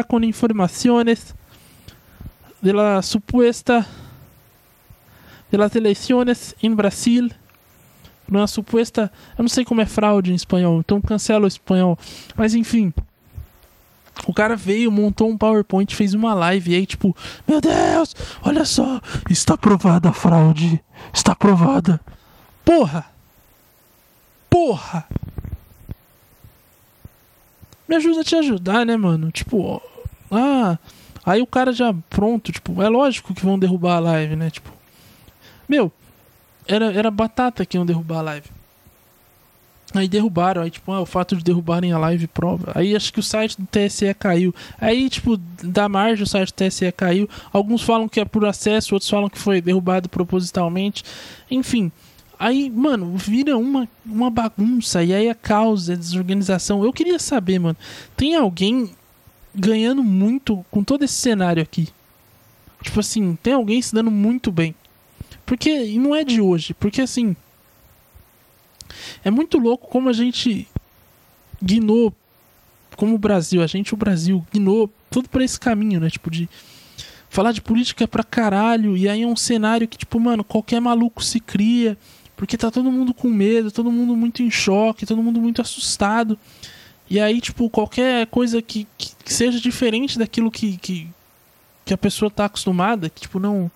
com 0.09 0.25
informações 0.25 1.35
de 2.62 2.72
la 2.72 3.03
supuesta 3.03 3.87
de 5.51 5.57
las 5.57 5.75
eleições 5.75 6.55
em 6.63 6.75
Brasil, 6.75 7.31
numa 8.29 8.47
suposta. 8.47 9.11
Eu 9.37 9.43
não 9.43 9.49
sei 9.49 9.65
como 9.65 9.81
é 9.81 9.87
fraude 9.87 10.33
em 10.33 10.35
espanhol, 10.35 10.81
então 10.81 11.01
cancela 11.01 11.45
o 11.45 11.49
espanhol. 11.49 11.99
Mas 12.37 12.55
enfim. 12.55 12.93
O 14.27 14.33
cara 14.33 14.55
veio, 14.55 14.93
montou 14.93 15.29
um 15.29 15.37
PowerPoint, 15.37 15.95
fez 15.95 16.15
uma 16.15 16.35
live 16.35 16.71
e 16.71 16.75
aí, 16.77 16.87
tipo, 16.87 17.17
meu 17.49 17.61
Deus, 17.61 18.15
olha 18.43 18.65
só, 18.65 19.01
está 19.29 19.57
provada 19.57 20.11
a 20.11 20.13
fraude. 20.13 20.81
Está 21.13 21.35
provada. 21.35 22.01
Porra! 22.65 23.07
Porra! 24.49 25.05
Me 27.89 27.97
ajuda 27.97 28.21
a 28.21 28.25
te 28.25 28.37
ajudar, 28.37 28.87
né, 28.87 28.97
mano? 28.97 29.31
Tipo, 29.31 29.83
ah, 30.31 30.79
aí 31.27 31.43
o 31.43 31.47
cara 31.47 31.73
já 31.73 31.95
pronto, 32.09 32.51
tipo, 32.51 32.81
é 32.81 32.89
lógico 32.89 33.35
que 33.35 33.45
vão 33.45 33.59
derrubar 33.59 33.97
a 33.97 34.01
live, 34.01 34.37
né? 34.37 34.51
Tipo, 34.51 34.73
meu, 35.69 35.93
era, 36.67 36.93
era 36.93 37.11
batata 37.11 37.65
que 37.65 37.77
iam 37.77 37.87
derrubar 37.87 38.19
a 38.19 38.23
live. 38.23 38.49
Aí 39.95 40.09
derrubaram, 40.09 40.62
aí 40.62 40.71
tipo, 40.71 40.91
ah, 40.91 41.01
o 41.01 41.07
fato 41.07 41.37
de 41.37 41.45
derrubarem 41.45 41.93
a 41.93 41.99
live 41.99 42.27
prova. 42.27 42.73
Aí 42.75 42.97
acho 42.97 43.12
que 43.12 43.21
o 43.21 43.23
site 43.23 43.57
do 43.61 43.67
TSE 43.67 44.12
caiu. 44.15 44.53
Aí, 44.81 45.09
tipo, 45.09 45.37
da 45.62 45.89
margem 45.89 46.25
o 46.25 46.27
site 46.27 46.49
do 46.49 46.55
TSE 46.55 46.91
caiu. 46.91 47.29
Alguns 47.53 47.83
falam 47.83 48.09
que 48.09 48.19
é 48.19 48.25
por 48.25 48.45
acesso, 48.45 48.95
outros 48.95 49.09
falam 49.09 49.29
que 49.29 49.39
foi 49.39 49.61
derrubado 49.61 50.09
propositalmente. 50.09 51.05
Enfim. 51.49 51.93
Aí, 52.37 52.69
mano, 52.69 53.17
vira 53.17 53.57
uma, 53.57 53.89
uma 54.05 54.31
bagunça. 54.31 55.05
E 55.05 55.15
aí 55.15 55.29
a 55.29 55.35
causa, 55.35 55.93
a 55.93 55.97
desorganização. 55.97 56.85
Eu 56.85 56.93
queria 56.93 57.19
saber, 57.21 57.61
mano, 57.61 57.77
tem 58.17 58.35
alguém 58.35 58.91
ganhando 59.55 60.03
muito 60.03 60.65
com 60.73 60.83
todo 60.83 61.05
esse 61.05 61.15
cenário 61.15 61.62
aqui? 61.62 61.89
Tipo 62.83 62.99
assim, 62.99 63.39
tem 63.41 63.53
alguém 63.53 63.81
se 63.81 63.95
dando 63.95 64.11
muito 64.11 64.51
bem. 64.51 64.75
Porque 65.47 65.71
e 65.71 65.99
não 65.99 66.15
é 66.15 66.25
de 66.25 66.41
hoje, 66.41 66.75
porque 66.75 67.03
assim 67.03 67.37
é 69.25 69.31
muito 69.31 69.59
louco 69.59 69.89
como 69.89 70.09
a 70.09 70.13
gente 70.13 70.69
guinou 71.63 72.13
como 72.97 73.15
o 73.15 73.19
Brasil, 73.19 73.63
a 73.63 73.67
gente 73.67 73.93
o 73.93 73.97
Brasil 73.97 74.47
guinou 74.53 74.91
tudo 75.11 75.29
por 75.29 75.43
esse 75.43 75.59
caminho, 75.59 75.99
né, 75.99 76.09
tipo 76.09 76.31
de 76.31 76.49
falar 77.29 77.51
de 77.51 77.61
política 77.61 78.07
pra 78.07 78.23
caralho 78.23 78.97
e 78.97 79.09
aí 79.09 79.23
é 79.23 79.27
um 79.27 79.35
cenário 79.35 79.89
que 79.89 79.99
tipo, 79.99 80.21
mano, 80.21 80.45
qualquer 80.45 80.81
maluco 80.81 81.23
se 81.23 81.41
cria, 81.41 81.99
porque 82.37 82.57
tá 82.57 82.71
todo 82.71 82.91
mundo 82.91 83.13
com 83.13 83.29
medo, 83.29 83.71
todo 83.71 83.91
mundo 83.91 84.17
muito 84.17 84.43
em 84.43 84.51
choque, 84.51 85.07
todo 85.07 85.23
mundo 85.23 85.41
muito 85.41 85.61
assustado. 85.61 86.39
E 87.09 87.21
aí, 87.21 87.41
tipo, 87.41 87.69
qualquer 87.69 88.27
coisa 88.29 88.63
que, 88.63 88.87
que, 88.97 89.11
que 89.25 89.33
seja 89.33 89.61
diferente 89.61 90.19
daquilo 90.19 90.51
que, 90.51 90.77
que, 90.79 91.09
que 91.85 91.95
a 91.95 91.99
pessoa 91.99 92.31
tá 92.31 92.47
acostumada, 92.47 93.11
que 93.11 93.23
tipo 93.23 93.39
não 93.39 93.71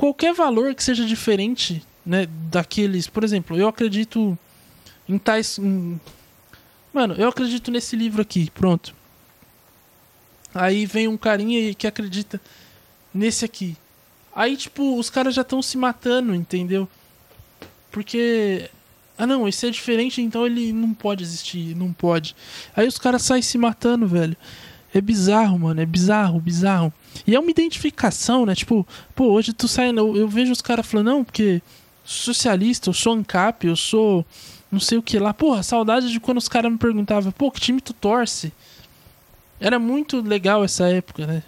qualquer 0.00 0.32
valor 0.32 0.74
que 0.74 0.82
seja 0.82 1.04
diferente, 1.04 1.84
né, 2.06 2.26
daqueles, 2.50 3.06
por 3.06 3.22
exemplo, 3.22 3.54
eu 3.54 3.68
acredito 3.68 4.36
em 5.06 5.18
tais 5.18 5.58
em... 5.58 6.00
Mano, 6.90 7.14
eu 7.18 7.28
acredito 7.28 7.70
nesse 7.70 7.96
livro 7.96 8.22
aqui, 8.22 8.50
pronto. 8.50 8.94
Aí 10.54 10.86
vem 10.86 11.06
um 11.06 11.18
carinha 11.18 11.74
que 11.74 11.86
acredita 11.86 12.40
nesse 13.12 13.44
aqui. 13.44 13.76
Aí, 14.34 14.56
tipo, 14.56 14.98
os 14.98 15.10
caras 15.10 15.34
já 15.34 15.42
estão 15.42 15.60
se 15.60 15.76
matando, 15.76 16.34
entendeu? 16.34 16.88
Porque. 17.90 18.70
Ah, 19.18 19.26
não, 19.26 19.46
esse 19.46 19.66
é 19.66 19.70
diferente, 19.70 20.22
então 20.22 20.46
ele 20.46 20.72
não 20.72 20.94
pode 20.94 21.22
existir, 21.22 21.76
não 21.76 21.92
pode. 21.92 22.34
Aí 22.74 22.88
os 22.88 22.98
caras 22.98 23.20
saem 23.20 23.42
se 23.42 23.58
matando, 23.58 24.08
velho. 24.08 24.36
É 24.94 25.00
bizarro, 25.00 25.58
mano, 25.58 25.80
é 25.80 25.86
bizarro, 25.86 26.40
bizarro. 26.40 26.92
E 27.26 27.34
é 27.34 27.40
uma 27.40 27.50
identificação, 27.50 28.46
né? 28.46 28.54
Tipo, 28.54 28.86
pô, 29.14 29.26
hoje 29.32 29.52
tu 29.52 29.68
sai. 29.68 29.90
Eu, 29.90 30.16
eu 30.16 30.28
vejo 30.28 30.52
os 30.52 30.62
caras 30.62 30.86
falando, 30.86 31.06
não, 31.06 31.24
porque 31.24 31.62
socialista, 32.04 32.90
eu 32.90 32.94
sou 32.94 33.14
ANCAP, 33.14 33.66
eu 33.66 33.76
sou 33.76 34.24
não 34.70 34.80
sei 34.80 34.98
o 34.98 35.02
que 35.02 35.18
lá. 35.18 35.34
Porra, 35.34 35.62
saudade 35.62 36.10
de 36.10 36.20
quando 36.20 36.38
os 36.38 36.48
caras 36.48 36.70
me 36.70 36.78
perguntavam, 36.78 37.32
pô, 37.32 37.50
que 37.50 37.60
time 37.60 37.80
tu 37.80 37.92
torce? 37.92 38.52
Era 39.60 39.78
muito 39.78 40.20
legal 40.20 40.64
essa 40.64 40.88
época, 40.88 41.26
né? 41.26 41.42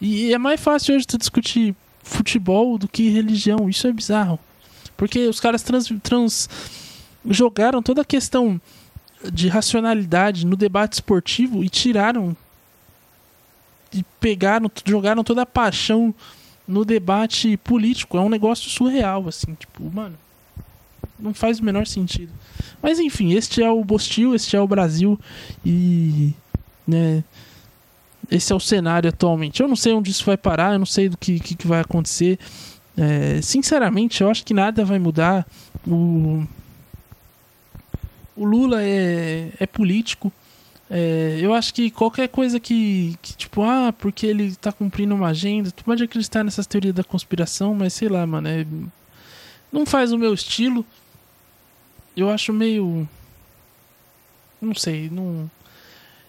E 0.00 0.32
é 0.32 0.38
mais 0.38 0.60
fácil 0.60 0.94
hoje 0.94 1.06
tu 1.06 1.18
discutir 1.18 1.74
futebol 2.02 2.78
do 2.78 2.88
que 2.88 3.10
religião. 3.10 3.68
Isso 3.68 3.86
é 3.86 3.92
bizarro. 3.92 4.38
Porque 4.96 5.26
os 5.26 5.40
caras 5.40 5.62
trans, 5.62 5.92
trans 6.02 6.48
jogaram 7.28 7.82
toda 7.82 8.02
a 8.02 8.04
questão 8.04 8.60
de 9.30 9.48
racionalidade 9.48 10.46
no 10.46 10.56
debate 10.56 10.94
esportivo 10.94 11.62
e 11.62 11.68
tiraram 11.68 12.34
pegaram, 14.20 14.70
jogaram 14.84 15.24
toda 15.24 15.42
a 15.42 15.46
paixão 15.46 16.14
no 16.66 16.84
debate 16.84 17.56
político. 17.58 18.16
É 18.16 18.20
um 18.20 18.28
negócio 18.28 18.70
surreal, 18.70 19.28
assim, 19.28 19.54
tipo, 19.54 19.90
mano, 19.92 20.16
não 21.18 21.34
faz 21.34 21.58
o 21.58 21.64
menor 21.64 21.86
sentido. 21.86 22.32
Mas 22.82 22.98
enfim, 22.98 23.32
este 23.32 23.62
é 23.62 23.70
o 23.70 23.84
Bostil, 23.84 24.34
este 24.34 24.56
é 24.56 24.60
o 24.60 24.66
Brasil 24.66 25.18
e, 25.64 26.32
né, 26.86 27.22
esse 28.30 28.52
é 28.52 28.56
o 28.56 28.60
cenário 28.60 29.08
atualmente. 29.08 29.60
Eu 29.60 29.68
não 29.68 29.76
sei 29.76 29.92
onde 29.92 30.10
isso 30.10 30.24
vai 30.24 30.36
parar, 30.36 30.72
eu 30.72 30.78
não 30.78 30.86
sei 30.86 31.08
do 31.08 31.16
que, 31.16 31.40
que, 31.40 31.54
que 31.54 31.66
vai 31.66 31.80
acontecer. 31.80 32.38
É, 32.96 33.40
sinceramente, 33.42 34.22
eu 34.22 34.30
acho 34.30 34.44
que 34.44 34.54
nada 34.54 34.84
vai 34.84 34.98
mudar. 34.98 35.46
O, 35.86 36.44
o 38.36 38.44
Lula 38.44 38.82
é, 38.82 39.50
é 39.58 39.66
político. 39.66 40.32
É, 40.92 41.38
eu 41.40 41.54
acho 41.54 41.72
que 41.72 41.88
qualquer 41.88 42.26
coisa 42.28 42.58
que, 42.58 43.16
que, 43.22 43.36
tipo, 43.36 43.62
ah, 43.62 43.94
porque 43.96 44.26
ele 44.26 44.56
tá 44.56 44.72
cumprindo 44.72 45.14
uma 45.14 45.28
agenda, 45.28 45.70
tu 45.70 45.84
pode 45.84 46.02
acreditar 46.02 46.42
nessas 46.42 46.66
teorias 46.66 46.92
da 46.92 47.04
conspiração, 47.04 47.72
mas 47.72 47.92
sei 47.92 48.08
lá, 48.08 48.26
mano, 48.26 48.48
é, 48.48 48.66
não 49.72 49.86
faz 49.86 50.10
o 50.12 50.18
meu 50.18 50.34
estilo. 50.34 50.84
Eu 52.16 52.28
acho 52.28 52.52
meio. 52.52 53.08
Não 54.60 54.74
sei, 54.74 55.08
não. 55.08 55.48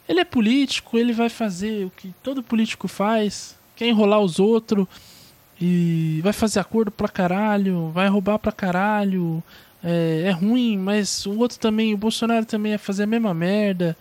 Ele 0.08 0.20
é 0.20 0.26
político, 0.26 0.96
ele 0.96 1.12
vai 1.12 1.30
fazer 1.30 1.86
o 1.88 1.90
que 1.90 2.14
todo 2.22 2.44
político 2.44 2.88
faz, 2.88 3.58
quer 3.76 3.88
enrolar 3.88 4.20
os 4.20 4.40
outros 4.40 4.86
e 5.60 6.20
vai 6.24 6.34
fazer 6.34 6.60
acordo 6.60 6.92
pra 6.92 7.08
caralho, 7.10 7.90
vai 7.90 8.08
roubar 8.08 8.38
pra 8.38 8.52
caralho. 8.52 9.44
É, 9.84 10.26
é 10.28 10.32
ruim, 10.32 10.78
mas 10.78 11.26
o 11.26 11.40
outro 11.40 11.58
também, 11.58 11.94
o 11.96 11.98
Bolsonaro 11.98 12.46
também 12.46 12.74
ia 12.74 12.80
fazer 12.80 13.04
a 13.04 13.08
mesma 13.08 13.34
merda 13.34 13.98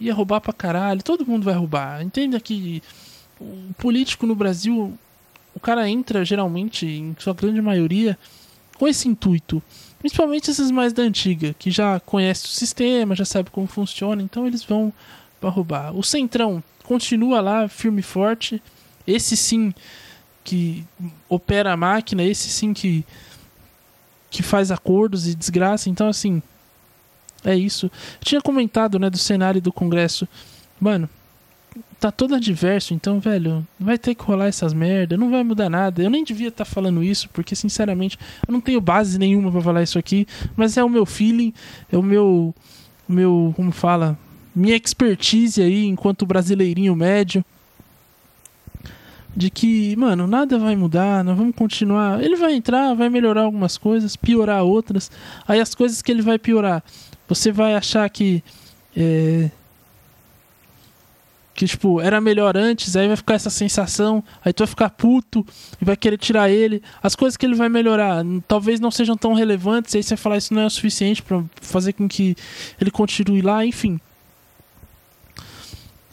ia 0.00 0.14
roubar 0.14 0.40
pra 0.40 0.52
caralho, 0.52 1.02
todo 1.02 1.26
mundo 1.26 1.44
vai 1.44 1.54
roubar. 1.54 2.02
Entenda 2.02 2.40
que 2.40 2.82
o 3.40 3.74
político 3.78 4.26
no 4.26 4.34
Brasil, 4.34 4.96
o 5.54 5.60
cara 5.60 5.88
entra 5.88 6.24
geralmente, 6.24 6.86
em 6.86 7.14
sua 7.18 7.34
grande 7.34 7.60
maioria, 7.60 8.18
com 8.78 8.88
esse 8.88 9.06
intuito. 9.06 9.62
Principalmente 9.98 10.50
esses 10.50 10.70
mais 10.70 10.94
da 10.94 11.02
antiga, 11.02 11.54
que 11.58 11.70
já 11.70 12.00
conhece 12.00 12.46
o 12.46 12.48
sistema, 12.48 13.14
já 13.14 13.26
sabe 13.26 13.50
como 13.50 13.66
funciona, 13.66 14.22
então 14.22 14.46
eles 14.46 14.64
vão 14.64 14.90
para 15.38 15.50
roubar. 15.50 15.94
O 15.94 16.02
Centrão 16.02 16.62
continua 16.84 17.40
lá, 17.40 17.68
firme 17.68 18.00
e 18.00 18.02
forte. 18.02 18.62
Esse 19.06 19.36
sim 19.36 19.74
que 20.42 20.84
opera 21.28 21.72
a 21.72 21.76
máquina, 21.76 22.22
esse 22.22 22.48
sim 22.48 22.72
que 22.72 23.04
que 24.30 24.42
faz 24.44 24.70
acordos 24.70 25.26
e 25.26 25.34
desgraça. 25.34 25.90
Então 25.90 26.08
assim, 26.08 26.42
é 27.44 27.54
isso. 27.54 27.86
Eu 27.86 28.24
tinha 28.24 28.40
comentado, 28.40 28.98
né, 28.98 29.08
do 29.08 29.18
cenário 29.18 29.60
do 29.60 29.72
Congresso. 29.72 30.28
Mano, 30.80 31.08
tá 31.98 32.10
todo 32.10 32.34
adverso, 32.34 32.94
então, 32.94 33.20
velho, 33.20 33.66
vai 33.78 33.98
ter 33.98 34.14
que 34.14 34.22
rolar 34.22 34.46
essas 34.46 34.72
merda, 34.72 35.16
não 35.16 35.30
vai 35.30 35.42
mudar 35.42 35.68
nada. 35.68 36.02
Eu 36.02 36.10
nem 36.10 36.24
devia 36.24 36.48
estar 36.48 36.64
tá 36.64 36.70
falando 36.70 37.02
isso, 37.02 37.28
porque 37.30 37.54
sinceramente, 37.54 38.18
eu 38.46 38.52
não 38.52 38.60
tenho 38.60 38.80
base 38.80 39.18
nenhuma 39.18 39.52
para 39.52 39.60
falar 39.60 39.82
isso 39.82 39.98
aqui, 39.98 40.26
mas 40.56 40.76
é 40.76 40.84
o 40.84 40.88
meu 40.88 41.04
feeling, 41.04 41.52
é 41.92 41.96
o 41.96 42.02
meu 42.02 42.54
o 43.10 43.12
meu, 43.12 43.52
como 43.56 43.72
fala, 43.72 44.16
minha 44.54 44.76
expertise 44.76 45.60
aí 45.60 45.84
enquanto 45.84 46.24
brasileirinho 46.24 46.94
médio 46.94 47.44
de 49.34 49.50
que, 49.50 49.96
mano, 49.96 50.28
nada 50.28 50.58
vai 50.58 50.76
mudar, 50.76 51.24
nós 51.24 51.36
vamos 51.36 51.54
continuar. 51.54 52.22
Ele 52.22 52.36
vai 52.36 52.54
entrar, 52.54 52.94
vai 52.94 53.08
melhorar 53.08 53.42
algumas 53.42 53.76
coisas, 53.76 54.16
piorar 54.16 54.62
outras. 54.62 55.10
Aí 55.46 55.60
as 55.60 55.74
coisas 55.74 56.02
que 56.02 56.10
ele 56.10 56.22
vai 56.22 56.38
piorar, 56.38 56.82
você 57.34 57.52
vai 57.52 57.76
achar 57.76 58.10
que 58.10 58.42
é, 58.96 59.50
que 61.54 61.64
tipo 61.64 62.00
era 62.00 62.20
melhor 62.20 62.56
antes, 62.56 62.96
aí 62.96 63.06
vai 63.06 63.16
ficar 63.16 63.34
essa 63.34 63.50
sensação, 63.50 64.24
aí 64.44 64.52
tu 64.52 64.60
vai 64.60 64.66
ficar 64.66 64.90
puto 64.90 65.46
e 65.80 65.84
vai 65.84 65.96
querer 65.96 66.18
tirar 66.18 66.50
ele. 66.50 66.82
As 67.00 67.14
coisas 67.14 67.36
que 67.36 67.46
ele 67.46 67.54
vai 67.54 67.68
melhorar 67.68 68.24
talvez 68.48 68.80
não 68.80 68.90
sejam 68.90 69.16
tão 69.16 69.32
relevantes, 69.32 69.94
aí 69.94 70.02
você 70.02 70.16
vai 70.16 70.22
falar 70.22 70.36
isso 70.38 70.52
não 70.52 70.62
é 70.62 70.66
o 70.66 70.70
suficiente 70.70 71.22
para 71.22 71.42
fazer 71.60 71.92
com 71.92 72.08
que 72.08 72.36
ele 72.80 72.90
continue 72.90 73.42
lá, 73.42 73.64
enfim. 73.64 74.00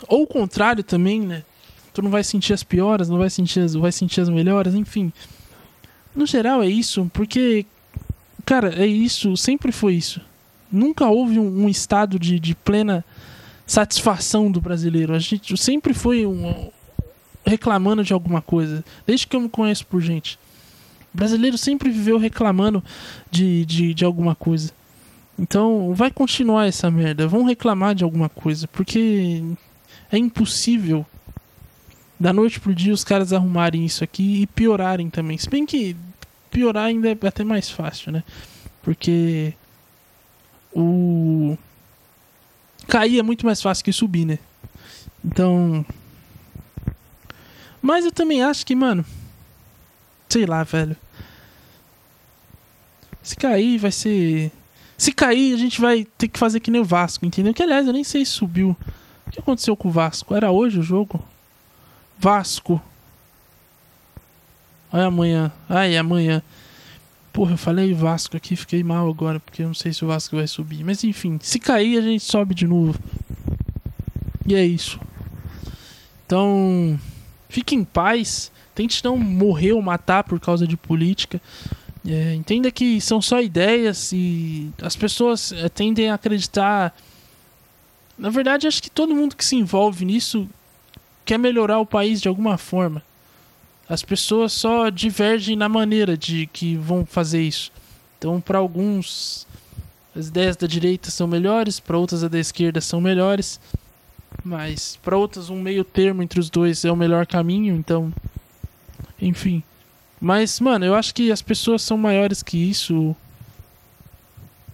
Ou 0.08 0.22
o 0.22 0.28
contrário 0.28 0.84
também, 0.84 1.20
né? 1.20 1.44
Tu 1.96 2.02
não 2.04 2.12
vai 2.12 2.24
sentir 2.24 2.54
as 2.54 2.62
pioras, 2.62 3.10
não 3.10 3.18
vai 3.18 3.32
sentir 3.32 3.62
as, 3.62 3.74
vai 3.74 3.92
sentir 3.92 4.22
as 4.22 4.30
melhoras, 4.30 4.76
enfim. 4.76 5.12
No 6.16 6.28
geral 6.28 6.62
é 6.62 6.68
isso, 6.68 7.10
porque 7.12 7.66
cara, 8.46 8.76
é 8.80 8.86
isso, 8.86 9.36
sempre 9.36 9.72
foi 9.72 9.96
isso 9.96 10.22
nunca 10.72 11.08
houve 11.08 11.40
um, 11.40 11.66
um 11.66 11.70
estado 11.70 12.20
de, 12.20 12.40
de, 12.40 12.56
plena 12.56 13.04
satisfação 13.66 14.52
do 14.52 14.62
brasileiro. 14.62 15.14
A 15.14 15.20
gente 15.20 15.58
sempre 15.58 15.94
foi 15.94 16.26
um, 16.26 16.70
reclamando 17.46 18.04
de 18.04 18.14
alguma 18.14 18.42
coisa, 18.42 18.84
desde 19.06 19.28
que 19.28 19.36
eu 19.36 19.42
me 19.42 19.50
conheço 19.50 19.86
por 19.86 20.02
gente. 20.02 20.40
O 21.14 21.18
brasileiro 21.18 21.58
sempre 21.58 21.90
viveu 21.90 22.18
reclamando 22.18 22.84
de, 23.32 23.66
de, 23.66 23.94
de 23.94 24.06
alguma 24.06 24.36
coisa. 24.36 24.72
Então 25.40 25.94
vai 25.94 26.12
continuar 26.12 26.66
essa 26.66 26.90
merda. 26.90 27.28
Vão 27.28 27.44
reclamar 27.44 27.94
de 27.96 28.04
alguma 28.04 28.30
coisa, 28.30 28.68
porque 28.68 29.44
é 30.12 30.18
impossível 30.18 31.06
da 32.20 32.34
noite 32.34 32.60
pro 32.60 32.74
dia 32.74 32.94
os 32.94 33.04
caras 33.04 33.32
arrumarem 33.32 33.86
isso 33.86 34.04
aqui 34.04 34.42
e 34.42 34.48
piorarem 34.48 35.10
também. 35.10 35.38
Se 35.38 35.50
bem 35.50 35.66
que 35.66 35.96
piorar 36.50 36.86
ainda 36.86 37.10
é 37.10 37.28
até 37.28 37.44
mais 37.44 37.70
fácil, 37.70 38.12
né? 38.12 38.24
Porque 38.82 39.54
o 40.80 41.58
cair 42.88 43.20
é 43.20 43.24
muito 43.24 43.46
mais 43.46 43.62
fácil 43.62 43.84
que 43.84 43.92
subir, 43.92 44.26
né? 44.26 44.38
Então, 45.26 45.86
mas 47.82 48.06
eu 48.06 48.12
também 48.12 48.44
acho 48.44 48.66
que, 48.66 48.76
mano, 48.76 49.04
sei 50.30 50.46
lá, 50.46 50.64
velho. 50.64 50.96
Se 53.24 53.36
cair 53.36 53.78
vai 53.78 53.92
ser 53.92 54.52
se 54.98 55.12
cair, 55.12 55.54
a 55.54 55.58
gente 55.58 55.80
vai 55.80 56.06
ter 56.18 56.28
que 56.28 56.40
fazer 56.40 56.60
que 56.60 56.72
nem 56.72 56.82
o 56.82 56.86
Vasco, 56.86 57.26
entendeu? 57.26 57.54
Que 57.54 57.62
aliás, 57.62 57.86
eu 57.86 57.94
nem 57.94 58.04
sei 58.04 58.26
se 58.26 58.32
subiu. 58.32 58.76
O 59.28 59.32
que 59.32 59.40
aconteceu 59.40 59.76
com 59.76 59.90
o 59.90 59.92
Vasco? 59.92 60.34
Era 60.34 60.52
hoje 60.52 60.80
o 60.80 60.84
jogo? 60.84 61.24
Vasco. 62.18 62.82
Ai, 64.92 65.04
amanhã. 65.04 65.52
Ai, 65.70 65.98
amanhã. 65.98 66.42
Porra, 67.38 67.52
eu 67.52 67.58
falei 67.58 67.94
Vasco 67.94 68.36
aqui, 68.36 68.56
fiquei 68.56 68.82
mal 68.84 69.08
agora, 69.08 69.40
porque 69.40 69.62
eu 69.62 69.68
não 69.68 69.74
sei 69.76 69.94
se 69.94 70.04
o 70.04 70.08
Vasco 70.08 70.36
vai 70.36 70.48
subir. 70.48 70.84
Mas 70.84 71.04
enfim, 71.04 71.38
se 71.40 71.60
cair 71.60 72.00
a 72.00 72.02
gente 72.02 72.24
sobe 72.24 72.56
de 72.56 72.66
novo. 72.66 73.00
E 74.44 74.56
é 74.56 74.66
isso. 74.66 75.00
Então, 76.26 77.00
fique 77.48 77.76
em 77.76 77.84
paz. 77.84 78.52
Tente 78.74 79.04
não 79.04 79.20
morrer 79.20 79.74
ou 79.74 79.84
matar 79.84 80.24
por 80.24 80.40
causa 80.40 80.66
de 80.66 80.76
política. 80.76 81.40
É, 82.08 82.34
entenda 82.34 82.72
que 82.72 83.00
são 83.00 83.22
só 83.22 83.40
ideias 83.40 84.12
e 84.12 84.72
as 84.82 84.96
pessoas 84.96 85.52
é, 85.52 85.70
tendem 85.70 86.10
a 86.10 86.16
acreditar. 86.16 86.92
Na 88.18 88.32
verdade, 88.32 88.66
acho 88.66 88.82
que 88.82 88.90
todo 88.90 89.14
mundo 89.14 89.36
que 89.36 89.46
se 89.46 89.56
envolve 89.56 90.06
nisso 90.06 90.50
quer 91.24 91.38
melhorar 91.38 91.78
o 91.78 91.86
país 91.86 92.20
de 92.20 92.28
alguma 92.28 92.58
forma. 92.58 93.04
As 93.90 94.04
pessoas 94.04 94.52
só 94.52 94.90
divergem 94.90 95.56
na 95.56 95.70
maneira 95.70 96.18
de 96.18 96.48
que 96.48 96.76
vão 96.76 97.06
fazer 97.06 97.42
isso. 97.42 97.72
Então, 98.18 98.42
para 98.42 98.58
alguns, 98.58 99.48
as 100.16 100.28
ideias 100.28 100.58
da 100.58 100.68
direita 100.68 101.10
são 101.10 101.28
melhores, 101.28 101.80
para 101.80 101.98
outras, 101.98 102.24
as 102.24 102.30
da 102.30 102.40
esquerda 102.40 102.82
são 102.82 103.00
melhores. 103.00 103.60
Mas 104.44 104.98
para 105.02 105.18
outras, 105.18 105.50
um 105.50 105.62
meio 105.62 105.84
termo 105.84 106.22
entre 106.22 106.40
os 106.40 106.50
dois 106.50 106.84
é 106.84 106.92
o 106.92 106.96
melhor 106.96 107.26
caminho. 107.26 107.76
Então, 107.76 108.12
enfim. 109.22 109.64
Mas, 110.20 110.60
mano, 110.60 110.86
eu 110.86 110.96
acho 110.96 111.14
que 111.14 111.32
as 111.32 111.42
pessoas 111.42 111.82
são 111.82 111.98
maiores 111.98 112.42
que 112.42 112.58
isso. 112.58 113.16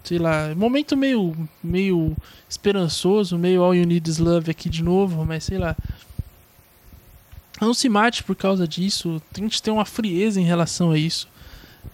Sei 0.03 0.17
lá, 0.17 0.53
momento 0.55 0.97
meio, 0.97 1.35
meio 1.63 2.15
esperançoso, 2.49 3.37
meio 3.37 3.63
all 3.63 3.73
you 3.73 3.85
need 3.85 4.09
is 4.09 4.17
love 4.17 4.51
aqui 4.51 4.69
de 4.69 4.83
novo, 4.83 5.25
mas 5.25 5.45
sei 5.45 5.57
lá. 5.57 5.75
Não 7.61 7.73
se 7.73 7.87
mate 7.87 8.23
por 8.23 8.35
causa 8.35 8.67
disso. 8.67 9.21
Tente 9.31 9.61
ter 9.61 9.71
uma 9.71 9.85
frieza 9.85 10.39
em 10.39 10.45
relação 10.45 10.91
a 10.91 10.97
isso. 10.97 11.27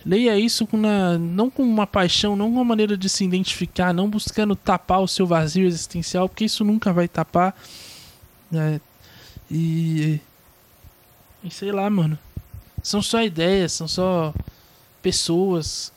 Leia 0.05 0.37
isso 0.39 0.65
com 0.65 0.77
uma, 0.77 1.17
não 1.17 1.49
com 1.49 1.63
uma 1.63 1.85
paixão, 1.85 2.35
não 2.35 2.47
com 2.47 2.55
uma 2.55 2.63
maneira 2.63 2.97
de 2.97 3.09
se 3.09 3.23
identificar, 3.23 3.93
não 3.93 4.09
buscando 4.09 4.55
tapar 4.55 5.01
o 5.01 5.07
seu 5.07 5.25
vazio 5.27 5.65
existencial, 5.67 6.29
porque 6.29 6.45
isso 6.45 6.63
nunca 6.63 6.93
vai 6.93 7.07
tapar. 7.07 7.55
Né? 8.49 8.79
E, 9.51 10.19
e 11.43 11.51
sei 11.51 11.71
lá, 11.71 11.89
mano. 11.89 12.17
São 12.81 13.01
só 13.01 13.21
ideias, 13.21 13.73
são 13.73 13.87
só 13.87 14.33
pessoas. 15.01 15.91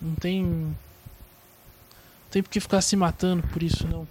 Não 0.00 0.14
tem. 0.14 0.76
tem 2.30 2.42
por 2.42 2.50
que 2.50 2.58
ficar 2.58 2.80
se 2.80 2.96
matando 2.96 3.46
por 3.48 3.62
isso, 3.62 3.86
não. 3.86 4.08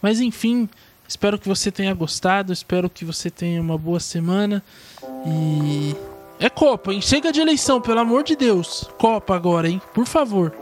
Mas 0.00 0.20
enfim, 0.20 0.68
espero 1.10 1.36
que 1.36 1.48
você 1.48 1.72
tenha 1.72 1.92
gostado, 1.92 2.52
espero 2.52 2.88
que 2.88 3.04
você 3.04 3.28
tenha 3.28 3.60
uma 3.60 3.76
boa 3.76 3.98
semana 3.98 4.62
e 5.26 5.96
é 6.38 6.48
Copa, 6.48 6.92
hein? 6.92 7.00
Chega 7.02 7.32
de 7.32 7.40
eleição, 7.40 7.80
pelo 7.80 7.98
amor 7.98 8.22
de 8.22 8.36
Deus. 8.36 8.88
Copa 8.96 9.34
agora, 9.34 9.68
hein? 9.68 9.82
Por 9.92 10.06
favor. 10.06 10.54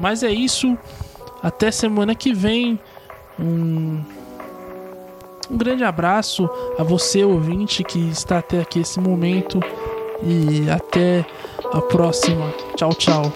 Mas 0.00 0.24
é 0.24 0.32
isso. 0.32 0.76
Até 1.40 1.70
semana 1.70 2.14
que 2.14 2.34
vem. 2.34 2.78
Um, 3.38 4.02
um 5.48 5.56
grande 5.56 5.84
abraço 5.84 6.50
a 6.76 6.82
você, 6.82 7.22
ouvinte, 7.24 7.84
que 7.84 8.00
está 8.10 8.38
até 8.38 8.60
aqui 8.60 8.80
esse 8.80 8.98
momento. 8.98 9.60
E 10.22 10.68
até 10.68 11.24
a 11.72 11.80
próxima. 11.80 12.52
Tchau, 12.74 12.92
tchau. 12.94 13.32